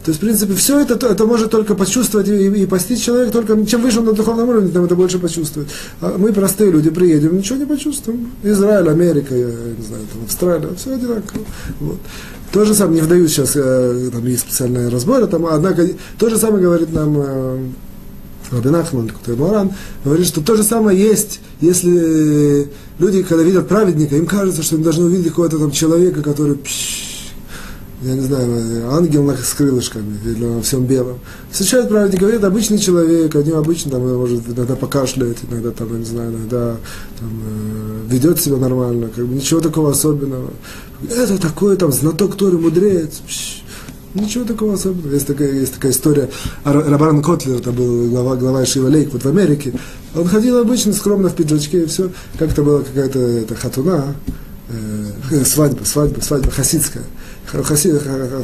То 0.04 0.10
есть, 0.10 0.18
в 0.18 0.22
принципе, 0.22 0.54
все 0.56 0.80
это, 0.80 0.94
это 1.06 1.26
может 1.26 1.52
только 1.52 1.76
почувствовать 1.76 2.28
и, 2.28 2.48
и 2.48 2.66
постичь 2.66 3.04
человек, 3.04 3.32
только 3.32 3.66
чем 3.66 3.82
выше 3.82 4.00
он 4.00 4.06
на 4.06 4.14
духовном 4.14 4.50
уровне, 4.50 4.72
тем 4.72 4.86
это 4.86 4.96
больше 4.96 5.20
почувствует. 5.20 5.68
А 6.02 6.18
мы, 6.18 6.34
простые 6.34 6.72
люди, 6.72 6.90
приедем, 6.90 7.38
ничего 7.38 7.60
не 7.60 7.66
почувствуем. 7.66 8.32
Израиль, 8.44 8.90
Америка, 8.90 9.36
я 9.36 9.46
не 9.46 9.86
знаю, 9.86 10.04
там, 10.12 10.24
Австралия, 10.26 10.70
все 10.76 10.96
одинаково. 10.96 11.46
Вот. 11.80 11.98
То 12.52 12.66
же 12.66 12.74
самое, 12.74 12.96
не 12.96 13.02
вдаюсь 13.02 13.32
сейчас, 13.32 13.52
э, 13.56 14.10
там 14.12 14.26
есть 14.26 14.42
специальные 14.42 14.90
разборы, 14.90 15.28
там, 15.28 15.46
однако, 15.46 15.88
то 16.18 16.30
же 16.30 16.38
самое 16.38 16.64
говорит 16.64 16.92
нам 16.92 17.16
э, 17.18 17.60
Рабин 18.52 18.76
Ахман, 18.76 19.10
который 19.10 19.38
Маран, 19.38 19.72
говорит, 20.04 20.28
что 20.28 20.42
то 20.42 20.56
же 20.56 20.64
самое 20.64 21.00
есть, 21.00 21.40
если 21.62 22.70
люди, 23.00 23.24
когда 23.24 23.44
видят 23.44 23.68
праведника, 23.68 24.18
им 24.18 24.26
кажется, 24.26 24.64
что 24.64 24.76
им 24.76 24.84
должны 24.84 25.06
увидеть 25.06 25.30
какого-то 25.30 25.60
там 25.60 25.72
человека, 25.72 26.22
который 26.22 26.56
пш, 26.56 27.11
я 28.02 28.16
не 28.16 28.22
знаю, 28.22 28.92
ангел 28.92 29.32
с 29.32 29.54
крылышками 29.54 30.18
или 30.26 30.44
на 30.44 30.62
всем 30.62 30.86
белом. 30.86 31.20
Встречают 31.52 31.90
праведника, 31.90 32.22
говорит, 32.22 32.44
обычный 32.44 32.80
человек, 32.80 33.36
один 33.36 33.56
обычно 33.56 33.92
там, 33.92 34.18
может 34.18 34.48
иногда 34.48 34.76
покашляет, 34.76 35.38
иногда 35.50 35.72
там, 35.72 35.92
я 35.94 36.00
не 36.00 36.06
знаю, 36.06 36.32
иногда 36.32 36.78
там, 37.20 37.42
э, 37.46 38.08
ведет 38.10 38.42
себя 38.42 38.58
нормально, 38.58 39.10
как 39.16 39.26
бы 39.28 39.36
ничего 39.36 39.62
такого 39.62 39.92
особенного. 39.92 40.50
Это 41.10 41.38
такой 41.38 41.78
там 41.78 41.92
знаток 41.92 42.36
Торы, 42.38 42.58
мудрец. 42.58 43.22
Ничего 44.16 44.44
такого 44.44 44.74
особенного. 44.74 45.14
Есть 45.14 45.28
такая, 45.28 45.52
есть 45.54 45.74
такая 45.74 45.92
история. 45.92 46.30
Рабан 46.64 47.22
Котлер, 47.22 47.58
это 47.58 47.72
был 47.72 48.10
глава, 48.10 48.36
глава 48.36 48.66
Шива 48.66 48.90
Лейк, 48.90 49.14
вот 49.14 49.24
в 49.24 49.28
Америке. 49.28 49.74
Он 50.16 50.28
ходил 50.28 50.58
обычно, 50.58 50.92
скромно 50.94 51.30
в 51.30 51.36
пиджачке, 51.36 51.84
и 51.84 51.86
все. 51.86 52.10
Как-то 52.38 52.64
была 52.64 52.82
какая-то 52.82 53.20
это, 53.20 53.56
хатуна, 53.56 54.16
э, 54.70 55.46
свадьба, 55.46 55.86
свадьба, 55.86 56.20
свадьба 56.22 56.52
хасидская. 56.52 57.04
Хасиды, 57.52 58.00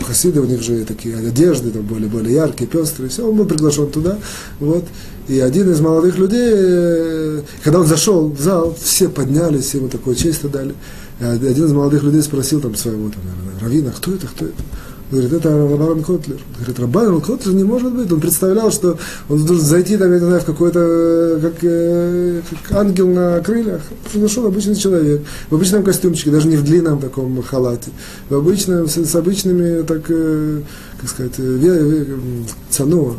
хасиды, 0.05 0.41
у 0.41 0.45
них 0.45 0.61
же 0.61 0.83
такие 0.83 1.15
одежды, 1.15 1.71
там 1.71 1.83
более, 1.83 2.09
более 2.09 2.33
яркие, 2.33 2.69
пестрые, 2.69 3.09
все, 3.09 3.27
он 3.27 3.37
был 3.37 3.45
приглашен 3.45 3.89
туда, 3.89 4.17
вот, 4.59 4.83
и 5.29 5.39
один 5.39 5.71
из 5.71 5.79
молодых 5.79 6.17
людей, 6.17 6.49
э, 6.53 7.41
когда 7.63 7.79
он 7.79 7.87
зашел 7.87 8.29
в 8.29 8.41
зал, 8.41 8.75
все 8.81 9.07
поднялись, 9.07 9.65
все 9.65 9.77
ему 9.77 9.87
такую 9.87 10.15
честь 10.15 10.49
дали, 10.51 10.73
один 11.19 11.65
из 11.65 11.71
молодых 11.71 12.03
людей 12.03 12.21
спросил 12.21 12.61
там 12.61 12.75
своего, 12.75 13.09
там, 13.09 13.21
равина, 13.61 13.91
кто 13.95 14.13
это, 14.13 14.27
кто 14.27 14.45
это? 14.45 14.63
Говорит, 15.09 15.31
это 15.31 15.49
рав 15.49 15.72
Арон 15.72 16.03
Котлер. 16.03 16.37
Говорит, 16.57 16.79
рав 16.79 16.97
Арон 16.97 17.21
Котлер 17.21 17.53
не 17.53 17.63
может 17.63 17.93
быть. 17.93 18.11
Он 18.11 18.19
представлял, 18.19 18.71
что 18.71 18.97
он 19.29 19.45
должен 19.45 19.65
зайти 19.65 19.95
там, 19.95 20.11
я 20.11 20.19
не 20.19 20.25
знаю, 20.25 20.41
в 20.41 20.45
какой-то, 20.45 21.39
как, 21.41 21.53
э, 21.61 22.41
как 22.49 22.77
ангел 22.77 23.07
на 23.07 23.39
крыльях. 23.39 23.81
Зашел 24.13 24.45
обычный 24.47 24.75
человек, 24.75 25.21
в 25.49 25.55
обычном 25.55 25.83
костюмчике, 25.83 26.29
даже 26.29 26.49
не 26.49 26.57
в 26.57 26.63
длинном 26.63 26.99
таком 26.99 27.41
халате, 27.41 27.91
в 28.29 28.35
обычном, 28.35 28.87
с, 28.87 28.97
с 28.97 29.15
обычными, 29.15 29.83
так, 29.83 30.01
э, 30.09 30.61
как 30.99 31.09
сказать, 31.09 31.33
э, 31.37 32.05
цану, 32.69 33.15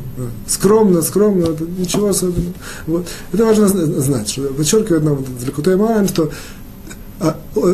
скромно, 0.46 1.00
скромно, 1.00 1.46
ничего 1.78 2.08
особенного. 2.08 2.52
Вот. 2.86 3.06
Это 3.32 3.46
важно 3.46 3.66
знать, 3.66 4.28
что 4.28 4.42
подчеркивает 4.48 5.04
нам 5.04 5.16
вот, 5.16 5.26
что 5.46 5.62
а 5.62 6.30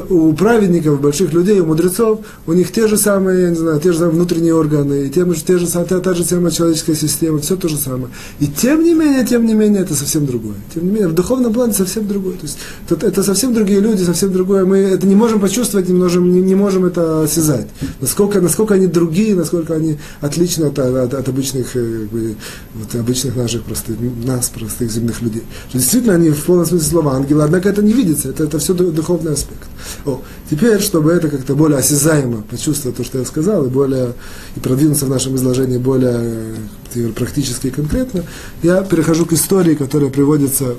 у 0.08 0.32
праведников, 0.32 1.00
больших 1.00 1.32
людей, 1.32 1.60
у 1.60 1.66
мудрецов, 1.66 2.20
у 2.46 2.52
них 2.52 2.72
те 2.72 2.88
же 2.88 2.96
самые, 2.96 3.42
я 3.42 3.50
не 3.50 3.56
знаю, 3.56 3.80
те 3.80 3.92
же 3.92 3.98
самые 3.98 4.14
внутренние 4.14 4.54
органы, 4.54 5.06
и 5.06 5.10
те, 5.10 5.26
те 5.46 5.58
же, 5.58 5.66
та, 5.66 5.84
та 5.84 6.14
же 6.14 6.24
самая 6.24 6.50
человеческая 6.50 6.94
система, 6.94 7.38
все 7.40 7.56
то 7.56 7.68
же 7.68 7.76
самое. 7.76 8.08
И 8.40 8.46
тем 8.46 8.82
не 8.82 8.94
менее, 8.94 9.24
тем 9.26 9.46
не 9.46 9.54
менее, 9.54 9.82
это 9.82 9.94
совсем 9.94 10.26
другое. 10.26 10.56
Тем 10.72 10.84
не 10.84 10.90
менее, 10.90 11.08
в 11.08 11.14
духовном 11.14 11.52
плане 11.52 11.74
совсем 11.74 12.06
другое. 12.08 12.34
То 12.34 12.42
есть 12.42 12.58
это, 12.88 13.06
это 13.06 13.22
совсем 13.22 13.52
другие 13.52 13.80
люди, 13.80 14.02
совсем 14.02 14.32
другое. 14.32 14.64
Мы 14.64 14.78
это 14.78 15.06
не 15.06 15.14
можем 15.14 15.40
почувствовать, 15.40 15.88
не 15.88 15.94
можем, 15.94 16.32
не, 16.32 16.40
не 16.40 16.54
можем 16.54 16.86
это 16.86 17.22
осязать. 17.22 17.66
Насколько, 18.00 18.40
насколько 18.40 18.74
они 18.74 18.86
другие, 18.86 19.34
насколько 19.34 19.74
они 19.74 19.98
отличны 20.20 20.64
от, 20.64 20.78
от, 20.78 21.14
от 21.14 21.28
обычных, 21.28 21.76
э, 21.76 22.00
как 22.00 22.08
бы, 22.10 22.36
вот, 22.74 22.94
обычных 22.94 23.36
наших 23.36 23.62
простых, 23.64 23.96
нас, 24.24 24.48
простых 24.48 24.90
земных 24.90 25.20
людей. 25.20 25.42
Что 25.68 25.78
действительно, 25.78 26.14
они 26.14 26.30
в 26.30 26.44
полном 26.44 26.66
смысле 26.66 26.88
слова 26.88 27.14
ангелы, 27.14 27.42
однако 27.42 27.68
это 27.68 27.82
не 27.82 27.92
видится, 27.92 28.30
это, 28.30 28.44
это 28.44 28.58
все 28.58 28.72
духовное 28.72 29.33
аспект. 29.34 29.68
О, 30.06 30.22
теперь, 30.50 30.80
чтобы 30.80 31.12
это 31.12 31.28
как-то 31.28 31.54
более 31.54 31.78
осязаемо 31.78 32.42
почувствовать 32.42 32.96
то, 32.96 33.04
что 33.04 33.18
я 33.18 33.24
сказал, 33.24 33.66
и 33.66 33.68
более 33.68 34.14
и 34.56 34.60
продвинуться 34.60 35.06
в 35.06 35.10
нашем 35.10 35.36
изложении 35.36 35.78
более 35.78 36.56
теперь, 36.92 37.12
практически 37.12 37.68
и 37.68 37.70
конкретно, 37.70 38.24
я 38.62 38.82
перехожу 38.82 39.26
к 39.26 39.32
истории, 39.32 39.74
которая 39.74 40.10
приводится 40.10 40.74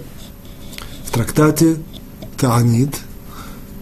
в 1.05 1.11
трактате 1.11 1.77
Таанит. 2.37 2.95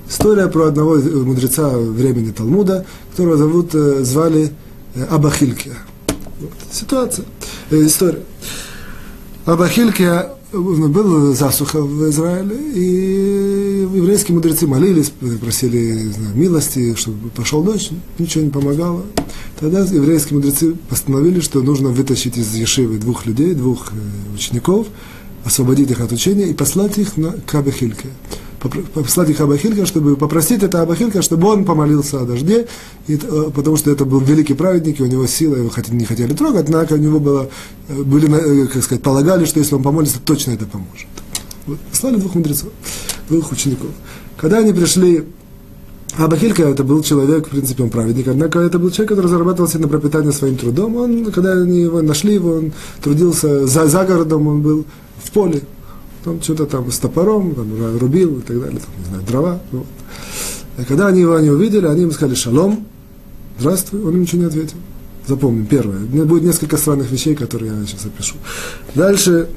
История 0.09 0.47
про 0.47 0.67
одного 0.67 0.95
мудреца 0.95 1.69
времени 1.69 2.31
Талмуда, 2.31 2.85
которого 3.11 3.37
зовут, 3.37 3.73
э, 3.73 4.03
звали 4.03 4.51
э, 4.95 5.03
Абахилькия. 5.05 5.77
Вот. 6.39 6.51
Ситуация, 6.71 7.25
э, 7.71 7.85
история. 7.85 8.21
Абахилькия 9.45 10.29
была 10.53 11.33
засуха 11.33 11.81
в 11.81 12.09
Израиле, 12.09 12.55
и 12.75 13.87
еврейские 13.95 14.35
мудрецы 14.35 14.67
молились, 14.67 15.11
просили 15.41 16.09
знаю, 16.11 16.35
милости, 16.35 16.95
чтобы 16.95 17.29
пошел 17.29 17.63
дождь, 17.63 17.91
ничего 18.19 18.43
не 18.43 18.49
помогало. 18.49 19.03
Тогда 19.59 19.79
еврейские 19.79 20.37
мудрецы 20.37 20.75
постановили, 20.89 21.39
что 21.39 21.61
нужно 21.61 21.89
вытащить 21.89 22.37
из 22.37 22.53
Ешивы 22.55 22.97
двух 22.97 23.25
людей, 23.25 23.53
двух 23.53 23.91
э, 23.91 24.35
учеников, 24.35 24.87
освободить 25.43 25.91
их 25.91 25.99
от 25.99 26.11
учения 26.11 26.47
и 26.47 26.53
послать 26.53 26.97
их 26.97 27.17
на 27.17 27.31
Кабехильке 27.31 28.09
послать 28.69 29.29
их 29.29 29.41
Абахилька, 29.41 29.85
чтобы 29.85 30.15
попросить 30.15 30.63
это 30.63 30.81
Абахилька, 30.81 31.21
чтобы 31.21 31.47
он 31.47 31.65
помолился 31.65 32.21
о 32.21 32.25
дожде, 32.25 32.67
и, 33.07 33.15
э, 33.15 33.51
потому 33.53 33.77
что 33.77 33.91
это 33.91 34.05
был 34.05 34.19
великий 34.19 34.53
праведник, 34.53 34.99
и 34.99 35.03
у 35.03 35.07
него 35.07 35.27
сила, 35.27 35.55
его 35.55 35.69
не 35.91 36.05
хотели 36.05 36.33
трогать, 36.33 36.65
однако 36.65 36.93
у 36.93 36.97
него 36.97 37.19
было, 37.19 37.49
э, 37.89 38.01
были, 38.03 38.27
э, 38.63 38.67
как 38.67 38.83
сказать, 38.83 39.03
полагали, 39.03 39.45
что 39.45 39.59
если 39.59 39.75
он 39.75 39.83
помолится, 39.83 40.19
точно 40.23 40.51
это 40.51 40.65
поможет. 40.65 41.07
Вот. 41.65 41.79
Послали 41.91 42.17
двух 42.17 42.35
мудрецов, 42.35 42.69
двух 43.29 43.51
учеников. 43.51 43.89
Когда 44.37 44.59
они 44.59 44.73
пришли 44.73 45.23
Абахилька 46.17 46.63
это 46.63 46.83
был 46.83 47.01
человек, 47.01 47.47
в 47.47 47.49
принципе, 47.49 47.83
он 47.83 47.89
праведник, 47.89 48.27
однако 48.27 48.59
это 48.59 48.77
был 48.77 48.91
человек, 48.91 49.09
который 49.09 49.27
зарабатывал 49.27 49.67
себе 49.67 49.81
на 49.81 49.87
пропитание 49.87 50.31
своим 50.31 50.57
трудом. 50.57 50.95
Он, 50.95 51.31
когда 51.31 51.53
они 51.53 51.81
его 51.81 52.03
нашли, 52.03 52.35
его, 52.35 52.51
он 52.53 52.71
трудился 53.01 53.65
за, 53.65 53.87
за 53.87 54.05
городом, 54.05 54.47
он 54.47 54.61
был 54.61 54.85
в 55.23 55.31
поле, 55.31 55.63
там 56.23 56.41
что-то 56.41 56.65
там 56.65 56.91
с 56.91 56.97
топором, 56.97 57.53
там, 57.55 57.97
рубил 57.97 58.39
и 58.39 58.41
так 58.41 58.59
далее, 58.59 58.79
там, 58.79 58.89
не 58.99 59.05
знаю, 59.05 59.23
дрова. 59.23 59.59
Вот. 59.71 59.85
И 60.79 60.83
когда 60.85 61.07
они 61.07 61.21
его 61.21 61.39
не 61.39 61.49
увидели, 61.49 61.85
они 61.85 62.01
ему 62.01 62.11
сказали 62.11 62.35
«шалом», 62.35 62.85
«здравствуй», 63.59 64.03
он 64.03 64.15
им 64.15 64.21
ничего 64.21 64.41
не 64.41 64.47
ответил. 64.47 64.77
Запомним, 65.27 65.65
первое. 65.65 65.99
Будет 65.99 66.43
несколько 66.43 66.77
странных 66.77 67.11
вещей, 67.11 67.35
которые 67.35 67.71
я 67.71 67.85
сейчас 67.85 68.05
опишу. 68.05 68.35
Дальше 68.95 69.47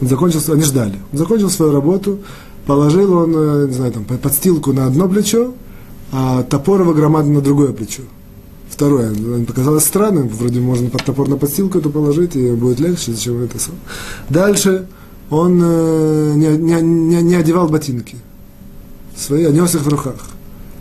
он 0.00 0.08
закончил, 0.08 0.40
они 0.52 0.62
ждали. 0.62 0.94
Он 1.12 1.18
закончил 1.18 1.50
свою 1.50 1.72
работу, 1.72 2.20
положил 2.66 3.12
он, 3.14 3.34
э, 3.34 3.66
не 3.68 3.74
знаю, 3.74 3.92
там, 3.92 4.04
подстилку 4.04 4.72
на 4.72 4.86
одно 4.86 5.08
плечо, 5.08 5.54
а 6.12 6.42
топор 6.44 6.80
его 6.80 6.94
громадно 6.94 7.34
на 7.34 7.40
другое 7.40 7.72
плечо. 7.72 8.02
Второе, 8.68 9.14
показалось 9.44 9.84
странным, 9.84 10.28
вроде 10.28 10.60
можно 10.60 10.90
под 10.90 11.04
топор 11.04 11.28
на 11.28 11.36
подстилку 11.36 11.78
это 11.78 11.88
положить, 11.88 12.36
и 12.36 12.50
будет 12.52 12.80
легче, 12.80 13.12
зачем 13.12 13.42
это 13.42 13.58
сам. 13.58 13.74
Дальше 14.28 14.86
он 15.30 15.60
э, 15.62 16.32
не, 16.36 16.56
не, 16.56 16.80
не, 16.80 17.22
не 17.22 17.34
одевал 17.34 17.68
ботинки 17.68 18.16
свои, 19.16 19.44
а 19.44 19.50
нес 19.50 19.74
их 19.74 19.82
в 19.82 19.88
руках. 19.88 20.16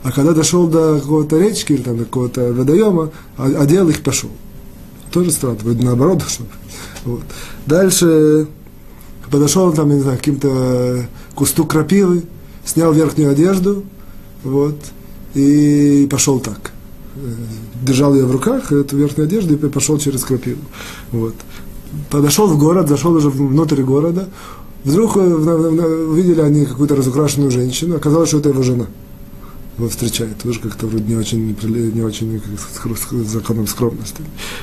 А 0.04 0.12
когда 0.12 0.34
дошел 0.34 0.68
до 0.68 1.00
какого-то 1.00 1.40
речки 1.40 1.74
или 1.74 1.82
там, 1.82 1.98
до 1.98 2.06
какого-то 2.06 2.54
водоема, 2.54 3.10
одел 3.38 3.90
их 3.90 4.04
пошел. 4.04 4.30
Тоже 5.12 5.32
странно, 5.32 5.58
вроде 5.64 5.84
наоборот 5.84 6.20
дошел. 6.20 6.46
Вот. 7.06 7.22
Дальше 7.68 8.48
подошел 9.30 9.72
там, 9.72 9.90
я 9.90 9.96
не 9.96 10.02
знаю, 10.02 10.18
к 10.18 10.22
каким-то 10.22 11.06
кусту 11.36 11.66
крапивы, 11.66 12.24
снял 12.64 12.94
верхнюю 12.94 13.32
одежду, 13.32 13.84
вот, 14.44 14.76
и 15.36 16.08
пошел 16.10 16.40
так. 16.40 16.72
Э, 17.16 17.20
держал 17.84 18.16
ее 18.16 18.26
в 18.26 18.32
руках, 18.32 18.72
эту 18.72 18.98
верхнюю 18.98 19.28
одежду, 19.28 19.54
и 19.54 19.70
пошел 19.70 20.00
через 20.00 20.24
крапиву. 20.24 20.62
Вот 21.12 21.36
подошел 22.10 22.48
в 22.48 22.58
город, 22.58 22.90
зашел 22.90 23.14
уже 23.14 23.30
внутрь 23.30 23.82
города, 23.82 24.28
вдруг 24.84 25.16
увидели 25.16 26.42
э, 26.42 26.46
они 26.46 26.66
какую-то 26.66 26.96
разукрашенную 26.96 27.52
женщину, 27.52 27.96
оказалось, 27.96 28.30
что 28.30 28.40
это 28.40 28.50
его 28.50 28.64
жена. 28.64 28.86
Его 29.78 29.90
встречает, 29.90 30.38
тоже 30.38 30.60
как-то 30.60 30.88
вроде 30.88 31.04
не 31.04 31.16
очень, 31.16 31.56
не 31.94 32.02
очень 32.02 32.42
с 32.42 33.28
законом 33.28 33.68
скромности. 33.68 34.22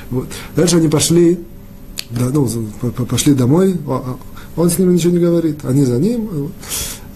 Вот. 0.09 0.27
Дальше 0.55 0.77
они 0.77 0.87
пошли, 0.87 1.39
да, 2.09 2.29
ну, 2.29 2.47
пошли 3.07 3.33
домой, 3.33 3.77
он 4.55 4.69
с 4.69 4.79
ними 4.79 4.93
ничего 4.93 5.13
не 5.13 5.19
говорит, 5.19 5.65
они 5.65 5.83
за 5.85 5.99
ним 5.99 6.51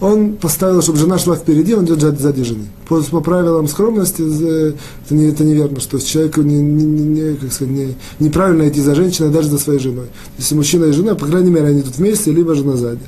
он 0.00 0.36
поставил, 0.36 0.80
чтобы 0.80 0.98
жена 0.98 1.18
шла 1.18 1.34
впереди, 1.34 1.74
он 1.74 1.84
идет 1.84 2.20
сзади 2.20 2.44
жены. 2.44 2.66
По, 2.88 3.02
по 3.02 3.20
правилам 3.20 3.66
скромности 3.66 4.22
это, 4.22 5.14
не, 5.14 5.26
это 5.26 5.44
неверно, 5.44 5.80
что 5.80 5.98
человеку 5.98 6.42
не, 6.42 6.60
не, 6.60 6.84
не, 6.84 7.36
как 7.36 7.52
сказать, 7.52 7.74
не, 7.74 7.96
неправильно 8.20 8.68
идти 8.68 8.80
за 8.80 8.94
женщиной, 8.94 9.30
даже 9.30 9.48
за 9.48 9.58
своей 9.58 9.80
женой. 9.80 10.06
Если 10.38 10.54
мужчина 10.54 10.84
и 10.84 10.92
жена, 10.92 11.16
по 11.16 11.26
крайней 11.26 11.50
мере, 11.50 11.66
они 11.68 11.80
идут 11.80 11.96
вместе, 11.96 12.30
либо 12.30 12.54
жена 12.54 12.76
сзади. 12.76 13.00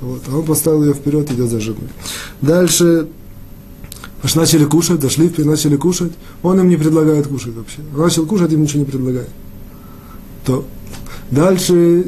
Вот. 0.00 0.22
А 0.30 0.36
он 0.36 0.44
поставил 0.44 0.84
ее 0.84 0.94
вперед, 0.94 1.30
идет 1.32 1.50
за 1.50 1.58
женой. 1.58 1.88
Дальше 2.40 3.08
начали 4.34 4.64
кушать, 4.64 5.00
дошли, 5.00 5.32
начали 5.38 5.76
кушать. 5.76 6.12
Он 6.42 6.60
им 6.60 6.68
не 6.68 6.76
предлагает 6.76 7.26
кушать 7.26 7.54
вообще. 7.54 7.78
Он 7.94 8.02
начал 8.02 8.24
кушать, 8.26 8.52
им 8.52 8.62
ничего 8.62 8.80
не 8.80 8.86
предлагает. 8.86 9.28
То 10.44 10.64
дальше 11.30 12.04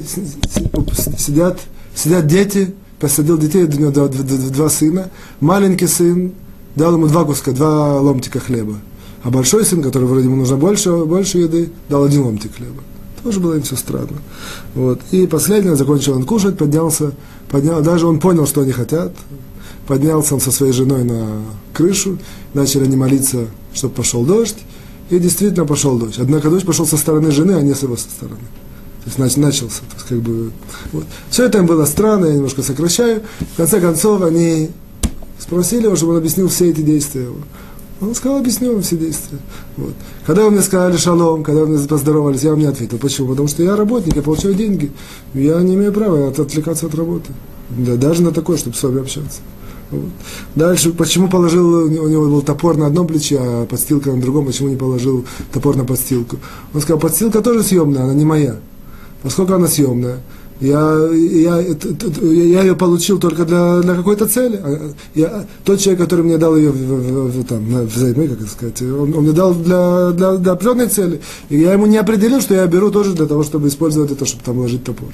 сидят, 1.18 1.58
сидят 1.94 2.26
дети, 2.26 2.74
посадил 3.00 3.38
детей, 3.38 3.64
у 3.64 3.68
него 3.68 3.90
два, 3.90 4.68
сына. 4.68 5.10
Маленький 5.40 5.86
сын 5.86 6.32
дал 6.74 6.94
ему 6.94 7.06
два 7.06 7.24
куска, 7.24 7.52
два 7.52 8.00
ломтика 8.00 8.40
хлеба. 8.40 8.76
А 9.22 9.30
большой 9.30 9.64
сын, 9.64 9.82
который 9.82 10.04
вроде 10.04 10.26
ему 10.26 10.36
нужно 10.36 10.56
больше, 10.56 11.04
больше 11.04 11.38
еды, 11.38 11.70
дал 11.88 12.04
один 12.04 12.22
ломтик 12.22 12.56
хлеба. 12.56 12.82
Тоже 13.22 13.40
было 13.40 13.54
им 13.54 13.62
все 13.62 13.76
странно. 13.76 14.18
Вот. 14.74 15.00
И 15.10 15.26
последнее, 15.26 15.76
закончил 15.76 16.14
он 16.14 16.24
кушать, 16.24 16.56
поднялся, 16.56 17.12
поднял, 17.50 17.82
даже 17.82 18.06
он 18.06 18.20
понял, 18.20 18.46
что 18.46 18.62
они 18.62 18.72
хотят. 18.72 19.12
Поднялся 19.86 20.34
он 20.34 20.40
со 20.40 20.52
своей 20.52 20.72
женой 20.72 21.02
на 21.02 21.42
крышу, 21.72 22.18
начали 22.52 22.84
они 22.84 22.96
молиться, 22.96 23.46
чтобы 23.72 23.94
пошел 23.94 24.24
дождь. 24.24 24.58
И 25.10 25.18
действительно 25.18 25.64
пошел 25.64 25.98
дождь. 25.98 26.18
Однако 26.18 26.50
дождь 26.50 26.66
пошел 26.66 26.86
со 26.86 26.98
стороны 26.98 27.30
жены, 27.30 27.52
а 27.52 27.62
не 27.62 27.74
с 27.74 27.82
его 27.82 27.96
со 27.96 28.08
стороны. 28.10 28.42
То 29.04 29.10
есть 29.22 29.36
начался. 29.36 29.80
То 29.80 29.94
есть, 29.94 30.06
как 30.08 30.18
бы, 30.18 30.50
вот. 30.92 31.04
Все 31.30 31.44
это 31.46 31.58
им 31.58 31.66
было 31.66 31.84
странно, 31.84 32.26
я 32.26 32.34
немножко 32.34 32.62
сокращаю. 32.62 33.22
В 33.54 33.56
конце 33.56 33.80
концов, 33.80 34.22
они 34.22 34.70
спросили 35.38 35.84
его, 35.84 35.96
чтобы 35.96 36.12
он 36.12 36.18
объяснил 36.18 36.48
все 36.48 36.70
эти 36.70 36.80
действия. 36.80 37.28
Он 38.00 38.14
сказал, 38.14 38.38
объясню 38.38 38.74
вам 38.74 38.82
все 38.82 38.96
действия. 38.96 39.38
Вот. 39.76 39.94
Когда 40.24 40.44
вы 40.44 40.50
мне 40.50 40.62
сказали 40.62 40.96
шалом, 40.96 41.42
когда 41.42 41.62
вы 41.62 41.68
мне 41.68 41.86
поздоровались, 41.86 42.42
я 42.42 42.50
вам 42.50 42.60
не 42.60 42.66
ответил. 42.66 42.98
Почему? 42.98 43.28
Потому 43.28 43.48
что 43.48 43.62
я 43.62 43.74
работник, 43.74 44.14
я 44.14 44.22
получаю 44.22 44.54
деньги. 44.54 44.92
Я 45.34 45.60
не 45.62 45.74
имею 45.74 45.92
права 45.92 46.28
отвлекаться 46.28 46.86
от 46.86 46.94
работы. 46.94 47.32
Да, 47.70 47.96
даже 47.96 48.22
на 48.22 48.30
такое, 48.30 48.56
чтобы 48.56 48.76
с 48.76 48.82
вами 48.82 49.00
общаться. 49.00 49.40
Вот. 49.90 50.10
Дальше, 50.54 50.92
почему 50.92 51.28
положил, 51.28 51.86
у 51.86 52.08
него 52.08 52.26
был 52.26 52.42
топор 52.42 52.76
на 52.76 52.86
одном 52.86 53.06
плече, 53.06 53.38
а 53.40 53.66
подстилка 53.66 54.12
на 54.12 54.20
другом, 54.20 54.46
почему 54.46 54.68
не 54.68 54.76
положил 54.76 55.24
топор 55.52 55.76
на 55.76 55.84
подстилку? 55.84 56.36
Он 56.74 56.80
сказал, 56.80 57.00
подстилка 57.00 57.40
тоже 57.40 57.62
съемная, 57.62 58.04
она 58.04 58.12
не 58.12 58.24
моя 58.24 58.56
поскольку 59.22 59.54
она 59.54 59.66
съемная, 59.66 60.18
Я, 60.60 60.80
я, 61.12 61.60
я 62.20 62.62
ее 62.62 62.74
получил 62.74 63.20
только 63.20 63.44
для, 63.44 63.80
для 63.80 63.94
какой-то 63.94 64.26
цели. 64.26 64.58
А, 64.60 64.90
я, 65.14 65.46
тот 65.64 65.78
человек, 65.78 66.02
который 66.02 66.24
мне 66.24 66.36
дал 66.36 66.56
ее 66.56 66.70
в, 66.70 66.76
в, 66.76 67.30
в, 67.30 67.44
там, 67.44 67.86
взаймы, 67.86 68.26
как 68.26 68.40
это 68.40 68.50
сказать, 68.50 68.82
он, 68.82 69.14
он 69.14 69.22
мне 69.22 69.32
дал 69.32 69.54
для, 69.54 70.10
для, 70.10 70.36
для 70.36 70.52
определенной 70.52 70.88
цели. 70.88 71.20
И 71.48 71.60
я 71.60 71.74
ему 71.74 71.86
не 71.86 71.96
определил, 72.00 72.40
что 72.40 72.54
я 72.54 72.66
беру 72.66 72.90
тоже 72.90 73.14
для 73.14 73.26
того, 73.26 73.44
чтобы 73.44 73.68
использовать 73.68 74.10
это, 74.10 74.26
чтобы 74.26 74.42
там 74.42 74.58
ложить 74.58 74.82
топор. 74.82 75.10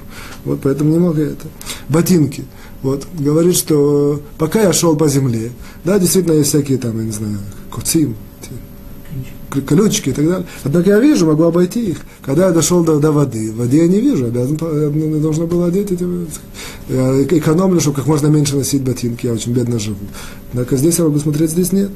Вот 0.47 0.61
поэтому 0.63 0.91
немного 0.91 1.21
это. 1.21 1.47
Ботинки. 1.91 2.45
Вот, 2.83 3.07
говорит, 3.13 3.55
что 3.57 4.21
пока 4.39 4.63
я 4.63 4.73
шел 4.73 4.97
по 4.97 5.09
земле, 5.09 5.51
да, 5.85 5.99
действительно 5.99 6.37
есть 6.39 6.49
всякие 6.49 6.79
там, 6.79 6.99
я 6.99 7.05
не 7.05 7.13
знаю, 7.13 7.37
куцим, 7.71 8.17
колючки 9.61 10.11
и 10.11 10.13
так 10.13 10.27
далее. 10.27 10.47
Однако 10.65 10.91
я 10.91 11.01
вижу, 11.01 11.27
могу 11.27 11.45
обойти 11.45 11.91
их. 11.91 11.99
Когда 12.23 12.47
я 12.47 12.53
дошел 12.53 12.85
до, 12.85 12.99
до 12.99 13.13
воды, 13.13 13.53
в 13.53 13.57
воде 13.57 13.79
я 13.79 13.89
не 13.89 14.01
вижу, 14.01 14.27
обязан, 14.27 14.59
я 14.61 15.21
должен 15.21 15.47
был 15.47 15.65
одеть 15.65 15.93
эти... 15.93 16.07
Я 16.89 17.23
экономлю, 17.23 17.81
чтобы 17.81 17.97
как 17.97 18.07
можно 18.07 18.27
меньше 18.29 18.57
носить 18.57 18.83
ботинки, 18.83 19.27
я 19.27 19.33
очень 19.33 19.53
бедно 19.53 19.79
живу. 19.79 19.97
Однако 20.53 20.77
здесь 20.77 20.99
я 20.99 21.05
могу 21.05 21.19
смотреть, 21.19 21.51
здесь 21.51 21.73
нет 21.73 21.91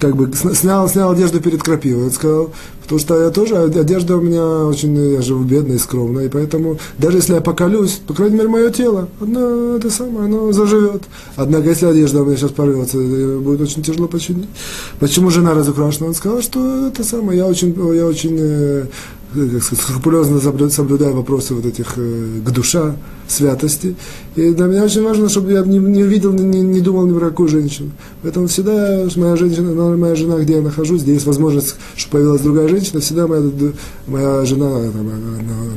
как 0.00 0.16
бы 0.16 0.30
снял, 0.54 0.88
снял 0.88 1.12
одежду 1.12 1.40
перед 1.40 1.62
крапивой. 1.62 2.04
Он 2.04 2.10
сказал, 2.10 2.50
потому 2.82 2.98
что 2.98 3.22
я 3.22 3.30
тоже, 3.30 3.56
одежда 3.56 4.16
у 4.16 4.20
меня 4.20 4.66
очень, 4.66 4.96
я 5.12 5.22
живу 5.22 5.44
бедно 5.44 5.74
и 5.74 5.78
скромно, 5.78 6.20
и 6.20 6.28
поэтому 6.28 6.78
даже 6.98 7.18
если 7.18 7.34
я 7.34 7.40
поколюсь, 7.40 8.00
по 8.06 8.14
крайней 8.14 8.36
мере, 8.36 8.48
мое 8.48 8.70
тело, 8.70 9.08
одно 9.20 9.76
это 9.76 9.90
самое, 9.90 10.24
оно 10.24 10.50
заживет. 10.52 11.02
Однако, 11.36 11.68
если 11.68 11.86
одежда 11.86 12.22
у 12.22 12.24
меня 12.24 12.36
сейчас 12.36 12.50
порвется, 12.50 12.96
будет 12.96 13.60
очень 13.60 13.82
тяжело 13.82 14.08
починить. 14.08 14.48
Почему 14.98 15.30
жена 15.30 15.54
разукрашена? 15.54 16.08
Он 16.08 16.14
сказал, 16.14 16.40
что 16.40 16.88
это 16.88 17.04
самое, 17.04 17.38
я 17.38 17.46
очень, 17.46 17.74
я 17.94 18.06
очень 18.06 18.36
э, 18.40 18.86
скрупулезно 19.32 20.40
соблюдаю 20.70 21.14
вопросы 21.14 21.54
вот 21.54 21.64
этих 21.66 21.94
э, 21.96 22.40
к 22.44 22.50
душа, 22.50 22.96
святости. 23.30 23.94
И 24.36 24.52
для 24.52 24.66
меня 24.66 24.84
очень 24.84 25.02
важно, 25.02 25.28
чтобы 25.28 25.52
я 25.52 25.62
не, 25.62 25.78
не 25.78 26.02
видел, 26.02 26.32
не, 26.32 26.60
не 26.60 26.80
думал 26.80 27.06
ни 27.06 27.16
про 27.16 27.30
какую 27.30 27.48
женщину. 27.48 27.90
Поэтому 28.22 28.48
всегда 28.48 29.06
моя 29.16 29.36
женщина, 29.36 29.96
моя 29.96 30.14
жена, 30.14 30.38
где 30.38 30.54
я 30.54 30.60
нахожусь, 30.62 31.02
где 31.02 31.14
есть 31.14 31.26
возможность, 31.26 31.76
чтобы 31.96 32.12
появилась 32.12 32.40
другая 32.42 32.68
женщина, 32.68 33.00
всегда 33.00 33.26
моя, 33.26 33.42
моя 34.06 34.44
жена 34.44 34.68
там, 34.92 35.10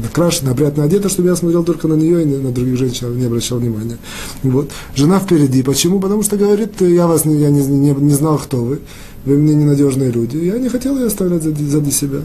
накрашена, 0.02 0.52
опрятно 0.52 0.84
одета, 0.84 1.10
чтобы 1.10 1.30
я 1.30 1.36
смотрел 1.36 1.64
только 1.64 1.88
на 1.88 1.94
нее 1.94 2.24
и 2.24 2.26
на 2.26 2.52
других 2.52 2.78
женщин 2.78 3.18
не 3.18 3.26
обращал 3.26 3.60
внимания. 3.60 3.98
Вот. 4.42 4.72
Жена 4.96 5.20
впереди. 5.20 5.64
Почему? 5.64 6.00
Потому 6.00 6.24
что 6.24 6.38
говорит, 6.38 6.82
я 6.82 7.08
вас 7.08 7.26
я 7.26 7.50
не, 7.50 7.66
не, 7.66 7.92
не 7.92 8.14
знал, 8.14 8.38
кто 8.38 8.58
вы, 8.58 8.80
вы 9.26 9.38
мне 9.38 9.54
ненадежные 9.54 10.12
люди. 10.12 10.38
Я 10.38 10.58
не 10.58 10.70
хотел 10.70 10.98
ее 10.98 11.08
оставлять 11.08 11.44
сзади 11.44 11.92
себя 11.92 12.22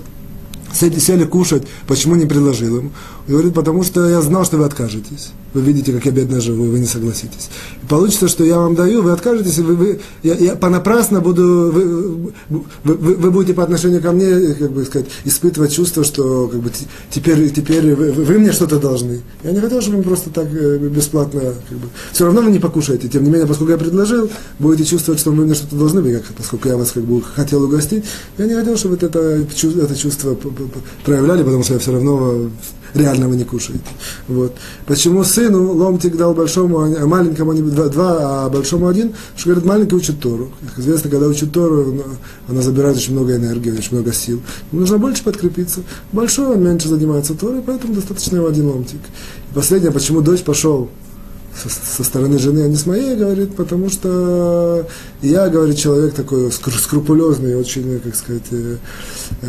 сели, 0.73 0.99
сели 0.99 1.25
кушать, 1.25 1.67
почему 1.87 2.17
не 2.17 2.27
предложил 2.27 2.79
им? 2.79 2.93
И 3.29 3.31
говорит, 3.31 3.53
потому 3.53 3.83
что 3.83 4.09
я 4.09 4.23
знал, 4.23 4.47
что 4.47 4.57
вы 4.57 4.65
откажетесь. 4.65 5.33
Вы 5.53 5.61
видите, 5.61 5.93
как 5.93 6.07
я 6.07 6.13
бедно 6.13 6.41
живу, 6.41 6.65
и 6.65 6.69
вы 6.71 6.79
не 6.79 6.87
согласитесь. 6.87 7.51
И 7.83 7.87
получится, 7.87 8.27
что 8.27 8.43
я 8.43 8.59
вам 8.59 8.75
даю, 8.75 9.03
вы 9.03 9.13
откажетесь, 9.13 9.59
и 9.59 9.63
вы, 9.63 9.77
вы, 9.77 10.01
я, 10.23 10.35
я 10.35 10.57
понапрасно 10.57 11.21
буду, 11.21 11.71
вы, 11.71 12.33
вы, 12.49 12.65
вы, 12.85 13.15
вы 13.15 13.31
будете 13.31 13.53
по 13.53 13.63
отношению 13.63 14.01
ко 14.01 14.13
мне, 14.13 14.55
как 14.55 14.73
бы 14.73 14.83
сказать, 14.85 15.09
испытывать 15.25 15.75
чувство, 15.75 16.05
что 16.05 16.49
как 16.49 16.61
бы, 16.61 16.71
теперь, 17.11 17.51
теперь 17.51 17.95
вы, 17.95 18.13
вы 18.13 18.39
мне 18.39 18.51
что-то 18.51 18.79
должны. 18.79 19.21
Я 19.45 19.53
не 19.53 19.61
хотел, 19.61 19.83
чтобы 19.83 19.99
вы 19.99 20.05
просто 20.05 20.31
так 20.31 20.49
э, 20.51 20.79
бесплатно, 20.79 21.41
как 21.69 21.79
бы, 21.79 21.89
все 22.13 22.25
равно 22.25 22.41
вы 22.41 22.51
не 22.51 22.59
покушаете. 22.59 23.09
Тем 23.09 23.25
не 23.25 23.31
менее, 23.31 23.47
поскольку 23.47 23.73
я 23.73 23.79
предложил, 23.79 24.31
будете 24.59 24.89
чувствовать, 24.89 25.21
что 25.21 25.33
вы 25.33 25.45
мне 25.45 25.55
что-то 25.55 25.77
должны, 25.77 26.01
вы, 26.01 26.15
как, 26.15 26.25
поскольку 26.35 26.69
я 26.69 26.79
вас 26.79 26.93
как 26.93 27.05
бы 27.05 27.23
хотел 27.23 27.63
угостить. 27.63 28.05
Я 28.39 28.47
не 28.47 28.55
хотел, 28.55 28.79
чтобы 28.79 28.97
это, 28.97 29.19
это 29.19 29.97
чувство 29.97 30.35
проявляли, 31.05 31.43
потому 31.43 31.63
что 31.63 31.75
я 31.75 31.79
все 31.79 31.93
равно 31.93 32.51
реально 32.95 33.29
вы 33.29 33.37
не 33.37 33.45
кушаете. 33.45 33.85
Вот. 34.29 34.57
Почему 34.87 35.25
сыну 35.25 35.73
ломтик 35.73 36.17
дал 36.17 36.35
большому, 36.35 36.81
а 36.81 37.07
маленькому 37.07 37.53
они 37.53 37.63
два, 37.63 37.89
два, 37.89 38.47
а 38.47 38.49
большому 38.49 38.89
один? 38.89 39.15
Что 39.37 39.51
говорят, 39.51 39.65
маленький 39.65 39.95
учит 39.95 40.21
Тору. 40.21 40.51
Как 40.69 40.79
известно, 40.79 41.11
когда 41.11 41.27
учит 41.27 41.53
Тору, 41.53 42.03
она 42.49 42.63
забирает 42.63 42.97
очень 42.97 43.13
много 43.13 43.37
энергии, 43.37 43.71
очень 43.71 43.97
много 43.97 44.13
сил. 44.13 44.41
Ему 44.73 44.83
нужно 44.83 44.99
больше 44.99 45.23
подкрепиться. 45.25 45.81
Большой 46.13 46.55
он 46.55 46.63
меньше 46.63 46.89
занимается 46.89 47.35
Торой, 47.35 47.63
поэтому 47.63 47.95
достаточно 47.95 48.37
его 48.37 48.47
один 48.49 48.67
ломтик. 48.67 49.01
И 49.51 49.55
последнее, 49.55 49.93
почему 49.93 50.21
дочь 50.21 50.43
пошел 50.43 50.89
со, 51.59 52.05
стороны 52.05 52.39
жены, 52.39 52.61
а 52.61 52.69
не 52.69 52.77
с 52.77 52.87
моей, 52.87 53.17
говорит, 53.17 53.55
потому 53.57 53.91
что 53.91 54.87
я, 55.23 55.49
говорит, 55.49 55.77
человек 55.77 56.15
такой 56.15 56.51
скрупулезный, 56.53 57.57
очень, 57.57 58.01
как 58.01 58.15
сказать, 58.15 58.45
э, 58.51 58.77
э, 59.43 59.47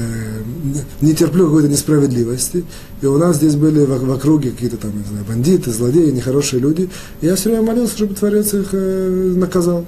не 1.01 1.14
терплю 1.14 1.45
какой-то 1.45 1.70
несправедливости. 1.70 2.66
И 3.01 3.05
у 3.05 3.18
нас 3.18 3.38
здесь 3.38 3.55
были 3.55 3.86
в, 3.86 4.05
в 4.05 4.12
округе 4.12 4.51
какие-то 4.51 4.78
там, 4.78 4.97
не 4.97 5.05
знаю, 5.05 5.26
бандиты, 5.28 5.72
злодеи, 5.72 6.10
нехорошие 6.12 6.60
люди. 6.60 6.89
И 7.22 7.28
я 7.28 7.36
все 7.36 7.49
время 7.49 7.66
молился, 7.66 7.93
чтобы 7.93 8.16
Творец 8.16 8.53
их 8.53 8.70
э, 8.72 9.34
наказал. 9.36 9.86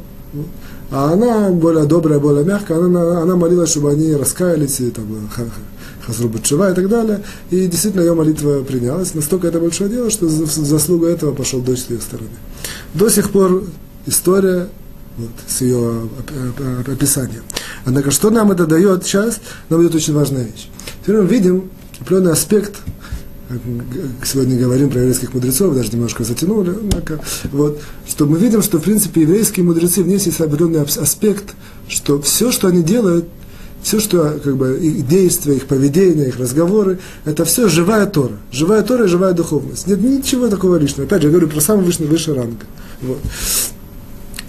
А 0.92 1.14
она 1.14 1.50
более 1.50 1.86
добрая, 1.86 2.20
более 2.20 2.44
мягкая, 2.44 2.78
она, 2.78 3.22
она 3.22 3.36
молилась, 3.36 3.70
чтобы 3.70 3.92
они 3.92 4.14
раскаялись 4.14 4.80
и 4.82 4.92
там, 4.92 5.06
Хазрубачева 6.06 6.72
и 6.72 6.76
так 6.76 6.90
далее. 6.90 7.22
И 7.50 7.68
действительно 7.68 8.02
ее 8.02 8.14
молитва 8.14 8.64
принялась. 8.64 9.14
Настолько 9.14 9.48
это 9.48 9.60
большое 9.60 9.90
дело, 9.90 10.10
что 10.10 10.28
в 10.28 10.48
заслугу 10.48 11.06
этого 11.06 11.34
пошел 11.34 11.62
дочь 11.62 11.80
с 11.80 11.90
ее 11.90 12.00
стороны. 12.00 12.30
До 12.94 13.10
сих 13.10 13.32
пор 13.32 13.64
история 14.06 14.70
вот, 15.18 15.30
с 15.48 15.62
ее 15.62 16.10
описанием. 16.88 17.44
Однако, 17.86 18.12
что 18.12 18.30
нам 18.30 18.52
это 18.52 18.66
дает 18.66 19.06
сейчас, 19.06 19.40
нам 19.70 19.80
дает 19.80 19.96
очень 19.96 20.14
важная 20.14 20.44
вещь. 20.44 20.70
Теперь 21.02 21.18
мы 21.18 21.28
видим 21.28 21.70
определенный 22.00 22.32
аспект, 22.32 22.76
сегодня 24.24 24.58
говорим 24.58 24.90
про 24.90 25.00
еврейских 25.00 25.34
мудрецов, 25.34 25.76
даже 25.76 25.92
немножко 25.92 26.24
затянули, 26.24 26.70
однако, 26.70 27.20
вот, 27.52 27.82
что 28.08 28.26
мы 28.26 28.38
видим, 28.38 28.62
что, 28.62 28.80
в 28.80 28.82
принципе, 28.82 29.22
еврейские 29.22 29.66
мудрецы, 29.66 30.04
в 30.04 30.08
них 30.08 30.26
есть 30.26 30.40
определенный 30.40 30.82
аспект, 30.82 31.54
что 31.88 32.22
все, 32.22 32.52
что 32.52 32.68
они 32.68 32.82
делают, 32.84 33.26
все, 33.82 34.00
что 34.00 34.40
как 34.44 34.58
бы, 34.58 34.78
их 34.78 35.08
действия, 35.08 35.56
их 35.56 35.66
поведение, 35.66 36.28
их 36.28 36.40
разговоры, 36.40 37.00
это 37.26 37.46
все 37.46 37.68
живая 37.68 38.06
Тора. 38.06 38.38
Живая 38.52 38.84
Тора 38.84 39.06
и 39.06 39.08
живая 39.08 39.34
духовность. 39.34 39.88
Нет 39.88 40.02
ничего 40.02 40.48
такого 40.48 40.78
лишнего. 40.78 41.06
Опять 41.06 41.22
же, 41.22 41.28
я 41.28 41.32
говорю 41.32 41.50
про 41.50 41.62
самый 41.62 41.86
высший, 41.86 42.06
высший 42.06 42.36
ранг. 42.36 42.60
Вот. 43.02 43.20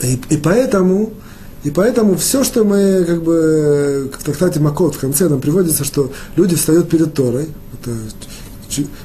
И, 0.03 0.21
и 0.31 0.37
поэтому, 0.37 1.13
и 1.65 1.71
поэтому 1.71 2.17
все, 2.17 2.45
что 2.45 2.65
мы, 2.65 3.05
как 3.07 3.23
бы, 3.23 4.11
в 4.19 4.25
трактате 4.25 4.61
Макот 4.61 4.97
в 4.97 4.99
конце 4.99 5.29
нам 5.29 5.41
приводится, 5.41 5.85
что 5.85 6.13
люди 6.37 6.57
встают 6.57 6.91
перед 6.91 7.15
Торой, 7.15 7.49
это 7.81 7.93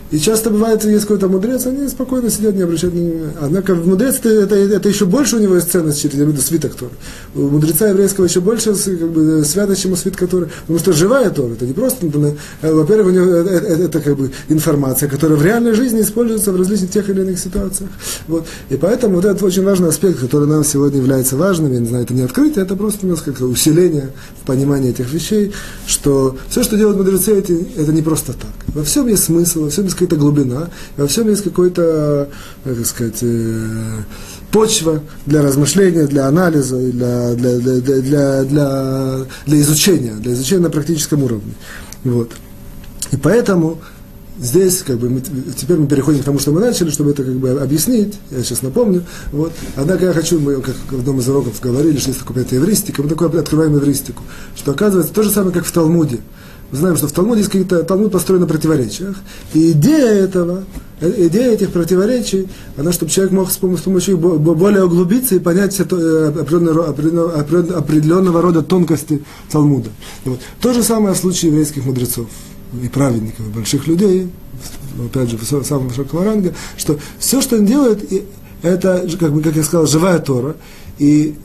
и 0.09 0.19
часто 0.19 0.49
бывает, 0.49 0.85
есть 0.85 1.01
какой-то 1.01 1.27
мудрец, 1.27 1.65
они 1.65 1.87
спокойно 1.89 2.29
сидят, 2.29 2.55
не 2.55 2.61
обращают 2.61 2.95
внимания. 2.95 3.33
Однако 3.41 3.75
мудрец 3.75 4.19
это, 4.23 4.55
это 4.55 4.87
еще 4.87 5.05
больше 5.05 5.35
у 5.35 5.39
него 5.39 5.55
есть 5.55 5.69
ценность, 5.69 6.01
через 6.01 6.15
имею 6.15 6.29
в 6.29 6.31
виду 6.33 6.41
свиток 6.41 6.75
Торы. 6.75 6.91
У 7.35 7.41
мудреца 7.41 7.89
еврейского 7.89 8.25
еще 8.25 8.39
больше 8.39 8.73
как 8.73 9.09
бы, 9.09 9.43
святость, 9.43 9.81
чем 9.81 9.91
у 9.91 9.95
свитка 9.97 10.27
Торы. 10.27 10.49
Потому 10.61 10.79
что 10.79 10.93
живая 10.93 11.29
Тора, 11.29 11.53
это 11.53 11.65
не 11.65 11.73
просто, 11.73 12.07
э, 12.07 12.73
во-первых, 12.73 13.07
у 13.07 13.09
него 13.09 13.25
это, 13.25 13.49
это, 13.49 13.83
это 13.83 13.99
как 13.99 14.17
бы 14.17 14.31
информация, 14.47 15.09
которая 15.09 15.37
в 15.37 15.43
реальной 15.43 15.73
жизни 15.73 16.01
используется 16.01 16.53
в 16.53 16.55
различных 16.55 16.91
тех 16.91 17.09
или 17.09 17.21
иных 17.21 17.37
ситуациях. 17.37 17.89
Вот. 18.27 18.45
И 18.69 18.77
поэтому 18.77 19.15
вот 19.15 19.25
этот 19.25 19.43
очень 19.43 19.63
важный 19.63 19.89
аспект, 19.89 20.19
который 20.19 20.47
нам 20.47 20.63
сегодня 20.63 20.99
является 20.99 21.35
важным, 21.35 21.73
я 21.73 21.79
не 21.79 21.87
знаю, 21.87 22.05
это 22.05 22.13
не 22.13 22.21
открытие, 22.21 22.63
это 22.63 22.77
просто 22.77 23.05
несколько 23.05 23.43
усиление 23.43 24.11
в 24.41 24.45
понимании 24.45 24.91
этих 24.91 25.11
вещей, 25.11 25.51
что 25.85 26.37
все, 26.49 26.63
что 26.63 26.77
делают 26.77 26.97
мудрецы, 26.97 27.37
это, 27.37 27.53
это 27.53 27.91
не 27.91 28.01
просто 28.01 28.31
так. 28.31 28.51
Во 28.67 28.83
всем 28.83 29.07
есть 29.07 29.25
смысл, 29.25 29.63
во 29.63 29.69
всем 29.69 29.85
есть 29.85 29.96
какая-то 29.97 30.15
глубина, 30.15 30.69
во 30.95 31.07
всем 31.07 31.27
есть 31.29 31.43
какой-то, 31.43 32.29
как 32.63 32.85
сказать, 32.85 33.17
э, 33.21 34.01
почва 34.51 35.01
для 35.25 35.41
размышления, 35.41 36.07
для 36.07 36.27
анализа, 36.27 36.77
для, 36.77 37.33
для, 37.33 37.57
для, 37.57 38.01
для, 38.01 38.43
для, 38.43 39.25
для 39.45 39.59
изучения, 39.61 40.13
для 40.13 40.33
изучения 40.33 40.61
на 40.61 40.69
практическом 40.69 41.23
уровне. 41.23 41.53
Вот. 42.03 42.31
И 43.11 43.17
поэтому 43.17 43.79
здесь, 44.39 44.83
как 44.83 44.97
бы, 44.97 45.09
мы, 45.09 45.21
теперь 45.55 45.77
мы 45.77 45.87
переходим 45.87 46.21
к 46.21 46.25
тому, 46.25 46.39
что 46.39 46.51
мы 46.51 46.59
начали, 46.61 46.89
чтобы 46.89 47.11
это 47.11 47.23
как 47.23 47.35
бы 47.35 47.49
объяснить, 47.51 48.15
я 48.31 48.43
сейчас 48.43 48.61
напомню. 48.61 49.03
Вот. 49.31 49.53
Однако 49.75 50.05
я 50.05 50.13
хочу, 50.13 50.39
мы 50.39 50.61
как 50.61 50.75
в 50.89 50.99
одном 50.99 51.19
из 51.19 51.27
уроков 51.27 51.59
говорили, 51.59 51.97
что 51.97 52.09
есть 52.09 52.23
такая 52.23 52.45
евристика, 52.49 53.01
мы 53.01 53.09
такое 53.09 53.29
открываем 53.39 53.75
евристику, 53.75 54.23
что 54.55 54.71
оказывается 54.71 55.13
то 55.13 55.23
же 55.23 55.31
самое, 55.31 55.53
как 55.53 55.65
в 55.65 55.71
Талмуде. 55.71 56.19
Знаем, 56.71 56.97
что 56.97 57.07
в 57.07 57.13
Талмуде 57.13 57.39
есть 57.39 57.51
какие-то, 57.51 57.83
Талмуд 57.83 58.11
построен 58.11 58.41
на 58.41 58.47
противоречиях. 58.47 59.15
И 59.53 59.71
идея 59.71 60.25
этого, 60.25 60.65
э, 60.99 61.27
идея 61.27 61.53
этих 61.53 61.71
противоречий, 61.71 62.49
она, 62.75 62.91
чтобы 62.91 63.09
человек 63.09 63.31
мог 63.31 63.49
с 63.49 63.57
помощью 63.57 64.15
их 64.15 64.19
более 64.19 64.83
углубиться 64.83 65.35
и 65.35 65.39
понять 65.39 65.79
э, 65.79 65.83
определенного, 65.83 66.89
определенного, 66.89 67.77
определенного 67.77 68.41
рода 68.41 68.63
тонкости 68.63 69.23
Талмуда. 69.49 69.89
Вот. 70.25 70.39
То 70.59 70.73
же 70.73 70.83
самое 70.83 71.15
в 71.15 71.17
случае 71.17 71.51
еврейских 71.51 71.85
мудрецов 71.85 72.27
и 72.83 72.89
праведников, 72.89 73.47
и 73.47 73.49
больших 73.49 73.87
людей, 73.87 74.29
опять 74.99 75.29
же, 75.29 75.37
самого 75.63 75.87
высокого 75.87 76.25
ранга, 76.25 76.53
что 76.75 76.99
все, 77.17 77.41
что 77.41 77.55
они 77.55 77.67
делают, 77.67 78.03
это, 78.61 79.07
как, 79.17 79.41
как 79.41 79.55
я 79.55 79.63
сказал, 79.63 79.87
живая 79.87 80.19
Тора, 80.19 80.57
и 80.99 81.35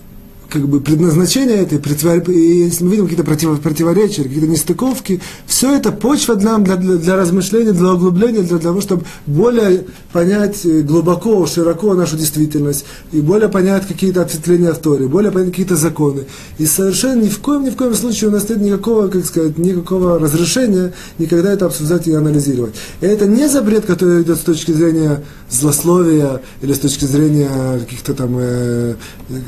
как 0.53 0.69
бы 0.69 0.81
предназначение 0.81 1.57
этой, 1.57 1.81
если 2.29 2.85
мы 2.85 2.91
видим 2.91 3.05
какие-то 3.05 3.25
против, 3.25 3.61
противоречия, 3.61 4.25
какие-то 4.25 4.47
нестыковки, 4.47 5.21
все 5.47 5.75
это 5.75 5.93
почва 5.93 6.37
для, 6.37 6.59
для, 6.59 6.77
для 6.77 7.17
размышления, 7.17 7.73
для 7.73 7.93
углубления, 7.95 8.43
для 8.43 8.59
того, 8.59 8.83
чтобы 8.83 9.05
более 9.27 9.87
понять 10.13 10.67
э, 10.67 10.83
глубоко, 10.83 11.47
широко 11.47 11.95
нашу 11.95 12.19
действительность, 12.19 12.85
и 13.13 13.21
более 13.23 13.49
понять 13.49 13.89
какие-то 13.89 14.21
ответвления 14.21 14.73
в 14.73 14.79
Торе, 14.79 15.07
более 15.07 15.33
понять 15.33 15.51
какие-то 15.51 15.77
законы. 15.77 16.25
И 16.59 16.67
совершенно 16.67 17.23
ни 17.23 17.29
в 17.29 17.39
коем, 17.39 17.65
ни 17.65 17.71
в 17.71 17.77
коем 17.77 17.95
случае 17.95 18.29
у 18.29 18.33
нас 18.33 18.47
нет 18.51 18.61
никакого, 18.61 19.09
как 19.09 19.25
сказать, 19.25 19.57
никакого 19.57 20.19
разрешения 20.19 20.93
никогда 21.19 21.53
это 21.53 21.65
обсуждать 21.65 22.07
и 22.09 22.13
анализировать. 22.13 22.75
И 23.01 23.07
это 23.07 23.27
не 23.27 23.49
запрет, 23.49 23.87
который 23.87 24.23
идет 24.23 24.37
с 24.37 24.43
точки 24.43 24.73
зрения 24.73 25.25
злословия 25.53 26.41
или 26.61 26.73
с 26.73 26.79
точки 26.79 27.05
зрения 27.05 27.79
каких-то 27.81 28.15
там 28.15 28.37
э, 28.39 28.95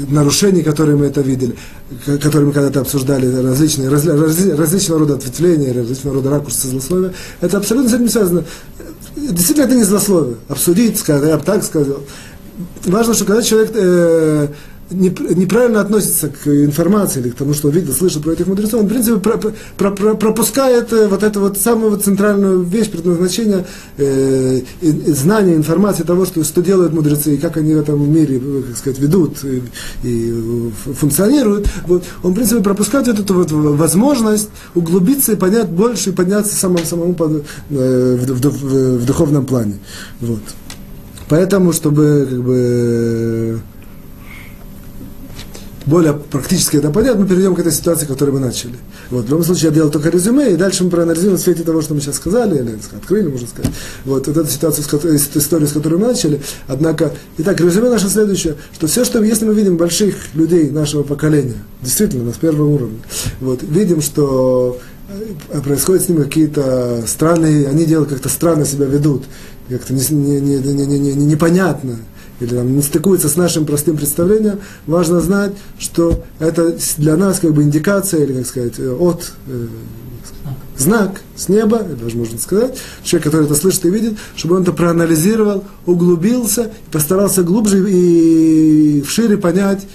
нарушений, 0.08 0.62
которые 0.62 0.96
мы 0.96 1.06
это 1.06 1.20
видели, 1.20 1.56
которые 2.06 2.46
мы 2.46 2.52
когда-то 2.52 2.80
обсуждали, 2.80 3.26
различные, 3.42 3.88
раз, 3.88 4.06
раз, 4.06 4.46
различного 4.46 5.00
рода 5.00 5.14
ответвления, 5.14 5.72
различного 5.72 6.16
рода 6.16 6.30
ракурсы 6.30 6.68
злословия. 6.68 7.12
Это 7.40 7.58
абсолютно 7.58 7.90
с 7.90 7.94
этим 7.94 8.08
связано. 8.08 8.44
Действительно, 9.16 9.64
это 9.64 9.76
не 9.76 9.84
злословие. 9.84 10.36
Обсудить, 10.48 10.98
сказать, 10.98 11.30
я 11.30 11.38
бы 11.38 11.44
так 11.44 11.62
сказал. 11.64 12.00
Важно, 12.84 13.14
что 13.14 13.24
когда 13.24 13.42
человек 13.42 13.70
э, 13.74 14.48
неправильно 14.90 15.80
относится 15.80 16.28
к 16.28 16.46
информации 16.46 17.20
или 17.20 17.30
к 17.30 17.36
тому, 17.36 17.54
что 17.54 17.68
он 17.68 17.74
видит, 17.74 17.96
слышит 17.96 18.22
про 18.22 18.32
этих 18.32 18.46
мудрецов, 18.46 18.80
он, 18.80 18.86
в 18.86 18.88
принципе, 18.88 19.18
про, 19.18 19.38
про, 19.38 19.90
про, 19.90 20.14
пропускает 20.14 20.92
э, 20.92 21.08
вот 21.08 21.22
эту 21.22 21.40
вот 21.40 21.58
самую 21.58 21.98
центральную 21.98 22.62
вещь, 22.62 22.90
предназначение, 22.90 23.66
э, 23.96 24.60
знание, 24.80 25.56
информации 25.56 26.02
того, 26.02 26.26
что, 26.26 26.44
что 26.44 26.62
делают 26.62 26.92
мудрецы, 26.92 27.34
и 27.34 27.38
как 27.38 27.56
они 27.56 27.74
в 27.74 27.78
этом 27.78 28.12
мире, 28.12 28.40
э, 28.42 28.62
как 28.68 28.76
сказать, 28.76 28.98
ведут 28.98 29.44
и, 29.44 29.62
и 30.02 30.70
функционируют. 30.94 31.68
Вот. 31.86 32.04
Он, 32.22 32.32
в 32.32 32.34
принципе, 32.34 32.62
пропускает 32.62 33.06
вот 33.06 33.18
эту 33.18 33.34
вот 33.34 33.50
возможность 33.52 34.50
углубиться 34.74 35.32
и 35.32 35.36
понять 35.36 35.68
больше, 35.68 36.10
и 36.10 36.12
подняться 36.12 36.54
самому, 36.54 36.84
самому 36.84 37.14
под, 37.14 37.44
э, 37.70 38.16
в, 38.20 38.26
в, 38.26 38.40
в, 38.40 38.98
в 38.98 39.06
духовном 39.06 39.46
плане. 39.46 39.78
Вот. 40.20 40.40
Поэтому, 41.28 41.72
чтобы 41.72 42.26
как 42.28 42.42
бы 42.42 43.60
более 45.86 46.14
практически 46.14 46.76
это 46.76 46.90
понять, 46.90 47.16
мы 47.16 47.26
перейдем 47.26 47.54
к 47.54 47.58
этой 47.58 47.72
ситуации, 47.72 48.06
которую 48.06 48.34
мы 48.34 48.40
начали. 48.40 48.74
Вот, 49.10 49.26
в 49.26 49.28
любом 49.28 49.44
случае, 49.44 49.68
я 49.68 49.74
делал 49.74 49.90
только 49.90 50.08
резюме, 50.08 50.52
и 50.52 50.56
дальше 50.56 50.84
мы 50.84 50.90
проанализируем 50.90 51.38
в 51.38 51.40
свете 51.42 51.62
того, 51.62 51.82
что 51.82 51.94
мы 51.94 52.00
сейчас 52.00 52.16
сказали, 52.16 52.58
или 52.58 52.78
открыли, 52.96 53.28
можно 53.28 53.46
сказать. 53.46 53.70
Вот, 54.04 54.26
вот 54.26 54.36
эту 54.36 54.48
ситуацию, 54.50 54.86
эту 54.86 55.14
историю, 55.14 55.68
с 55.68 55.72
которой 55.72 55.98
мы 55.98 56.08
начали. 56.08 56.40
Однако, 56.68 57.12
итак, 57.38 57.60
резюме 57.60 57.90
наше 57.90 58.08
следующее, 58.08 58.56
что 58.72 58.86
все, 58.86 59.04
что, 59.04 59.22
если 59.22 59.44
мы 59.44 59.54
видим 59.54 59.76
больших 59.76 60.16
людей 60.34 60.70
нашего 60.70 61.02
поколения, 61.02 61.62
действительно, 61.82 62.24
на 62.24 62.32
первом 62.32 62.68
уровне, 62.70 62.98
вот, 63.40 63.62
видим, 63.62 64.00
что 64.00 64.78
э, 65.50 65.60
происходят 65.60 66.04
с 66.04 66.08
ними 66.08 66.22
какие-то 66.22 67.04
странные, 67.06 67.68
они 67.68 67.84
делают 67.84 68.10
как-то 68.10 68.30
странно 68.30 68.64
себя 68.64 68.86
ведут, 68.86 69.24
как-то 69.68 69.92
не, 69.92 70.00
не, 70.10 70.40
не, 70.40 70.58
не, 70.58 70.86
не, 70.86 70.98
не, 70.98 71.12
непонятно, 71.26 71.98
или 72.40 72.54
там, 72.54 72.74
не 72.74 72.82
стыкуется 72.82 73.28
с 73.28 73.36
нашим 73.36 73.64
простым 73.64 73.96
представлением, 73.96 74.60
важно 74.86 75.20
знать, 75.20 75.52
что 75.78 76.24
это 76.38 76.76
для 76.98 77.16
нас 77.16 77.38
как 77.38 77.52
бы 77.52 77.62
индикация, 77.62 78.24
или, 78.24 78.32
как 78.34 78.46
сказать, 78.46 78.74
э, 78.78 78.90
от 78.92 79.32
э, 79.46 79.66
знак 80.76 81.20
с 81.36 81.48
неба, 81.48 81.82
даже 81.82 82.16
можно 82.16 82.38
сказать, 82.38 82.76
человек, 83.02 83.24
который 83.24 83.46
это 83.46 83.54
слышит 83.54 83.84
и 83.86 83.90
видит, 83.90 84.18
чтобы 84.36 84.56
он 84.56 84.62
это 84.62 84.72
проанализировал, 84.72 85.64
углубился, 85.86 86.72
постарался 86.90 87.42
глубже 87.42 87.84
и 87.88 89.04
шире 89.06 89.36
понять 89.38 89.86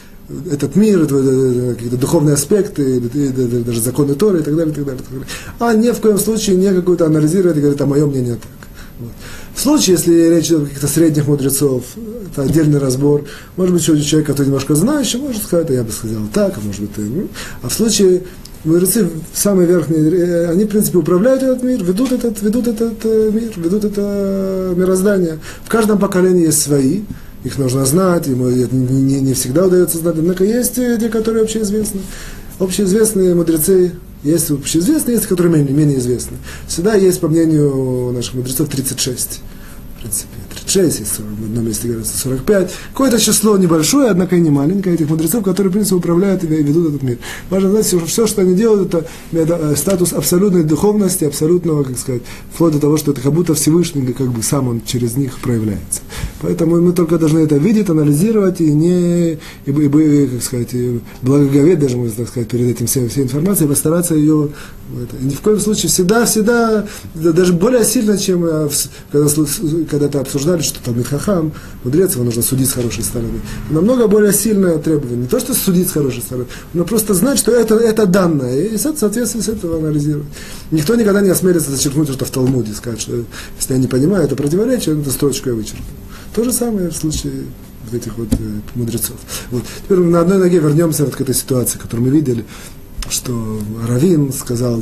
этот 0.51 0.75
мир, 0.75 1.01
какие-то 1.01 1.97
духовные 1.97 2.35
аспекты, 2.35 2.99
даже 2.99 3.81
законы 3.81 4.13
Торы 4.13 4.39
и 4.39 4.43
так 4.43 4.55
далее, 4.55 4.71
и 4.71 4.75
так 4.75 4.85
далее, 4.85 5.01
и 5.01 5.03
так 5.03 5.11
далее. 5.11 5.27
А 5.59 5.73
ни 5.73 5.91
в 5.91 5.99
коем 5.99 6.19
случае 6.19 6.55
не 6.55 6.71
какую-то 6.71 7.05
анализировать 7.05 7.57
и 7.57 7.61
говорить, 7.61 7.81
а 7.81 7.85
мое 7.85 8.05
мнение 8.05 8.35
так. 8.35 8.69
Вот. 8.99 9.11
В 9.60 9.62
случае, 9.62 9.97
если 9.97 10.30
речь 10.30 10.47
идет 10.47 10.62
о 10.62 10.66
каких-то 10.68 10.88
средних 10.88 11.28
мудрецов, 11.28 11.84
это 12.32 12.43
отдельный 12.43 12.80
разбор. 12.80 13.26
Может 13.57 13.74
быть, 13.74 13.84
человек, 13.84 14.26
который 14.26 14.47
немножко 14.47 14.74
знающий, 14.74 15.18
может 15.18 15.43
сказать, 15.43 15.70
а 15.70 15.74
я 15.74 15.84
бы 15.84 15.91
сказал 15.91 16.22
так, 16.34 16.53
а 16.55 16.62
может 16.62 16.80
быть, 16.80 16.91
и, 16.97 17.28
а 17.62 17.68
в 17.68 17.74
случае 17.74 18.24
мудрецы 18.64 19.10
самые 19.34 19.68
верхние, 19.68 20.12
э, 20.12 20.49
они, 20.49 20.64
в 20.64 20.70
принципе, 20.70 20.99
управляют 20.99 21.43
этот 21.43 21.62
мир, 21.62 21.84
ведут 21.84 22.14
этот, 22.14 22.41
ведут 22.41 22.70
этот 22.70 22.99
э, 23.03 23.32
мир, 23.34 23.51
ведут 23.57 23.84
это 23.84 24.74
мироздание. 24.78 25.39
В 25.66 25.70
каждом 25.70 25.99
поколении 25.99 26.45
есть 26.45 26.62
свои, 26.62 27.01
их 27.43 27.57
нужно 27.57 27.86
знать, 27.86 28.28
ему 28.28 28.47
не, 28.47 28.64
не, 28.72 29.20
не 29.20 29.34
всегда 29.34 29.66
удается 29.66 29.97
знать, 29.97 30.16
однако 30.18 30.45
есть 30.45 30.76
те, 30.76 31.10
которые 31.10 31.43
общеизвестны. 31.43 31.99
Общеизвестные 32.60 33.36
мудрецы 33.36 33.91
есть 34.24 34.51
общеизвестные, 34.51 35.15
есть, 35.15 35.28
которые 35.28 35.53
менее, 35.53 35.74
менее 35.74 35.97
известны. 35.99 36.38
Всегда 36.67 36.95
есть, 36.95 37.20
по 37.22 37.28
мнению 37.28 38.11
наших 38.11 38.36
мудрецов, 38.36 38.70
36. 38.70 39.41
В 39.95 40.01
принципе, 40.01 40.38
36, 40.70 40.99
есть 40.99 41.20
одном 41.20 41.65
месте 41.65 41.88
говорится 41.88 42.17
45. 42.17 42.72
Какое-то 42.91 43.20
число 43.20 43.57
небольшое, 43.57 44.11
однако 44.11 44.36
и 44.36 44.39
не 44.39 44.49
маленькое 44.49 44.95
этих 44.95 45.09
мудрецов, 45.09 45.43
которые, 45.43 45.70
в 45.72 45.74
принципе, 45.74 45.95
управляют 45.95 46.43
и 46.43 46.47
ведут 46.47 46.89
этот 46.89 47.03
мир. 47.03 47.17
Важно 47.49 47.72
знать, 47.72 47.88
что 47.88 48.05
все, 48.05 48.28
что 48.28 48.41
они 48.41 48.55
делают, 48.55 48.93
это, 48.93 49.07
это 49.32 49.55
э, 49.55 49.76
статус 49.76 50.13
абсолютной 50.13 50.63
духовности, 50.63 51.26
абсолютного, 51.26 51.84
как 51.84 51.97
сказать, 51.97 52.22
вплоть 52.53 52.74
до 52.74 52.80
того, 52.80 52.97
что 52.97 53.11
это 53.11 53.22
как 53.22 53.34
будто 53.34 53.53
Всевышний, 53.53 54.13
как 54.13 54.32
бы 54.32 54.43
сам 54.43 54.67
он 54.67 54.82
через 54.86 55.17
них 55.17 55.39
проявляется. 55.39 56.01
Поэтому 56.41 56.80
мы 56.82 56.93
только 56.93 57.17
должны 57.17 57.39
это 57.39 57.57
видеть, 57.57 57.89
анализировать 57.89 58.61
и 58.61 58.72
не, 58.72 59.34
и, 59.65 59.72
и, 59.72 60.28
как 60.28 60.43
сказать, 60.43 60.76
благоговеть 61.22 61.80
даже, 61.80 61.97
можно 61.97 62.15
так 62.15 62.28
сказать, 62.30 62.47
перед 62.47 62.67
этим 62.67 62.86
всей, 62.86 63.07
всей 63.07 63.24
информацией, 63.24 63.67
постараться 63.67 64.15
ее, 64.15 64.49
это, 64.97 65.23
ни 65.23 65.33
в 65.33 65.41
коем 65.41 65.59
случае, 65.59 65.89
всегда, 65.89 66.25
всегда, 66.25 66.85
даже 67.13 67.53
более 67.53 67.83
сильно, 67.83 68.17
чем 68.17 68.45
э, 68.45 68.69
когда, 69.11 69.27
когда-то 69.89 70.19
обсуждали, 70.21 70.61
что 70.61 70.83
там 70.83 71.01
Хахам, 71.03 71.53
мудрец, 71.83 72.13
его 72.13 72.23
нужно 72.23 72.41
судить 72.41 72.69
с 72.69 72.73
хорошей 72.73 73.03
стороны. 73.03 73.41
Намного 73.69 74.07
более 74.07 74.33
сильное 74.33 74.77
требование. 74.77 75.17
Не 75.17 75.27
то, 75.27 75.39
что 75.39 75.53
судить 75.53 75.89
с 75.89 75.91
хорошей 75.91 76.21
стороны, 76.21 76.47
но 76.73 76.85
просто 76.85 77.13
знать, 77.13 77.37
что 77.37 77.51
это, 77.51 77.75
это 77.75 78.05
данное. 78.05 78.59
И, 78.59 78.77
соответственно, 78.77 79.43
с 79.43 79.49
этого 79.49 79.77
анализировать. 79.77 80.27
Никто 80.71 80.95
никогда 80.95 81.21
не 81.21 81.29
осмелится 81.29 81.71
зачеркнуть 81.71 82.09
что 82.09 82.25
в 82.25 82.31
Талмуде, 82.31 82.73
сказать, 82.73 83.01
что 83.01 83.23
если 83.57 83.73
я 83.73 83.79
не 83.79 83.87
понимаю 83.87 84.25
это 84.25 84.35
противоречие, 84.35 84.99
эту 84.99 85.11
строчку 85.11 85.49
я 85.49 85.55
вычеркну. 85.55 85.85
То 86.33 86.43
же 86.43 86.51
самое 86.51 86.89
в 86.89 86.95
случае 86.95 87.45
вот 87.85 87.93
этих 87.93 88.17
вот 88.17 88.33
э, 88.33 88.37
мудрецов. 88.75 89.15
Вот. 89.51 89.63
Теперь 89.83 89.99
на 89.99 90.21
одной 90.21 90.37
ноге 90.37 90.59
вернемся 90.59 91.05
вот 91.05 91.15
к 91.15 91.21
этой 91.21 91.35
ситуации, 91.35 91.77
которую 91.77 92.07
мы 92.07 92.15
видели 92.15 92.45
что 93.10 93.60
Равин 93.88 94.32
сказал, 94.32 94.82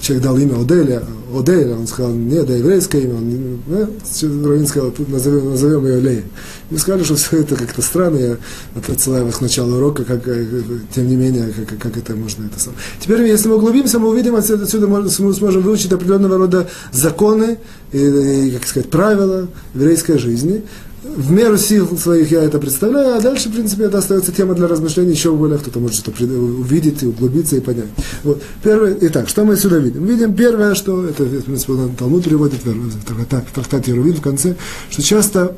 человек 0.00 0.24
дал 0.24 0.38
имя 0.38 0.60
Оделя, 0.60 1.02
Оделя, 1.34 1.76
он 1.76 1.86
сказал, 1.86 2.12
нет, 2.12 2.46
да 2.46 2.54
еврейское 2.54 3.02
имя, 3.02 3.14
он, 3.14 3.60
ну, 3.66 4.48
Равин 4.48 4.66
сказал, 4.66 4.92
назовем, 5.08 5.50
назовем 5.50 5.86
ее 5.86 6.00
Лея. 6.00 6.24
Мы 6.70 6.78
сказали, 6.78 7.02
что 7.04 7.16
все 7.16 7.38
это 7.40 7.56
как-то 7.56 7.82
странно, 7.82 8.16
я 8.16 8.36
отсылаю 8.76 9.28
их 9.28 9.38
к 9.38 9.40
началу 9.40 9.76
урока, 9.76 10.04
как, 10.04 10.26
э, 10.28 10.62
тем 10.94 11.06
не 11.06 11.16
менее, 11.16 11.52
как, 11.52 11.78
как 11.78 11.96
это 11.96 12.14
можно 12.14 12.44
это 12.44 12.60
самое. 12.60 12.80
Теперь, 13.00 13.22
если 13.22 13.48
мы 13.48 13.56
углубимся, 13.56 13.98
мы 13.98 14.08
увидим 14.08 14.34
отсюда, 14.34 14.64
отсюда 14.64 14.86
мы 14.86 15.08
сможем 15.08 15.62
выучить 15.62 15.92
определенного 15.92 16.36
рода 16.38 16.68
законы 16.92 17.58
и, 17.92 17.98
и 17.98 18.50
как 18.52 18.66
сказать, 18.66 18.90
правила 18.90 19.48
еврейской 19.74 20.18
жизни, 20.18 20.62
в 21.02 21.30
меру 21.30 21.56
сил 21.56 21.96
своих 21.96 22.30
я 22.30 22.42
это 22.42 22.58
представляю, 22.58 23.16
а 23.16 23.20
дальше, 23.20 23.48
в 23.48 23.52
принципе, 23.52 23.84
это 23.84 23.98
остается 23.98 24.32
тема 24.32 24.54
для 24.54 24.66
размышлений 24.66 25.12
еще 25.12 25.32
более, 25.32 25.58
кто-то 25.58 25.78
может 25.78 25.96
что-то 25.96 26.24
увидеть, 26.24 27.02
и 27.02 27.06
углубиться 27.06 27.56
и 27.56 27.60
понять. 27.60 27.88
Вот. 28.24 28.42
Первое, 28.62 28.96
итак, 29.02 29.28
что 29.28 29.44
мы 29.44 29.54
отсюда 29.54 29.78
видим? 29.78 30.04
Видим 30.04 30.34
первое, 30.34 30.74
что, 30.74 31.04
это, 31.06 31.24
в 31.24 31.44
принципе, 31.44 31.74
Талмуд 31.96 32.24
переводит 32.24 32.64
в 32.64 33.52
трактате 33.54 33.92
Ерувин 33.92 34.16
в 34.16 34.22
конце, 34.22 34.56
что 34.90 35.02
часто 35.02 35.56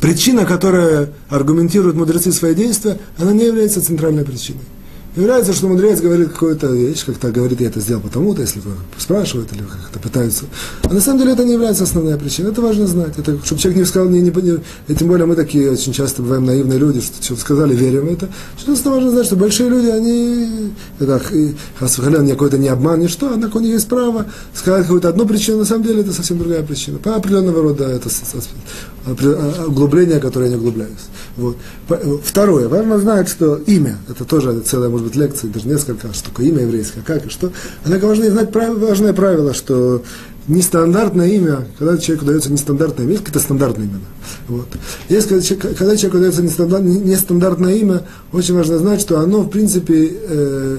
причина, 0.00 0.44
которая 0.44 1.10
аргументирует 1.28 1.96
мудрецы 1.96 2.30
свои 2.32 2.54
действия, 2.54 2.98
она 3.16 3.32
не 3.32 3.46
является 3.46 3.80
центральной 3.84 4.24
причиной. 4.24 4.60
Является, 5.16 5.52
что 5.52 5.68
мудрец 5.68 6.00
говорит 6.00 6.30
какую-то 6.30 6.66
вещь, 6.66 7.04
как-то 7.04 7.30
говорит, 7.30 7.60
я 7.60 7.68
это 7.68 7.78
сделал 7.78 8.02
потому-то, 8.02 8.42
если 8.42 8.60
спрашивают 8.98 9.52
или 9.52 9.60
как-то 9.62 10.00
пытаются. 10.00 10.46
А 10.82 10.92
на 10.92 11.00
самом 11.00 11.20
деле 11.20 11.32
это 11.32 11.44
не 11.44 11.52
является 11.52 11.84
основной 11.84 12.18
причиной. 12.18 12.50
Это 12.50 12.60
важно 12.60 12.88
знать. 12.88 13.16
Это, 13.16 13.38
чтобы 13.44 13.60
человек 13.60 13.78
не 13.78 13.86
сказал, 13.86 14.08
не, 14.08 14.20
не, 14.20 14.30
не, 14.30 14.58
и 14.88 14.94
тем 14.94 15.06
более 15.06 15.26
мы 15.26 15.36
такие 15.36 15.70
очень 15.70 15.92
часто 15.92 16.22
бываем 16.22 16.44
наивные 16.44 16.78
люди, 16.78 17.00
что 17.00 17.22
что 17.22 17.36
сказали, 17.36 17.76
верим 17.76 18.06
в 18.06 18.12
это. 18.12 18.28
Что 18.56 18.66
просто 18.66 18.90
важно 18.90 19.10
знать, 19.10 19.26
что 19.26 19.36
большие 19.36 19.68
люди, 19.68 19.86
они, 19.86 20.72
это, 20.98 21.22
Хасвахалян, 21.78 22.28
какой-то 22.28 22.58
не 22.58 22.68
обман, 22.68 22.98
ни 22.98 23.06
что, 23.06 23.32
однако 23.32 23.58
у 23.58 23.60
них 23.60 23.74
есть 23.74 23.88
право 23.88 24.26
сказать 24.52 24.82
какую-то 24.82 25.08
одну 25.08 25.26
причину, 25.26 25.58
на 25.58 25.64
самом 25.64 25.84
деле 25.84 26.00
это 26.00 26.12
совсем 26.12 26.38
другая 26.38 26.64
причина. 26.64 26.98
По 26.98 27.14
определенного 27.14 27.62
рода 27.62 27.84
это 27.84 28.08
а, 29.06 29.64
углубление, 29.66 30.18
которое 30.18 30.46
я 30.46 30.50
не 30.50 30.56
углубляюсь. 30.56 30.92
Вот. 31.36 31.56
Второе, 32.24 32.68
важно 32.68 32.98
знать, 32.98 33.28
что 33.28 33.56
имя, 33.56 33.98
это 34.08 34.24
тоже 34.24 34.60
целая, 34.60 34.88
может 34.88 35.03
быть, 35.04 35.16
лекция, 35.16 35.50
даже 35.50 35.68
несколько, 35.68 36.12
что 36.12 36.30
такое 36.30 36.46
имя 36.46 36.62
еврейское, 36.62 37.02
как 37.02 37.26
и 37.26 37.30
что. 37.30 37.52
Однако 37.84 38.06
важно 38.06 38.30
знать 38.30 38.52
правило, 38.52 38.78
важное 38.78 39.12
правило, 39.12 39.54
что 39.54 40.02
нестандартное 40.48 41.28
имя, 41.28 41.66
когда 41.78 41.96
человеку 41.96 42.26
дается 42.26 42.52
нестандартное 42.52 43.04
имя, 43.04 43.12
есть 43.12 43.24
какие-то 43.24 43.44
стандартные 43.44 43.88
имена. 43.88 44.00
Вот. 44.48 44.68
Есть, 45.08 45.28
когда, 45.28 45.74
когда 45.74 45.96
человеку 45.96 46.18
дается 46.18 46.42
нестандартное 46.42 47.74
имя, 47.76 48.02
очень 48.32 48.54
важно 48.54 48.78
знать, 48.78 49.00
что 49.00 49.20
оно, 49.20 49.42
в 49.42 49.48
принципе, 49.48 50.12
э, 50.12 50.78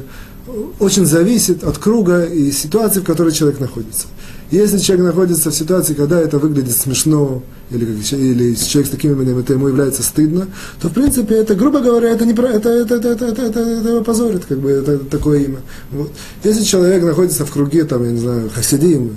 очень 0.79 1.05
зависит 1.05 1.63
от 1.63 1.77
круга 1.77 2.23
и 2.23 2.51
ситуации, 2.51 2.99
в 2.99 3.03
которой 3.03 3.31
человек 3.31 3.59
находится. 3.59 4.07
Если 4.55 4.77
человек 4.77 5.07
находится 5.07 5.51
в 5.51 5.53
ситуации, 5.53 5.93
когда 5.95 6.17
это 6.17 6.39
выглядит 6.39 6.77
смешно, 6.77 7.43
или, 7.71 7.83
или 7.83 8.55
человек 8.55 8.87
с 8.87 8.89
таким 8.89 9.11
именем, 9.11 9.39
это 9.39 9.51
ему 9.51 9.67
является 9.67 10.01
стыдно, 10.01 10.47
то, 10.81 10.87
в 10.87 10.93
принципе, 10.93 11.35
это, 11.35 11.55
грубо 11.55 11.81
говоря, 11.81 12.09
это, 12.09 12.25
не, 12.25 12.31
это, 12.31 12.69
это, 12.69 12.95
это, 12.95 13.09
это, 13.09 13.25
это, 13.25 13.41
это, 13.41 13.59
это 13.59 13.89
его 13.89 14.01
позорит, 14.01 14.45
как 14.47 14.59
бы, 14.59 14.69
это, 14.69 14.97
такое 14.99 15.39
имя. 15.39 15.57
Вот. 15.91 16.09
Если 16.45 16.63
человек 16.63 17.03
находится 17.03 17.45
в 17.45 17.51
круге, 17.51 17.83
там, 17.83 18.05
я 18.05 18.11
не 18.11 18.19
знаю, 18.19 18.49
хасидим, 18.53 19.11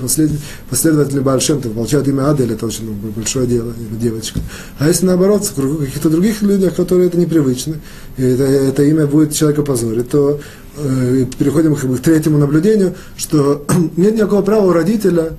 послед, 0.00 0.30
последователи 0.70 1.20
Бальшемтов, 1.20 1.72
получают 1.72 2.08
имя 2.08 2.30
Адель, 2.30 2.52
это 2.52 2.64
очень 2.64 2.86
ну, 2.86 2.94
большое 3.14 3.46
дело, 3.46 3.74
девочка. 4.00 4.40
А 4.78 4.88
если 4.88 5.04
наоборот, 5.04 5.44
в 5.44 5.54
кругу 5.54 5.78
каких-то 5.84 6.08
других 6.08 6.40
людях, 6.40 6.76
которые 6.76 7.08
это 7.08 7.18
непривычно, 7.18 7.76
и 8.16 8.22
это, 8.22 8.44
это 8.44 8.82
имя 8.84 9.06
будет 9.06 9.34
человека 9.34 9.62
позорить, 9.62 10.08
то 10.08 10.40
э, 10.76 11.26
переходим 11.38 11.74
как 11.74 11.88
бы, 11.88 11.96
к 11.98 12.00
третьему 12.00 12.38
наблюдению, 12.38 12.94
что 13.16 13.64
нет 13.96 14.14
никакого 14.14 14.42
права 14.42 14.66
у 14.66 14.72
родителя 14.72 15.32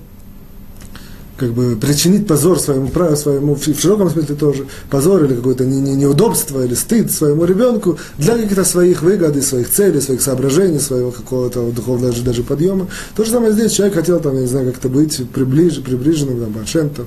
как 1.36 1.52
бы 1.52 1.76
причинить 1.76 2.26
позор 2.26 2.60
своему, 2.60 2.90
своему 3.16 3.54
в 3.56 3.64
широком 3.64 4.10
смысле 4.10 4.36
тоже, 4.36 4.66
позор 4.88 5.24
или 5.24 5.34
какое-то 5.34 5.64
не, 5.64 5.80
не, 5.80 5.94
неудобство 5.96 6.64
или 6.64 6.74
стыд 6.74 7.10
своему 7.10 7.44
ребенку 7.44 7.98
для 8.18 8.36
каких-то 8.36 8.64
своих 8.64 9.02
выгод, 9.02 9.42
своих 9.42 9.68
целей, 9.70 10.00
своих 10.00 10.22
соображений, 10.22 10.78
своего 10.78 11.10
какого-то 11.10 11.70
духовного 11.72 12.12
даже, 12.12 12.22
даже 12.22 12.42
подъема. 12.44 12.86
То 13.16 13.24
же 13.24 13.32
самое 13.32 13.52
здесь 13.52 13.72
человек 13.72 13.96
хотел 13.96 14.20
там, 14.20 14.34
я 14.36 14.42
не 14.42 14.46
знаю, 14.46 14.70
как-то 14.70 14.88
быть 14.88 15.28
приближ, 15.30 15.82
приближенным, 15.82 16.40
там, 16.40 16.52
Башемтом. 16.52 17.06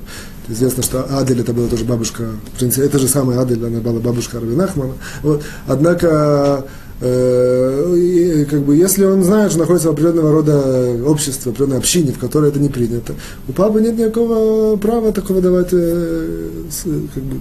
Известно, 0.49 0.83
что 0.83 1.05
Адель 1.09 1.41
это 1.41 1.53
была 1.53 1.67
тоже 1.67 1.85
бабушка, 1.85 2.23
в 2.53 2.59
принципе, 2.59 2.85
это 2.85 2.99
же 2.99 3.07
самая 3.07 3.41
Адель, 3.41 3.65
она 3.65 3.79
была 3.79 3.99
бабушка 3.99 4.39
Рабинахмана. 4.39 4.93
Вот. 5.21 5.43
Однако 5.67 6.65
и, 6.99 8.45
как 8.49 8.61
бы, 8.61 8.75
если 8.75 9.05
он 9.05 9.23
знает, 9.23 9.51
что 9.51 9.59
находится 9.59 9.89
в 9.89 9.91
определенного 9.91 10.31
рода 10.31 10.97
обществе, 11.05 11.51
определенной 11.51 11.77
общине, 11.77 12.11
в 12.11 12.19
которой 12.19 12.49
это 12.49 12.59
не 12.59 12.69
принято, 12.69 13.13
у 13.47 13.51
папы 13.51 13.81
нет 13.81 13.97
никакого 13.97 14.77
права 14.77 15.11
такого 15.11 15.41
давать 15.41 15.69
э, 15.71 16.49
как 17.13 17.23
бы, 17.23 17.35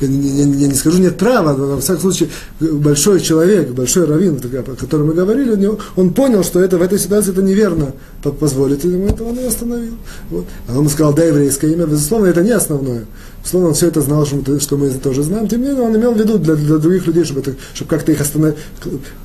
я 0.00 0.08
я, 0.08 0.44
я 0.44 0.68
не 0.68 0.74
скажу 0.74 0.98
нет 0.98 1.16
права, 1.16 1.56
но 1.56 1.66
во 1.68 1.80
всяком 1.80 2.00
случае 2.00 2.28
большой 2.60 3.20
человек, 3.20 3.70
большой 3.70 4.04
раввин, 4.06 4.38
о 4.38 4.76
котором 4.76 5.08
мы 5.08 5.14
говорили, 5.14 5.68
он 5.96 6.12
понял, 6.12 6.44
что 6.44 6.60
это 6.60 6.78
в 6.78 6.82
этой 6.82 6.98
ситуации 6.98 7.32
это 7.32 7.42
неверно 7.42 7.92
позволить, 8.22 8.84
и 8.84 8.88
ему 8.88 9.06
это 9.06 9.24
он 9.24 9.38
и 9.38 9.44
остановил. 9.44 9.94
Вот. 10.30 10.44
А 10.68 10.78
он 10.78 10.88
сказал, 10.88 11.14
да, 11.14 11.24
еврейское 11.24 11.72
имя, 11.72 11.86
безусловно, 11.86 12.26
это 12.26 12.42
не 12.42 12.50
основное. 12.50 13.06
Словно 13.46 13.68
он 13.68 13.74
все 13.74 13.86
это 13.86 14.00
знал, 14.00 14.26
что 14.26 14.76
мы, 14.76 14.86
это 14.86 14.98
тоже 14.98 15.22
знаем. 15.22 15.46
Тем 15.46 15.62
не 15.62 15.68
менее, 15.68 15.82
он 15.82 15.96
имел 15.96 16.12
в 16.12 16.18
виду 16.18 16.38
для, 16.38 16.56
для 16.56 16.78
других 16.78 17.06
людей, 17.06 17.24
чтобы, 17.24 17.40
это, 17.40 17.54
чтобы 17.74 17.88
как-то 17.90 18.10
их 18.10 18.20
остановить 18.20 18.56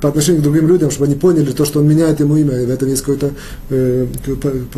по 0.00 0.08
отношению 0.08 0.42
к 0.42 0.44
другим 0.44 0.68
людям, 0.68 0.90
чтобы 0.90 1.06
они 1.06 1.16
поняли 1.16 1.50
то, 1.50 1.64
что 1.64 1.80
он 1.80 1.88
меняет 1.88 2.20
ему 2.20 2.36
имя, 2.36 2.62
и 2.62 2.66
в 2.66 2.70
этом 2.70 2.88
есть 2.88 3.02
какой-то 3.02 3.32
э, 3.70 4.06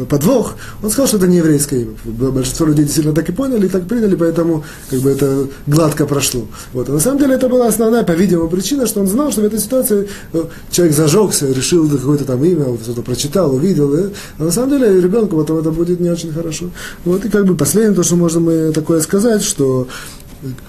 подвох. 0.08 0.54
Он 0.82 0.90
сказал, 0.90 1.08
что 1.08 1.18
это 1.18 1.26
не 1.26 1.36
еврейское 1.36 1.82
имя. 1.82 1.92
Большинство 2.04 2.66
людей 2.66 2.84
действительно 2.84 3.14
так 3.14 3.28
и 3.28 3.32
поняли, 3.32 3.66
и 3.66 3.68
так 3.68 3.86
приняли, 3.86 4.14
поэтому 4.16 4.64
как 4.90 5.00
бы 5.00 5.10
это 5.10 5.46
гладко 5.66 6.06
прошло. 6.06 6.46
Вот. 6.72 6.88
А 6.88 6.92
на 6.92 7.00
самом 7.00 7.18
деле 7.18 7.34
это 7.34 7.48
была 7.48 7.68
основная, 7.68 8.02
по-видимому, 8.02 8.48
причина, 8.48 8.86
что 8.86 9.00
он 9.00 9.06
знал, 9.06 9.30
что 9.30 9.42
в 9.42 9.44
этой 9.44 9.58
ситуации 9.58 10.08
э, 10.32 10.44
человек 10.70 10.96
зажегся, 10.96 11.46
решил 11.52 11.88
какое-то 11.88 12.24
там 12.24 12.42
имя, 12.44 12.64
что-то 12.82 13.02
прочитал, 13.02 13.54
увидел. 13.54 13.94
И, 13.94 14.10
а 14.38 14.44
на 14.44 14.50
самом 14.50 14.70
деле 14.70 15.00
ребенку 15.00 15.36
потом 15.36 15.58
это 15.58 15.70
будет 15.70 16.00
не 16.00 16.08
очень 16.08 16.32
хорошо. 16.32 16.70
Вот. 17.04 17.24
И 17.24 17.28
как 17.28 17.44
бы 17.44 17.56
последнее, 17.56 17.94
то, 17.94 18.02
что 18.02 18.16
можно 18.16 18.40
мы 18.40 18.72
такое 18.72 19.00
сказать, 19.00 19.33
сказать, 19.34 19.44
что 19.44 19.88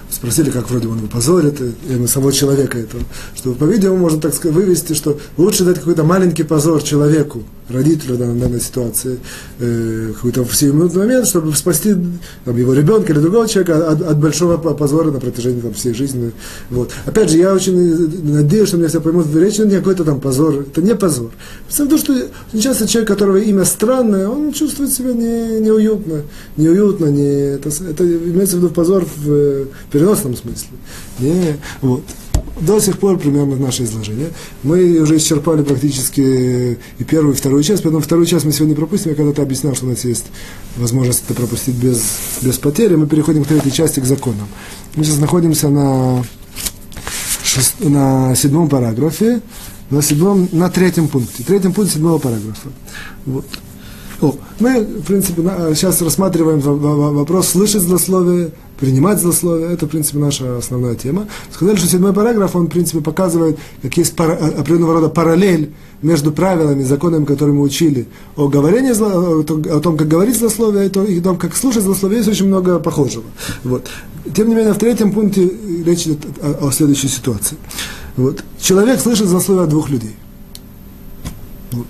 спросили, 0.10 0.50
как 0.50 0.70
вроде 0.70 0.88
он 0.88 0.98
его 0.98 1.08
позорит, 1.08 1.60
именно 1.90 2.08
самого 2.08 2.32
человека 2.32 2.78
этого, 2.78 3.04
что, 3.36 3.54
по-видимому, 3.54 3.98
можно 3.98 4.22
так 4.22 4.34
сказать, 4.34 4.56
вывести, 4.56 4.94
что 4.94 5.20
лучше 5.38 5.66
дать 5.66 5.80
какой-то 5.80 6.04
маленький 6.04 6.44
позор 6.44 6.82
человеку, 6.82 7.44
родителю 7.70 8.16
в 8.16 8.18
данной, 8.18 8.60
ситуации, 8.60 9.20
э, 9.60 10.12
какой-то 10.16 10.44
в 10.44 10.56
сиюминутный 10.56 11.04
момент, 11.04 11.28
чтобы 11.28 11.54
спасти 11.56 11.96
там, 12.44 12.58
его 12.58 12.74
ребенка 12.74 13.12
или 13.12 13.20
другого 13.20 13.48
человека 13.48 13.90
от, 13.90 14.02
от 14.02 14.18
большого 14.20 14.58
позора 14.58 15.12
на 15.12 15.20
протяжении 15.20 15.62
там, 15.62 15.74
всей 15.74 15.94
жизни. 15.94 16.32
Вот. 16.70 16.92
Опять 17.06 17.32
же, 17.32 17.38
я 17.38 17.54
очень 17.54 17.76
надеюсь, 18.24 18.68
что 18.68 18.78
меня 18.78 18.88
все 18.88 19.02
поймут, 19.02 19.28
речь 19.36 19.58
не 19.58 19.78
какой-то 19.78 20.04
там 20.04 20.20
позор, 20.20 20.62
это 20.62 20.82
не 20.82 20.96
позор. 20.96 21.32
Потому 21.70 21.90
то, 21.90 21.98
что 21.98 22.14
очень 22.54 22.62
часто 22.62 22.88
человек, 22.88 23.08
которого 23.08 23.38
имя 23.38 23.66
странное, 23.66 24.30
он 24.30 24.54
чувствует 24.54 24.92
себя 24.92 25.14
не, 25.14 25.60
неуютно, 25.60 26.22
неуютно, 26.58 27.06
не, 27.06 27.56
это, 27.56 27.70
это 27.70 28.04
имеется 28.06 28.58
в 28.58 28.60
виду 28.60 28.70
позор 28.70 29.06
в, 29.06 29.28
в 29.28 29.68
переносном 29.92 30.36
смысле. 30.36 30.70
Не, 31.20 31.58
вот 31.82 32.04
до 32.60 32.80
сих 32.80 32.98
пор 33.00 33.18
примерно 33.18 33.56
наше 33.58 33.84
изложение. 33.84 34.30
Мы 34.64 35.00
уже 35.00 35.18
исчерпали 35.18 35.64
практически 35.64 36.78
и 36.98 37.04
первую, 37.04 37.34
и 37.34 37.38
вторую 37.38 37.64
часть, 37.64 37.84
поэтому 37.84 38.02
вторую 38.02 38.26
часть 38.26 38.46
мы 38.46 38.52
сегодня 38.52 38.76
пропустим. 38.76 39.12
Я 39.12 39.16
когда-то 39.16 39.42
объяснял, 39.42 39.76
что 39.76 39.86
у 39.86 39.90
нас 39.90 40.06
есть 40.06 40.26
возможность 40.78 41.24
это 41.26 41.34
пропустить 41.34 41.76
без, 41.76 42.02
без 42.42 42.58
потери. 42.58 42.96
Мы 42.96 43.08
переходим 43.08 43.44
к 43.44 43.48
третьей 43.48 43.72
части, 43.72 44.00
к 44.00 44.06
законам. 44.06 44.48
Мы 44.96 45.04
сейчас 45.04 45.20
находимся 45.20 45.70
на, 45.70 46.24
шест... 47.44 47.76
на 47.80 48.36
седьмом 48.36 48.70
параграфе, 48.70 49.42
на, 49.90 50.02
седьмом, 50.02 50.48
на 50.52 50.70
третьем 50.70 51.08
пункте. 51.08 51.44
Третьем 51.44 51.74
пункте 51.74 51.96
седьмого 51.96 52.20
параграфа. 52.20 52.70
Вот. 53.26 53.46
О, 54.22 54.34
мы, 54.60 54.82
в 54.82 55.04
принципе, 55.04 55.42
сейчас 55.76 56.02
рассматриваем 56.02 56.60
вопрос 56.60 57.50
слышать 57.50 57.82
злословие, 57.82 58.52
принимать 58.80 59.20
злословие. 59.20 59.72
Это, 59.72 59.86
в 59.86 59.90
принципе, 59.90 60.20
наша 60.20 60.58
основная 60.58 60.96
тема. 60.96 61.28
Сказали, 61.52 61.78
что 61.78 61.88
седьмой 61.88 62.14
параграф, 62.14 62.56
он, 62.56 62.68
в 62.68 62.70
принципе, 62.70 63.02
показывает, 63.02 63.58
как 63.82 63.96
есть 63.98 64.16
пара, 64.16 64.34
определенного 64.34 64.96
рода 64.96 65.10
параллель 65.10 65.74
между 66.02 66.32
правилами, 66.32 66.84
законами, 66.84 67.26
которые 67.26 67.56
мы 67.56 67.62
учили 67.62 68.08
о 68.36 68.48
говорении, 68.48 68.92
о 68.92 69.80
том, 69.80 69.98
как 69.98 70.08
говорить 70.08 70.38
злословие, 70.38 70.88
и 70.88 71.20
о 71.20 71.22
том, 71.22 71.38
как 71.38 71.56
слушать 71.56 71.84
злословие, 71.84 72.18
есть 72.20 72.30
очень 72.30 72.48
много 72.48 72.80
похожего. 72.80 73.26
Вот. 73.64 73.88
Тем 74.36 74.50
не 74.50 74.56
менее, 74.56 74.74
в 74.74 74.78
третьем 74.78 75.12
пункте 75.12 75.52
речь 75.86 76.04
идет 76.04 76.20
о, 76.42 76.68
о 76.68 76.72
следующей 76.72 77.08
ситуации. 77.08 77.58
Вот. 78.18 78.44
Человек 78.60 79.00
слышит 79.00 79.28
злословие 79.28 79.64
от 79.66 79.70
двух 79.70 79.90
людей. 79.90 80.16
Вот. 81.72 81.86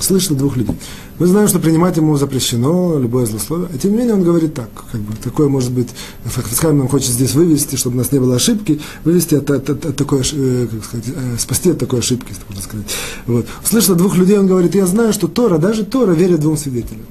Слышит 0.00 0.32
от 0.32 0.38
двух 0.38 0.56
людей. 0.56 0.76
Мы 1.18 1.26
знаем, 1.26 1.48
что 1.48 1.58
принимать 1.58 1.96
ему 1.96 2.16
запрещено, 2.16 2.98
любое 2.98 3.24
злословие. 3.24 3.68
А 3.72 3.78
тем 3.78 3.92
не 3.92 3.98
менее 3.98 4.14
он 4.14 4.22
говорит 4.22 4.52
так, 4.52 4.68
как 4.92 5.00
бы, 5.00 5.14
такое 5.16 5.48
может 5.48 5.72
быть, 5.72 5.88
Хафицхайм 6.24 6.76
нам 6.76 6.88
хочет 6.88 7.08
здесь 7.08 7.32
вывести, 7.32 7.76
чтобы 7.76 7.96
у 7.96 7.98
нас 7.98 8.12
не 8.12 8.18
было 8.18 8.36
ошибки, 8.36 8.80
вывести 9.02 9.36
от, 9.36 9.50
от, 9.50 9.70
от, 9.70 9.86
от 9.86 9.96
такой, 9.96 10.20
э, 10.20 10.66
как 10.70 10.84
сказать, 10.84 11.06
э, 11.08 11.36
спасти 11.38 11.70
от 11.70 11.78
такой 11.78 12.00
ошибки, 12.00 12.34
можно 12.48 12.62
сказать. 12.62 12.86
Вот. 13.26 13.46
Услышал 13.64 13.94
двух 13.94 14.16
людей, 14.16 14.38
он 14.38 14.46
говорит, 14.46 14.74
я 14.74 14.84
знаю, 14.86 15.14
что 15.14 15.26
Тора, 15.26 15.56
даже 15.56 15.84
Тора 15.84 16.12
верит 16.12 16.40
двум 16.40 16.58
свидетелям. 16.58 17.06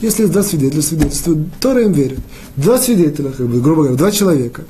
Если 0.00 0.22
есть 0.22 0.32
два 0.32 0.42
свидетеля, 0.42 0.82
свидетельствуют, 0.82 1.46
Тора 1.60 1.82
им 1.82 1.92
верит. 1.92 2.20
Два 2.56 2.78
свидетеля, 2.78 3.30
как 3.30 3.46
бы, 3.46 3.60
грубо 3.60 3.82
говоря, 3.82 3.96
два 3.96 4.10
человека 4.10 4.64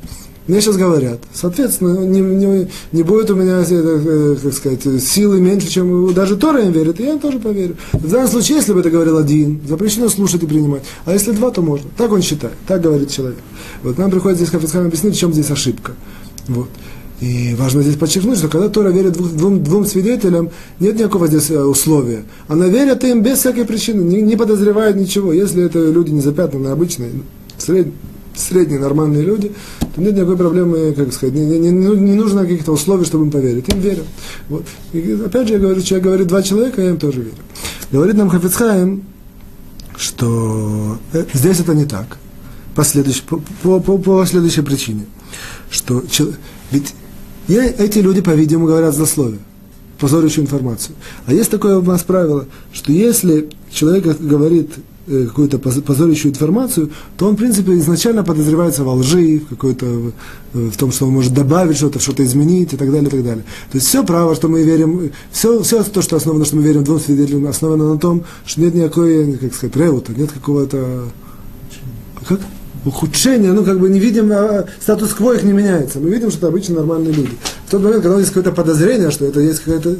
мне 0.48 0.62
сейчас 0.62 0.76
говорят. 0.76 1.20
Соответственно, 1.34 1.98
не, 1.98 2.20
не, 2.20 2.68
не 2.92 3.02
будет 3.02 3.30
у 3.30 3.36
меня, 3.36 3.62
э, 3.68 4.36
как 4.42 4.52
сказать, 4.54 5.02
силы 5.02 5.40
меньше, 5.40 5.68
чем 5.68 6.14
даже 6.14 6.36
Тора 6.36 6.62
им 6.62 6.72
верит, 6.72 6.98
и 6.98 7.02
я 7.04 7.12
им 7.12 7.18
тоже 7.18 7.38
поверю. 7.38 7.76
В 7.92 8.10
данном 8.10 8.28
случае, 8.28 8.56
если 8.56 8.72
бы 8.72 8.80
это 8.80 8.88
говорил 8.88 9.18
один, 9.18 9.60
запрещено 9.68 10.08
слушать 10.08 10.42
и 10.42 10.46
принимать. 10.46 10.82
А 11.04 11.12
если 11.12 11.32
два, 11.32 11.50
то 11.50 11.60
можно. 11.60 11.90
Так 11.98 12.10
он 12.12 12.22
считает, 12.22 12.54
так 12.66 12.80
говорит 12.80 13.10
человек. 13.10 13.38
Вот 13.82 13.98
нам 13.98 14.10
приходит 14.10 14.38
здесь 14.38 14.48
Хафицхам 14.48 14.86
объяснить, 14.86 15.14
в 15.14 15.18
чем 15.18 15.34
здесь 15.34 15.50
ошибка. 15.50 15.92
Вот. 16.48 16.68
И 17.20 17.54
важно 17.58 17.82
здесь 17.82 17.96
подчеркнуть, 17.96 18.38
что 18.38 18.48
когда 18.48 18.70
Тора 18.70 18.88
верит 18.88 19.12
двум, 19.12 19.36
двум, 19.36 19.62
двум 19.64 19.86
свидетелям, 19.86 20.50
нет 20.80 20.98
никакого 20.98 21.26
здесь 21.26 21.50
э, 21.50 21.62
условия. 21.62 22.22
Она 22.46 22.68
верит 22.68 23.04
им 23.04 23.22
без 23.22 23.38
всякой 23.38 23.66
причины, 23.66 24.02
не, 24.02 24.22
не 24.22 24.36
подозревает 24.36 24.96
ничего. 24.96 25.32
Если 25.32 25.62
это 25.62 25.78
люди 25.90 26.10
не 26.10 26.20
запятнаны, 26.20 26.68
обычные, 26.68 27.10
средние, 27.58 27.94
средние 28.38 28.80
нормальные 28.80 29.22
люди, 29.22 29.52
то 29.94 30.00
нет 30.00 30.14
никакой 30.14 30.36
проблемы, 30.36 30.92
как 30.92 31.12
сказать, 31.12 31.34
не, 31.34 31.44
не, 31.44 31.70
не, 31.70 32.14
нужно 32.14 32.42
каких-то 32.42 32.72
условий, 32.72 33.04
чтобы 33.04 33.24
им 33.24 33.30
поверить. 33.30 33.68
Им 33.68 33.80
верят. 33.80 34.06
Вот. 34.48 34.64
И 34.92 35.18
опять 35.24 35.48
же, 35.48 35.54
я 35.54 35.60
говорю, 35.60 35.80
человек 35.82 36.04
говорит 36.06 36.26
два 36.28 36.42
человека, 36.42 36.82
я 36.82 36.90
им 36.90 36.98
тоже 36.98 37.20
верю. 37.20 37.36
Говорит 37.90 38.16
нам 38.16 38.28
Хафицхайм, 38.28 39.02
что 39.96 40.98
э, 41.12 41.24
здесь 41.32 41.60
это 41.60 41.74
не 41.74 41.84
так. 41.84 42.18
По, 42.74 42.84
следующей, 42.84 43.22
по, 43.22 43.40
по, 43.62 43.80
по, 43.80 43.98
по 43.98 44.24
следующей 44.26 44.62
причине. 44.62 45.06
Что, 45.70 46.02
ведь 46.70 46.94
эти 47.48 47.98
люди, 47.98 48.20
по-видимому, 48.20 48.66
говорят 48.66 48.94
злословие 48.94 49.40
позорящую 49.98 50.44
информацию. 50.44 50.94
А 51.26 51.32
есть 51.32 51.50
такое 51.50 51.78
у 51.78 51.82
нас 51.82 52.02
правило, 52.02 52.46
что 52.72 52.92
если 52.92 53.50
человек 53.70 54.18
говорит 54.20 54.70
какую-то 55.08 55.58
позорящую 55.58 56.32
информацию, 56.32 56.90
то 57.16 57.28
он, 57.28 57.34
в 57.34 57.38
принципе, 57.38 57.72
изначально 57.78 58.24
подозревается 58.24 58.84
во 58.84 58.94
лжи, 58.94 59.38
в, 59.38 59.48
какой-то, 59.48 60.12
в 60.52 60.76
том, 60.76 60.92
что 60.92 61.06
он 61.06 61.12
может 61.12 61.32
добавить 61.32 61.76
что-то, 61.76 61.98
что-то 61.98 62.24
изменить 62.24 62.72
и 62.72 62.76
так 62.76 62.90
далее, 62.90 63.08
и 63.08 63.10
так 63.10 63.24
далее. 63.24 63.44
То 63.70 63.78
есть 63.78 63.86
все 63.86 64.04
право, 64.04 64.34
что 64.34 64.48
мы 64.48 64.62
верим, 64.62 65.10
все, 65.30 65.62
все 65.62 65.82
то, 65.82 66.02
что 66.02 66.16
основано, 66.16 66.44
что 66.44 66.56
мы 66.56 66.62
верим 66.62 66.84
двум 66.84 67.00
свидетелям, 67.00 67.46
основано 67.46 67.94
на 67.94 67.98
том, 67.98 68.24
что 68.44 68.60
нет 68.60 68.74
никакой, 68.74 69.34
как 69.34 69.54
сказать, 69.54 69.76
реута, 69.76 70.12
нет 70.12 70.30
какого-то... 70.32 71.04
Как? 72.28 72.40
ухудшение, 72.84 73.52
ну, 73.52 73.64
как 73.64 73.80
бы 73.80 73.88
не 73.88 74.00
видим, 74.00 74.30
а 74.32 74.64
статус-кво 74.80 75.34
их 75.34 75.42
не 75.42 75.52
меняется. 75.52 76.00
Мы 76.00 76.10
видим, 76.10 76.30
что 76.30 76.38
это 76.38 76.48
обычно 76.48 76.76
нормальные 76.76 77.12
люди. 77.12 77.32
В 77.68 77.70
тот 77.70 77.82
момент, 77.82 78.02
когда 78.02 78.14
у 78.14 78.18
нас 78.18 78.20
есть 78.22 78.32
какое-то 78.32 78.56
подозрение, 78.56 79.10
что 79.10 79.26
это 79.26 79.40
есть 79.40 79.60
какая-то, 79.60 79.94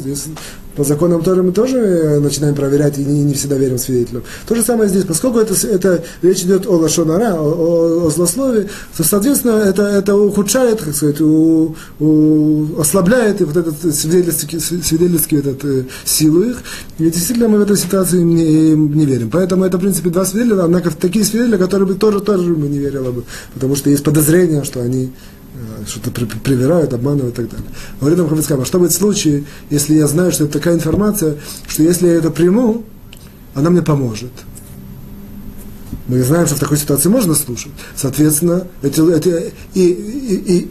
по 0.75 0.85
законам 0.85 1.23
Торы 1.23 1.43
мы 1.43 1.53
тоже 1.53 1.77
э, 1.77 2.19
начинаем 2.19 2.55
проверять 2.55 2.97
и 2.97 3.05
не, 3.05 3.25
не 3.25 3.35
всегда 3.35 3.57
верим 3.57 3.77
свидетелям. 3.77 4.23
То 4.47 4.55
же 4.55 4.63
самое 4.63 4.89
здесь, 4.89 5.05
поскольку 5.05 5.39
это, 5.39 5.53
это 5.67 6.03
речь 6.23 6.41
идет 6.45 6.67
о 6.67 6.79
лошонара, 6.79 7.35
о, 7.35 7.43
о, 7.43 8.07
о 8.07 8.11
злословии, 8.11 8.71
то, 8.97 9.05
соответственно, 9.05 9.59
это, 9.59 9.83
это 9.83 10.17
ухудшает, 10.17 10.81
как 10.81 10.95
сказать, 10.95 11.21
у, 11.21 11.77
у, 12.01 12.81
ослабляет 12.81 13.43
вот 13.43 13.55
этот 13.55 13.95
свидетельский, 13.95 14.61
свидетельский 14.61 15.41
этот, 15.41 15.63
э, 15.63 15.85
силу 16.07 16.45
их. 16.45 16.63
И 16.99 17.05
действительно 17.11 17.49
мы 17.49 17.59
в 17.59 17.63
этой 17.63 17.77
ситуации 17.77 18.23
не, 18.23 18.71
не 18.73 19.05
верим. 19.05 19.29
Поэтому 19.29 19.67
это, 19.67 19.77
в 19.77 19.81
принципе, 19.83 20.09
два 20.09 20.25
свидетеля, 20.25 20.65
однако 20.65 20.91
такие 20.91 21.23
свидетели, 21.23 21.59
которые 21.59 21.87
бы 21.87 21.97
тоже, 21.97 22.21
тоже 22.21 22.49
мы 22.49 22.67
не 22.69 22.79
верили 22.79 23.11
бы, 23.11 23.25
потому 23.53 23.77
что 23.77 23.91
есть 23.91 24.05
подозрение, 24.05 24.65
что 24.65 24.81
они 24.81 25.13
Э, 25.59 25.85
что-то 25.87 26.11
привирают, 26.11 26.93
обманывают 26.93 27.35
и 27.39 27.43
так 27.43 27.51
далее. 27.51 27.67
Говорит 28.01 28.19
нам 28.19 28.29
Хавицкам, 28.29 28.61
а 28.61 28.65
что 28.65 28.79
будет 28.79 28.93
в 28.93 28.97
случае, 28.97 29.45
если 29.71 29.95
я 29.95 30.07
знаю, 30.07 30.31
что 30.31 30.45
это 30.45 30.53
такая 30.53 30.75
информация, 30.75 31.37
что 31.67 31.83
если 31.83 32.07
я 32.07 32.15
это 32.15 32.31
приму, 32.31 32.85
она 33.55 33.71
мне 33.71 33.83
поможет. 33.83 34.31
Мы 36.07 36.23
знаем, 36.23 36.47
что 36.47 36.57
в 36.57 36.61
такой 36.61 36.79
ситуации 36.79 37.09
можно 37.09 37.35
слушать. 37.35 37.73
Соответственно, 37.97 38.67
эти, 38.83 39.17
эти, 39.17 39.53
и, 39.75 39.89
и, 39.89 40.59
и, 40.59 40.71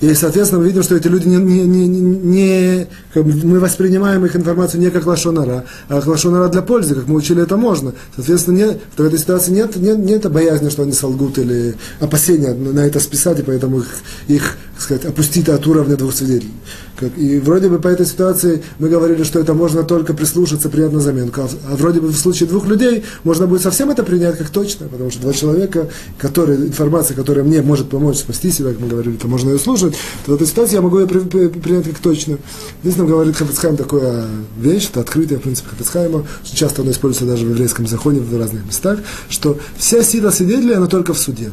и, 0.00 0.14
соответственно, 0.14 0.60
мы 0.60 0.68
видим, 0.68 0.82
что 0.84 0.94
эти 0.94 1.08
люди 1.08 1.26
не, 1.26 1.36
не, 1.36 1.64
не, 1.64 1.88
не 1.88 2.86
как 3.12 3.24
мы 3.24 3.58
воспринимаем 3.58 4.24
их 4.24 4.36
информацию 4.36 4.80
не 4.80 4.90
как 4.90 5.06
лошонара, 5.06 5.64
а 5.88 5.96
как 5.96 6.06
лошонара 6.06 6.48
для 6.48 6.62
пользы, 6.62 6.94
как 6.94 7.08
мы 7.08 7.16
учили, 7.16 7.42
это 7.42 7.56
можно. 7.56 7.94
Соответственно, 8.14 8.56
нет, 8.56 8.80
в 8.96 9.02
этой 9.02 9.18
ситуации 9.18 9.50
нет, 9.50 9.74
нет, 9.76 9.98
нет 9.98 10.30
боязни, 10.30 10.68
что 10.68 10.82
они 10.82 10.92
солгут 10.92 11.38
или 11.38 11.74
опасения 11.98 12.54
на 12.54 12.80
это 12.80 13.00
списать, 13.00 13.40
и 13.40 13.42
поэтому 13.42 13.78
их, 13.78 13.88
их 14.28 14.56
сказать, 14.78 15.04
опустить 15.04 15.48
от 15.48 15.66
уровня 15.66 15.96
двух 15.96 16.14
свидетелей. 16.14 16.52
Как, 16.96 17.16
и 17.16 17.38
вроде 17.38 17.68
бы 17.68 17.78
по 17.78 17.88
этой 17.88 18.06
ситуации 18.06 18.62
мы 18.78 18.88
говорили, 18.88 19.22
что 19.22 19.38
это 19.38 19.54
можно 19.54 19.82
только 19.82 20.14
прислушаться, 20.14 20.68
принять 20.68 20.92
на 20.92 21.00
заменку. 21.00 21.42
А, 21.42 21.48
а 21.70 21.76
вроде 21.76 22.00
бы 22.00 22.08
в 22.08 22.16
случае 22.16 22.48
двух 22.48 22.66
людей 22.66 23.04
можно 23.24 23.46
будет 23.46 23.62
совсем 23.62 23.90
это 23.90 24.02
принять 24.02 24.36
как 24.36 24.50
точно, 24.50 24.88
потому 24.88 25.10
что 25.10 25.20
два 25.20 25.32
человека, 25.32 25.88
которые, 26.18 26.58
информация, 26.58 27.14
которая 27.14 27.44
мне 27.44 27.62
может 27.62 27.88
помочь 27.88 28.18
спасти 28.18 28.50
себя, 28.50 28.70
как 28.70 28.80
мы 28.80 28.88
говорили, 28.88 29.16
то 29.16 29.28
можно 29.28 29.50
ее 29.50 29.58
слушать, 29.58 29.94
то 30.26 30.32
в 30.32 30.34
этой 30.34 30.46
ситуации 30.46 30.74
я 30.74 30.82
могу 30.82 30.98
ее 30.98 31.06
при, 31.06 31.20
при, 31.20 31.48
принять 31.48 31.84
как 31.84 31.98
точно. 31.98 32.38
Здесь 32.82 32.96
нам 32.96 33.06
говорит 33.06 33.36
Хафицхайм 33.36 33.76
такая 33.76 34.26
вещь, 34.58 34.88
это 34.90 35.00
открытие, 35.00 35.38
в 35.38 35.42
принципе, 35.42 35.70
Хафицхайма, 35.70 36.26
часто 36.44 36.82
оно 36.82 36.90
используется 36.90 37.26
даже 37.26 37.46
в 37.46 37.50
еврейском 37.50 37.86
законе 37.86 38.20
в 38.20 38.36
разных 38.38 38.66
местах, 38.66 39.00
что 39.28 39.58
вся 39.76 40.02
сила 40.02 40.30
свидетеля, 40.30 40.78
она 40.78 40.86
только 40.86 41.14
в 41.14 41.18
суде. 41.18 41.52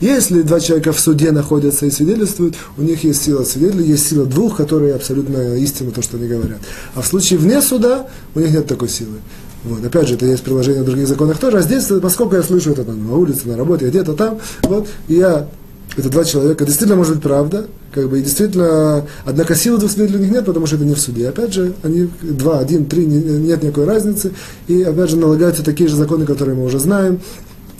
Если 0.00 0.42
два 0.42 0.60
человека 0.60 0.92
в 0.92 1.00
суде 1.00 1.30
находятся 1.30 1.86
и 1.86 1.90
свидетельствуют, 2.28 2.54
у 2.76 2.82
них 2.82 3.04
есть 3.04 3.22
сила 3.22 3.44
свидетеля, 3.44 3.82
есть 3.82 4.08
сила 4.08 4.26
двух, 4.26 4.56
которые 4.56 4.94
абсолютно 4.94 5.56
истинно 5.56 5.90
то, 5.90 6.02
что 6.02 6.16
они 6.16 6.28
говорят. 6.28 6.58
А 6.94 7.02
в 7.02 7.06
случае 7.06 7.38
вне 7.38 7.60
суда 7.62 8.06
у 8.34 8.40
них 8.40 8.50
нет 8.50 8.66
такой 8.66 8.88
силы. 8.88 9.16
Вот. 9.64 9.84
Опять 9.84 10.08
же, 10.08 10.14
это 10.14 10.26
есть 10.26 10.42
приложение 10.42 10.82
в 10.82 10.86
других 10.86 11.08
законах 11.08 11.38
тоже. 11.38 11.58
А 11.58 11.62
здесь, 11.62 11.84
поскольку 12.00 12.36
я 12.36 12.42
слышу 12.42 12.70
это 12.72 12.84
там, 12.84 13.06
на 13.06 13.16
улице, 13.16 13.48
на 13.48 13.56
работе, 13.56 13.88
где-то 13.88 14.14
там, 14.14 14.38
вот, 14.62 14.88
и 15.08 15.14
я, 15.14 15.48
это 15.96 16.08
два 16.10 16.24
человека, 16.24 16.64
действительно 16.64 16.96
может 16.96 17.14
быть 17.14 17.22
правда, 17.22 17.66
как 17.92 18.08
бы, 18.08 18.20
и 18.20 18.22
действительно, 18.22 19.04
однако 19.24 19.54
силы 19.54 19.78
двух 19.78 19.90
свидетелей 19.90 20.18
у 20.18 20.22
них 20.22 20.30
нет, 20.30 20.44
потому 20.44 20.66
что 20.66 20.76
это 20.76 20.84
не 20.84 20.94
в 20.94 21.00
суде. 21.00 21.28
Опять 21.28 21.54
же, 21.54 21.72
они 21.82 22.08
два, 22.22 22.60
один, 22.60 22.86
три, 22.86 23.04
нет 23.06 23.62
никакой 23.62 23.84
разницы, 23.86 24.32
и 24.68 24.82
опять 24.82 25.10
же 25.10 25.16
налагаются 25.16 25.64
такие 25.64 25.88
же 25.88 25.96
законы, 25.96 26.24
которые 26.24 26.54
мы 26.54 26.64
уже 26.64 26.78
знаем, 26.78 27.20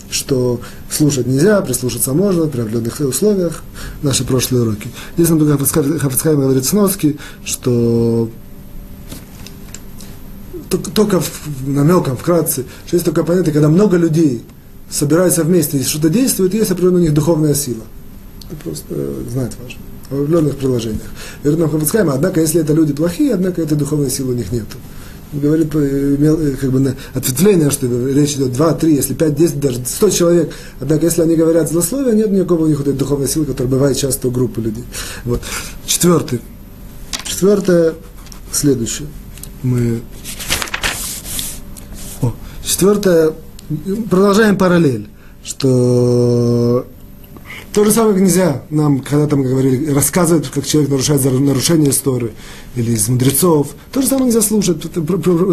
что 0.09 0.59
слушать 0.89 1.27
нельзя, 1.27 1.61
прислушаться 1.61 2.13
можно 2.13 2.47
при 2.47 2.61
определенных 2.61 2.99
условиях, 2.99 3.63
наши 4.01 4.23
прошлые 4.23 4.63
уроки. 4.63 4.89
Здесь 5.15 5.29
нам 5.29 5.39
только 5.39 5.57
Хафицхайм 5.57 6.41
говорит 6.41 6.65
сноски, 6.65 7.17
что 7.45 8.29
только 10.69 11.21
намеком, 11.65 12.15
вкратце, 12.17 12.65
что 12.85 12.95
есть 12.95 13.05
только 13.05 13.23
понятие, 13.23 13.53
когда 13.53 13.69
много 13.69 13.97
людей 13.97 14.43
собираются 14.89 15.43
вместе 15.43 15.77
и 15.77 15.83
что-то 15.83 16.09
действует, 16.09 16.53
есть 16.53 16.71
определенная 16.71 17.01
у 17.01 17.03
них 17.03 17.13
духовная 17.13 17.53
сила. 17.53 17.83
Это 18.51 18.61
просто 18.63 18.85
э, 18.89 19.23
знать 19.31 19.51
важно. 19.61 19.79
В 20.09 20.21
определенных 20.21 20.57
приложениях. 20.57 21.01
Говорит 21.43 21.59
нам 21.59 21.69
Хафицхайм, 21.69 22.09
однако, 22.09 22.41
если 22.41 22.61
это 22.61 22.73
люди 22.73 22.93
плохие, 22.93 23.33
однако 23.33 23.61
этой 23.61 23.77
духовной 23.77 24.09
силы 24.09 24.33
у 24.33 24.35
них 24.35 24.51
нету 24.51 24.77
говорит, 25.31 25.73
имел, 25.75 26.39
э, 26.39 26.55
как 26.55 26.71
бы 26.71 26.95
ответвление, 27.13 27.69
что 27.69 27.87
речь 28.09 28.33
идет 28.33 28.53
2, 28.53 28.73
3, 28.73 28.95
если 28.95 29.13
5, 29.13 29.35
10, 29.35 29.59
даже 29.59 29.85
100 29.85 30.09
человек. 30.09 30.53
Однако, 30.79 31.05
если 31.05 31.21
они 31.21 31.35
говорят 31.35 31.69
злословие, 31.69 32.15
нет 32.15 32.31
никакого 32.31 32.65
у 32.65 32.67
них 32.67 32.77
вот 32.77 32.87
этой 32.87 32.97
духовной 32.97 33.27
силы, 33.27 33.45
которая 33.45 33.71
бывает 33.71 33.97
часто 33.97 34.27
у 34.27 34.31
группы 34.31 34.61
людей. 34.61 34.83
Вот. 35.25 35.41
Четвертый. 35.85 36.41
Четвертое, 37.23 37.93
следующее. 38.51 39.07
Мы... 39.61 40.01
О, 42.21 42.33
четвертое, 42.63 43.33
продолжаем 44.09 44.57
параллель, 44.57 45.09
что 45.43 46.87
то 47.79 47.85
же 47.85 47.91
самое 47.93 48.19
нельзя 48.19 48.63
нам, 48.69 48.99
когда 48.99 49.25
там 49.25 49.41
говорили, 49.41 49.93
рассказывать, 49.93 50.49
как 50.49 50.65
человек 50.65 50.91
нарушает 50.91 51.23
нарушение 51.23 51.91
истории 51.91 52.31
или 52.75 52.91
из 52.91 53.07
мудрецов. 53.07 53.69
То 53.93 54.01
же 54.01 54.07
самое 54.09 54.25
нельзя 54.25 54.41
слушать, 54.41 54.83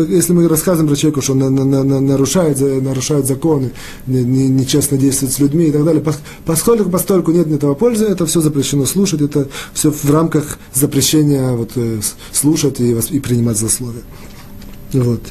если 0.08 0.32
мы 0.32 0.48
рассказываем 0.48 0.88
про 0.88 0.96
человека, 0.96 1.22
что 1.22 1.34
он 1.34 1.38
на, 1.38 1.50
на, 1.50 1.84
на, 1.84 2.00
нарушает, 2.00 2.58
нарушает 2.82 3.26
законы, 3.26 3.70
нечестно 4.08 4.96
не, 4.96 5.02
не 5.02 5.04
действует 5.04 5.32
с 5.34 5.38
людьми 5.38 5.66
и 5.66 5.70
так 5.70 5.84
далее. 5.84 6.02
Поскольку, 6.44 6.90
поскольку 6.90 7.30
нет 7.30 7.46
этого 7.46 7.74
пользы, 7.74 8.06
это 8.06 8.26
все 8.26 8.40
запрещено 8.40 8.86
слушать, 8.86 9.20
это 9.20 9.46
все 9.72 9.92
в 9.92 10.10
рамках 10.10 10.58
запрещения 10.74 11.52
вот, 11.52 11.70
э, 11.76 12.00
слушать 12.32 12.80
и, 12.80 12.90
и 13.10 13.20
принимать 13.20 13.56
злословие. 13.56 14.02
Вот. 14.94 15.22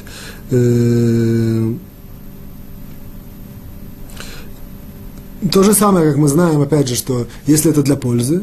То 5.52 5.62
же 5.62 5.74
самое, 5.74 6.08
как 6.08 6.16
мы 6.16 6.28
знаем, 6.28 6.60
опять 6.62 6.88
же, 6.88 6.94
что 6.94 7.26
если 7.46 7.70
это 7.70 7.82
для 7.82 7.96
пользы, 7.96 8.42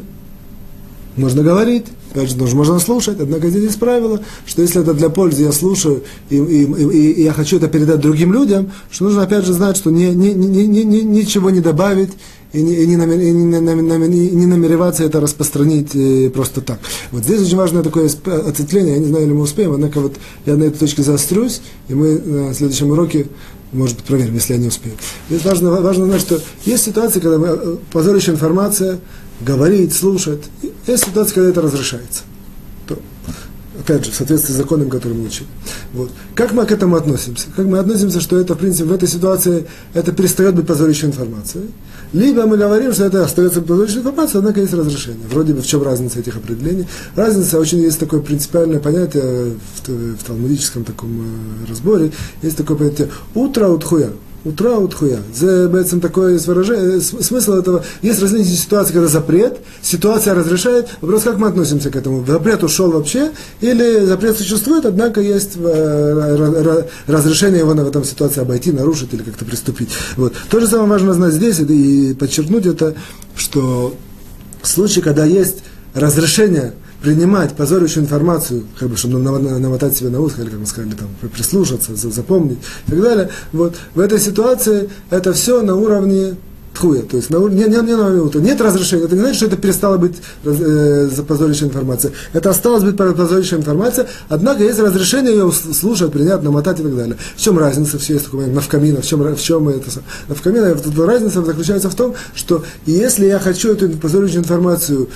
можно 1.16 1.42
говорить, 1.42 1.86
опять 2.12 2.30
же, 2.30 2.36
тоже 2.36 2.56
можно 2.56 2.78
слушать, 2.78 3.18
однако 3.20 3.48
здесь 3.48 3.64
есть 3.64 3.78
правило, 3.78 4.20
что 4.46 4.62
если 4.62 4.80
это 4.80 4.94
для 4.94 5.08
пользы, 5.08 5.42
я 5.42 5.52
слушаю, 5.52 6.04
и, 6.30 6.36
и, 6.36 6.64
и, 6.64 7.12
и 7.12 7.22
я 7.22 7.32
хочу 7.32 7.56
это 7.56 7.68
передать 7.68 8.00
другим 8.00 8.32
людям, 8.32 8.70
что 8.90 9.04
нужно 9.04 9.22
опять 9.22 9.44
же 9.44 9.52
знать, 9.52 9.76
что 9.76 9.90
не, 9.90 10.10
не, 10.10 10.34
не, 10.34 10.66
не, 10.66 10.84
не, 10.84 11.02
ничего 11.02 11.50
не 11.50 11.60
добавить, 11.60 12.10
и 12.52 12.62
не, 12.62 12.74
и, 12.74 12.86
не 12.86 12.96
намер, 12.96 13.18
и, 13.18 13.32
не, 13.32 14.26
и 14.28 14.34
не 14.34 14.46
намереваться 14.46 15.02
это 15.02 15.20
распространить 15.20 15.94
э, 15.94 16.30
просто 16.30 16.60
так. 16.60 16.78
Вот 17.10 17.24
здесь 17.24 17.42
очень 17.42 17.56
важное 17.56 17.82
такое 17.82 18.06
ответвление, 18.06 18.94
я 18.94 19.00
не 19.00 19.06
знаю, 19.06 19.26
или 19.26 19.32
мы 19.32 19.40
успеем, 19.40 19.72
однако 19.72 20.00
вот 20.00 20.14
я 20.46 20.54
на 20.54 20.64
этой 20.64 20.78
точке 20.78 21.02
заострюсь, 21.02 21.62
и 21.88 21.94
мы 21.94 22.18
на 22.18 22.54
следующем 22.54 22.90
уроке 22.90 23.26
может 23.74 23.96
быть, 23.96 24.04
проверим, 24.06 24.34
если 24.34 24.54
я 24.54 24.58
не 24.58 24.68
успею. 24.68 24.96
Здесь 25.28 25.44
важно, 25.44 25.70
важно 25.80 26.06
знать, 26.06 26.20
что 26.20 26.40
есть 26.64 26.84
ситуации, 26.84 27.20
когда 27.20 27.38
э, 27.52 27.76
позорящая 27.92 28.34
информация, 28.34 29.00
говорит, 29.40 29.92
слушает. 29.92 30.44
Есть 30.86 31.04
ситуации, 31.04 31.34
когда 31.34 31.50
это 31.50 31.60
разрешается. 31.60 32.22
То, 32.86 32.98
опять 33.78 34.04
же, 34.04 34.10
в 34.10 34.14
соответствии 34.14 34.52
с 34.52 34.56
законом, 34.56 34.88
который 34.88 35.14
мы 35.14 35.26
учили. 35.26 35.48
Вот. 35.92 36.10
Как 36.34 36.52
мы 36.52 36.64
к 36.64 36.72
этому 36.72 36.96
относимся? 36.96 37.48
Как 37.54 37.66
мы 37.66 37.78
относимся, 37.78 38.20
что 38.20 38.38
это, 38.38 38.54
в 38.54 38.58
принципе, 38.58 38.84
в 38.84 38.92
этой 38.92 39.08
ситуации 39.08 39.66
это 39.94 40.12
перестает 40.12 40.54
быть 40.54 40.66
позорящей 40.66 41.08
информацией? 41.08 41.70
Либо 42.12 42.46
мы 42.46 42.56
говорим, 42.56 42.92
что 42.92 43.04
это 43.04 43.24
остается 43.24 43.60
позорящей 43.62 43.98
информацией, 43.98 44.38
однако 44.38 44.60
есть 44.60 44.72
разрешение. 44.72 45.26
Вроде 45.28 45.54
бы 45.54 45.62
в 45.62 45.66
чем 45.66 45.82
разница 45.82 46.20
этих 46.20 46.36
определений? 46.36 46.86
Разница 47.16 47.58
очень 47.58 47.80
есть 47.80 47.98
такое 47.98 48.20
принципиальное 48.20 48.80
понятие 48.80 49.56
в, 49.84 49.88
в 49.88 50.24
талмудическом 50.24 50.84
таком 50.84 51.10
э, 51.20 51.70
разборе. 51.70 52.12
Есть 52.42 52.56
такое 52.56 52.76
понятие 52.76 53.08
утро 53.34 53.68
утхуя 53.68 54.10
утра 54.44 54.76
утхуя. 54.76 55.20
Это 55.40 56.00
такое 56.00 56.38
выражение, 56.38 57.00
смысл 57.00 57.54
этого. 57.54 57.84
Есть 58.02 58.20
различные 58.20 58.56
ситуации, 58.56 58.92
когда 58.92 59.08
запрет, 59.08 59.58
ситуация 59.82 60.34
разрешает. 60.34 60.88
Вопрос, 61.00 61.22
как 61.22 61.38
мы 61.38 61.48
относимся 61.48 61.90
к 61.90 61.96
этому? 61.96 62.24
Запрет 62.26 62.62
ушел 62.62 62.90
вообще, 62.92 63.30
или 63.60 64.04
запрет 64.04 64.36
существует, 64.36 64.84
однако 64.84 65.20
есть 65.20 65.52
э, 65.56 66.82
разрешение 67.06 67.60
его 67.60 67.72
в 67.72 67.88
этом 67.88 68.04
ситуации 68.04 68.40
обойти, 68.40 68.72
нарушить 68.72 69.12
или 69.14 69.22
как-то 69.22 69.44
приступить. 69.44 69.88
Вот. 70.16 70.34
То 70.50 70.60
же 70.60 70.68
самое 70.68 70.90
важно 70.90 71.14
знать 71.14 71.32
здесь 71.32 71.58
и 71.60 72.14
подчеркнуть 72.14 72.66
это, 72.66 72.94
что 73.36 73.94
в 74.62 74.68
случае, 74.68 75.02
когда 75.02 75.24
есть 75.24 75.58
разрешение 75.94 76.74
принимать 77.04 77.54
позорящую 77.54 78.04
информацию, 78.04 78.64
как 78.78 78.88
бы, 78.88 78.96
чтобы 78.96 79.18
намотать 79.18 79.94
себе 79.94 80.08
на 80.08 80.20
ус, 80.20 80.38
или, 80.38 80.48
как 80.48 80.58
мы 80.58 80.66
сказали, 80.66 80.94
там, 80.94 81.08
прислушаться, 81.28 81.94
запомнить 81.94 82.58
и 82.86 82.90
так 82.92 83.02
далее, 83.02 83.28
вот, 83.52 83.74
в 83.94 84.00
этой 84.00 84.18
ситуации 84.18 84.88
это 85.10 85.34
все 85.34 85.60
на 85.62 85.76
уровне 85.76 86.36
тхуя, 86.74 87.02
то 87.02 87.16
есть 87.16 87.30
на, 87.30 87.38
не, 87.48 87.64
не, 87.64 87.76
не 87.76 87.96
на 87.96 88.08
минуту. 88.10 88.40
Нет 88.40 88.60
разрешения, 88.60 89.04
это 89.04 89.14
не 89.14 89.20
значит, 89.20 89.36
что 89.36 89.46
это 89.46 89.56
перестала 89.56 89.96
быть 89.96 90.16
э, 90.44 91.08
позорящая 91.26 91.68
информация. 91.68 92.12
Это 92.32 92.50
осталась 92.50 92.82
быть 92.82 92.96
позорящая 92.96 93.60
информация, 93.60 94.06
однако 94.28 94.62
есть 94.62 94.78
разрешение 94.78 95.32
ее 95.32 95.52
слушать, 95.52 96.12
принять, 96.12 96.42
намотать 96.42 96.80
и 96.80 96.82
так 96.82 96.96
далее. 96.96 97.16
В 97.36 97.40
чем 97.40 97.58
разница, 97.58 97.98
все 97.98 98.14
есть 98.14 98.26
такой 98.26 98.46
навкамина, 98.46 99.00
в 99.00 99.06
чем, 99.06 99.22
в 99.22 99.40
чем 99.40 99.68
это 99.68 99.90
навкамина, 100.28 100.76
разница 101.06 101.42
заключается 101.42 101.88
в 101.88 101.94
том, 101.94 102.14
что 102.34 102.64
если 102.86 103.26
я 103.26 103.38
хочу 103.38 103.72
эту 103.72 103.88
позорящую 103.90 104.40
информацию 104.40 105.08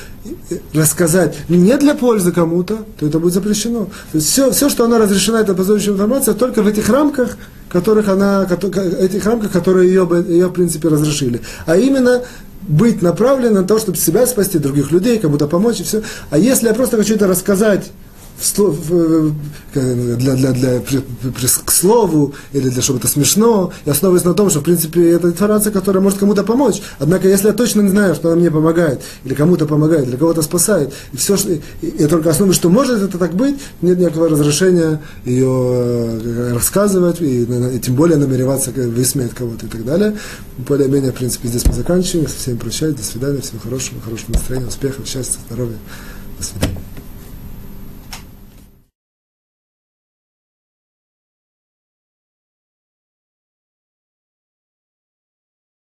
рассказать 0.73 1.37
не 1.49 1.77
для 1.77 1.95
пользы 1.95 2.33
кому-то, 2.33 2.79
то 2.99 3.07
это 3.07 3.19
будет 3.19 3.35
запрещено. 3.35 3.87
То 4.13 4.19
есть 4.19 4.29
все, 4.29 4.51
все 4.51 4.69
что 4.69 4.85
она 4.85 4.99
разрешена, 4.99 5.41
это 5.41 5.55
позорящая 5.55 5.95
информация, 5.95 6.35
только 6.35 6.63
в 6.63 6.69
этих 6.69 6.89
рамках, 6.89 7.37
которых 7.69 8.09
она, 8.09 8.45
этих 8.45 9.25
рамках, 9.27 9.53
которые 9.53 9.89
ее, 9.89 10.09
ее 10.29 10.49
в 10.49 10.53
принципе 10.53 10.89
разрешили. 10.89 11.41
А 11.67 11.77
именно 11.77 12.23
быть 12.63 13.03
направлен 13.03 13.55
на 13.55 13.65
то, 13.65 13.79
чтобы 13.79 13.97
себя 13.99 14.27
спасти, 14.27 14.59
других 14.59 14.91
людей, 14.91 15.19
кому-то 15.19 15.47
помочь 15.47 15.81
и 15.81 15.85
все. 15.85 16.03
А 16.31 16.39
если 16.39 16.69
я 16.69 16.75
просто 16.75 16.97
хочу 16.97 17.15
это 17.15 17.27
рассказать 17.27 17.91
для, 19.75 20.35
для, 20.35 20.53
для, 20.53 20.81
к 21.65 21.71
слову, 21.71 22.35
или 22.53 22.69
для 22.69 22.83
чтобы 22.83 22.99
это 22.99 23.09
смешно, 23.09 23.73
и 23.85 23.91
основываясь 23.91 24.25
на 24.25 24.35
том, 24.35 24.51
что, 24.51 24.61
в 24.61 24.65
принципе, 24.65 25.11
это 25.11 25.29
информация, 25.29 25.73
которая 25.73 26.03
может 26.03 26.19
кому-то 26.19 26.45
помочь. 26.45 26.81
Однако, 26.99 27.29
если 27.29 27.49
я 27.49 27.53
точно 27.53 27.83
не 27.83 27.91
знаю, 27.91 28.15
что 28.15 28.29
она 28.29 28.41
мне 28.41 28.51
помогает, 28.51 29.03
или 29.25 29.35
кому-то 29.35 29.67
помогает, 29.67 30.09
или 30.09 30.17
кого-то 30.17 30.43
спасает, 30.43 30.93
и 31.13 31.17
все, 31.17 31.37
что, 31.37 31.53
и 31.53 32.07
только 32.07 32.31
основываясь, 32.31 32.59
что 32.59 32.71
может 32.71 33.03
это 33.03 33.19
так 33.19 33.35
быть, 33.35 33.57
нет 33.83 33.99
никакого 33.99 34.29
разрешения 34.29 35.01
ее 35.25 35.49
э, 35.49 36.53
рассказывать, 36.55 37.21
и, 37.21 37.43
и 37.43 37.81
тем 37.81 37.95
более 37.95 38.19
намереваться 38.19 38.71
высмеять 38.71 39.35
кого-то 39.35 39.67
и 39.67 39.69
так 39.69 39.85
далее. 39.85 40.17
Более-менее, 40.59 41.13
в 41.13 41.15
принципе, 41.15 41.49
здесь 41.49 41.65
мы 41.67 41.73
заканчиваем. 41.73 42.29
Со 42.29 42.37
всеми 42.37 42.57
прощаюсь. 42.57 42.97
До 42.97 43.05
свидания. 43.05 43.41
Всего 43.41 43.61
хорошего, 43.61 44.01
хорошего 44.01 44.33
настроения, 44.33 44.67
успехов, 44.67 45.07
счастья, 45.07 45.39
здоровья. 45.49 45.79
До 46.39 46.45
свидания. 46.45 46.88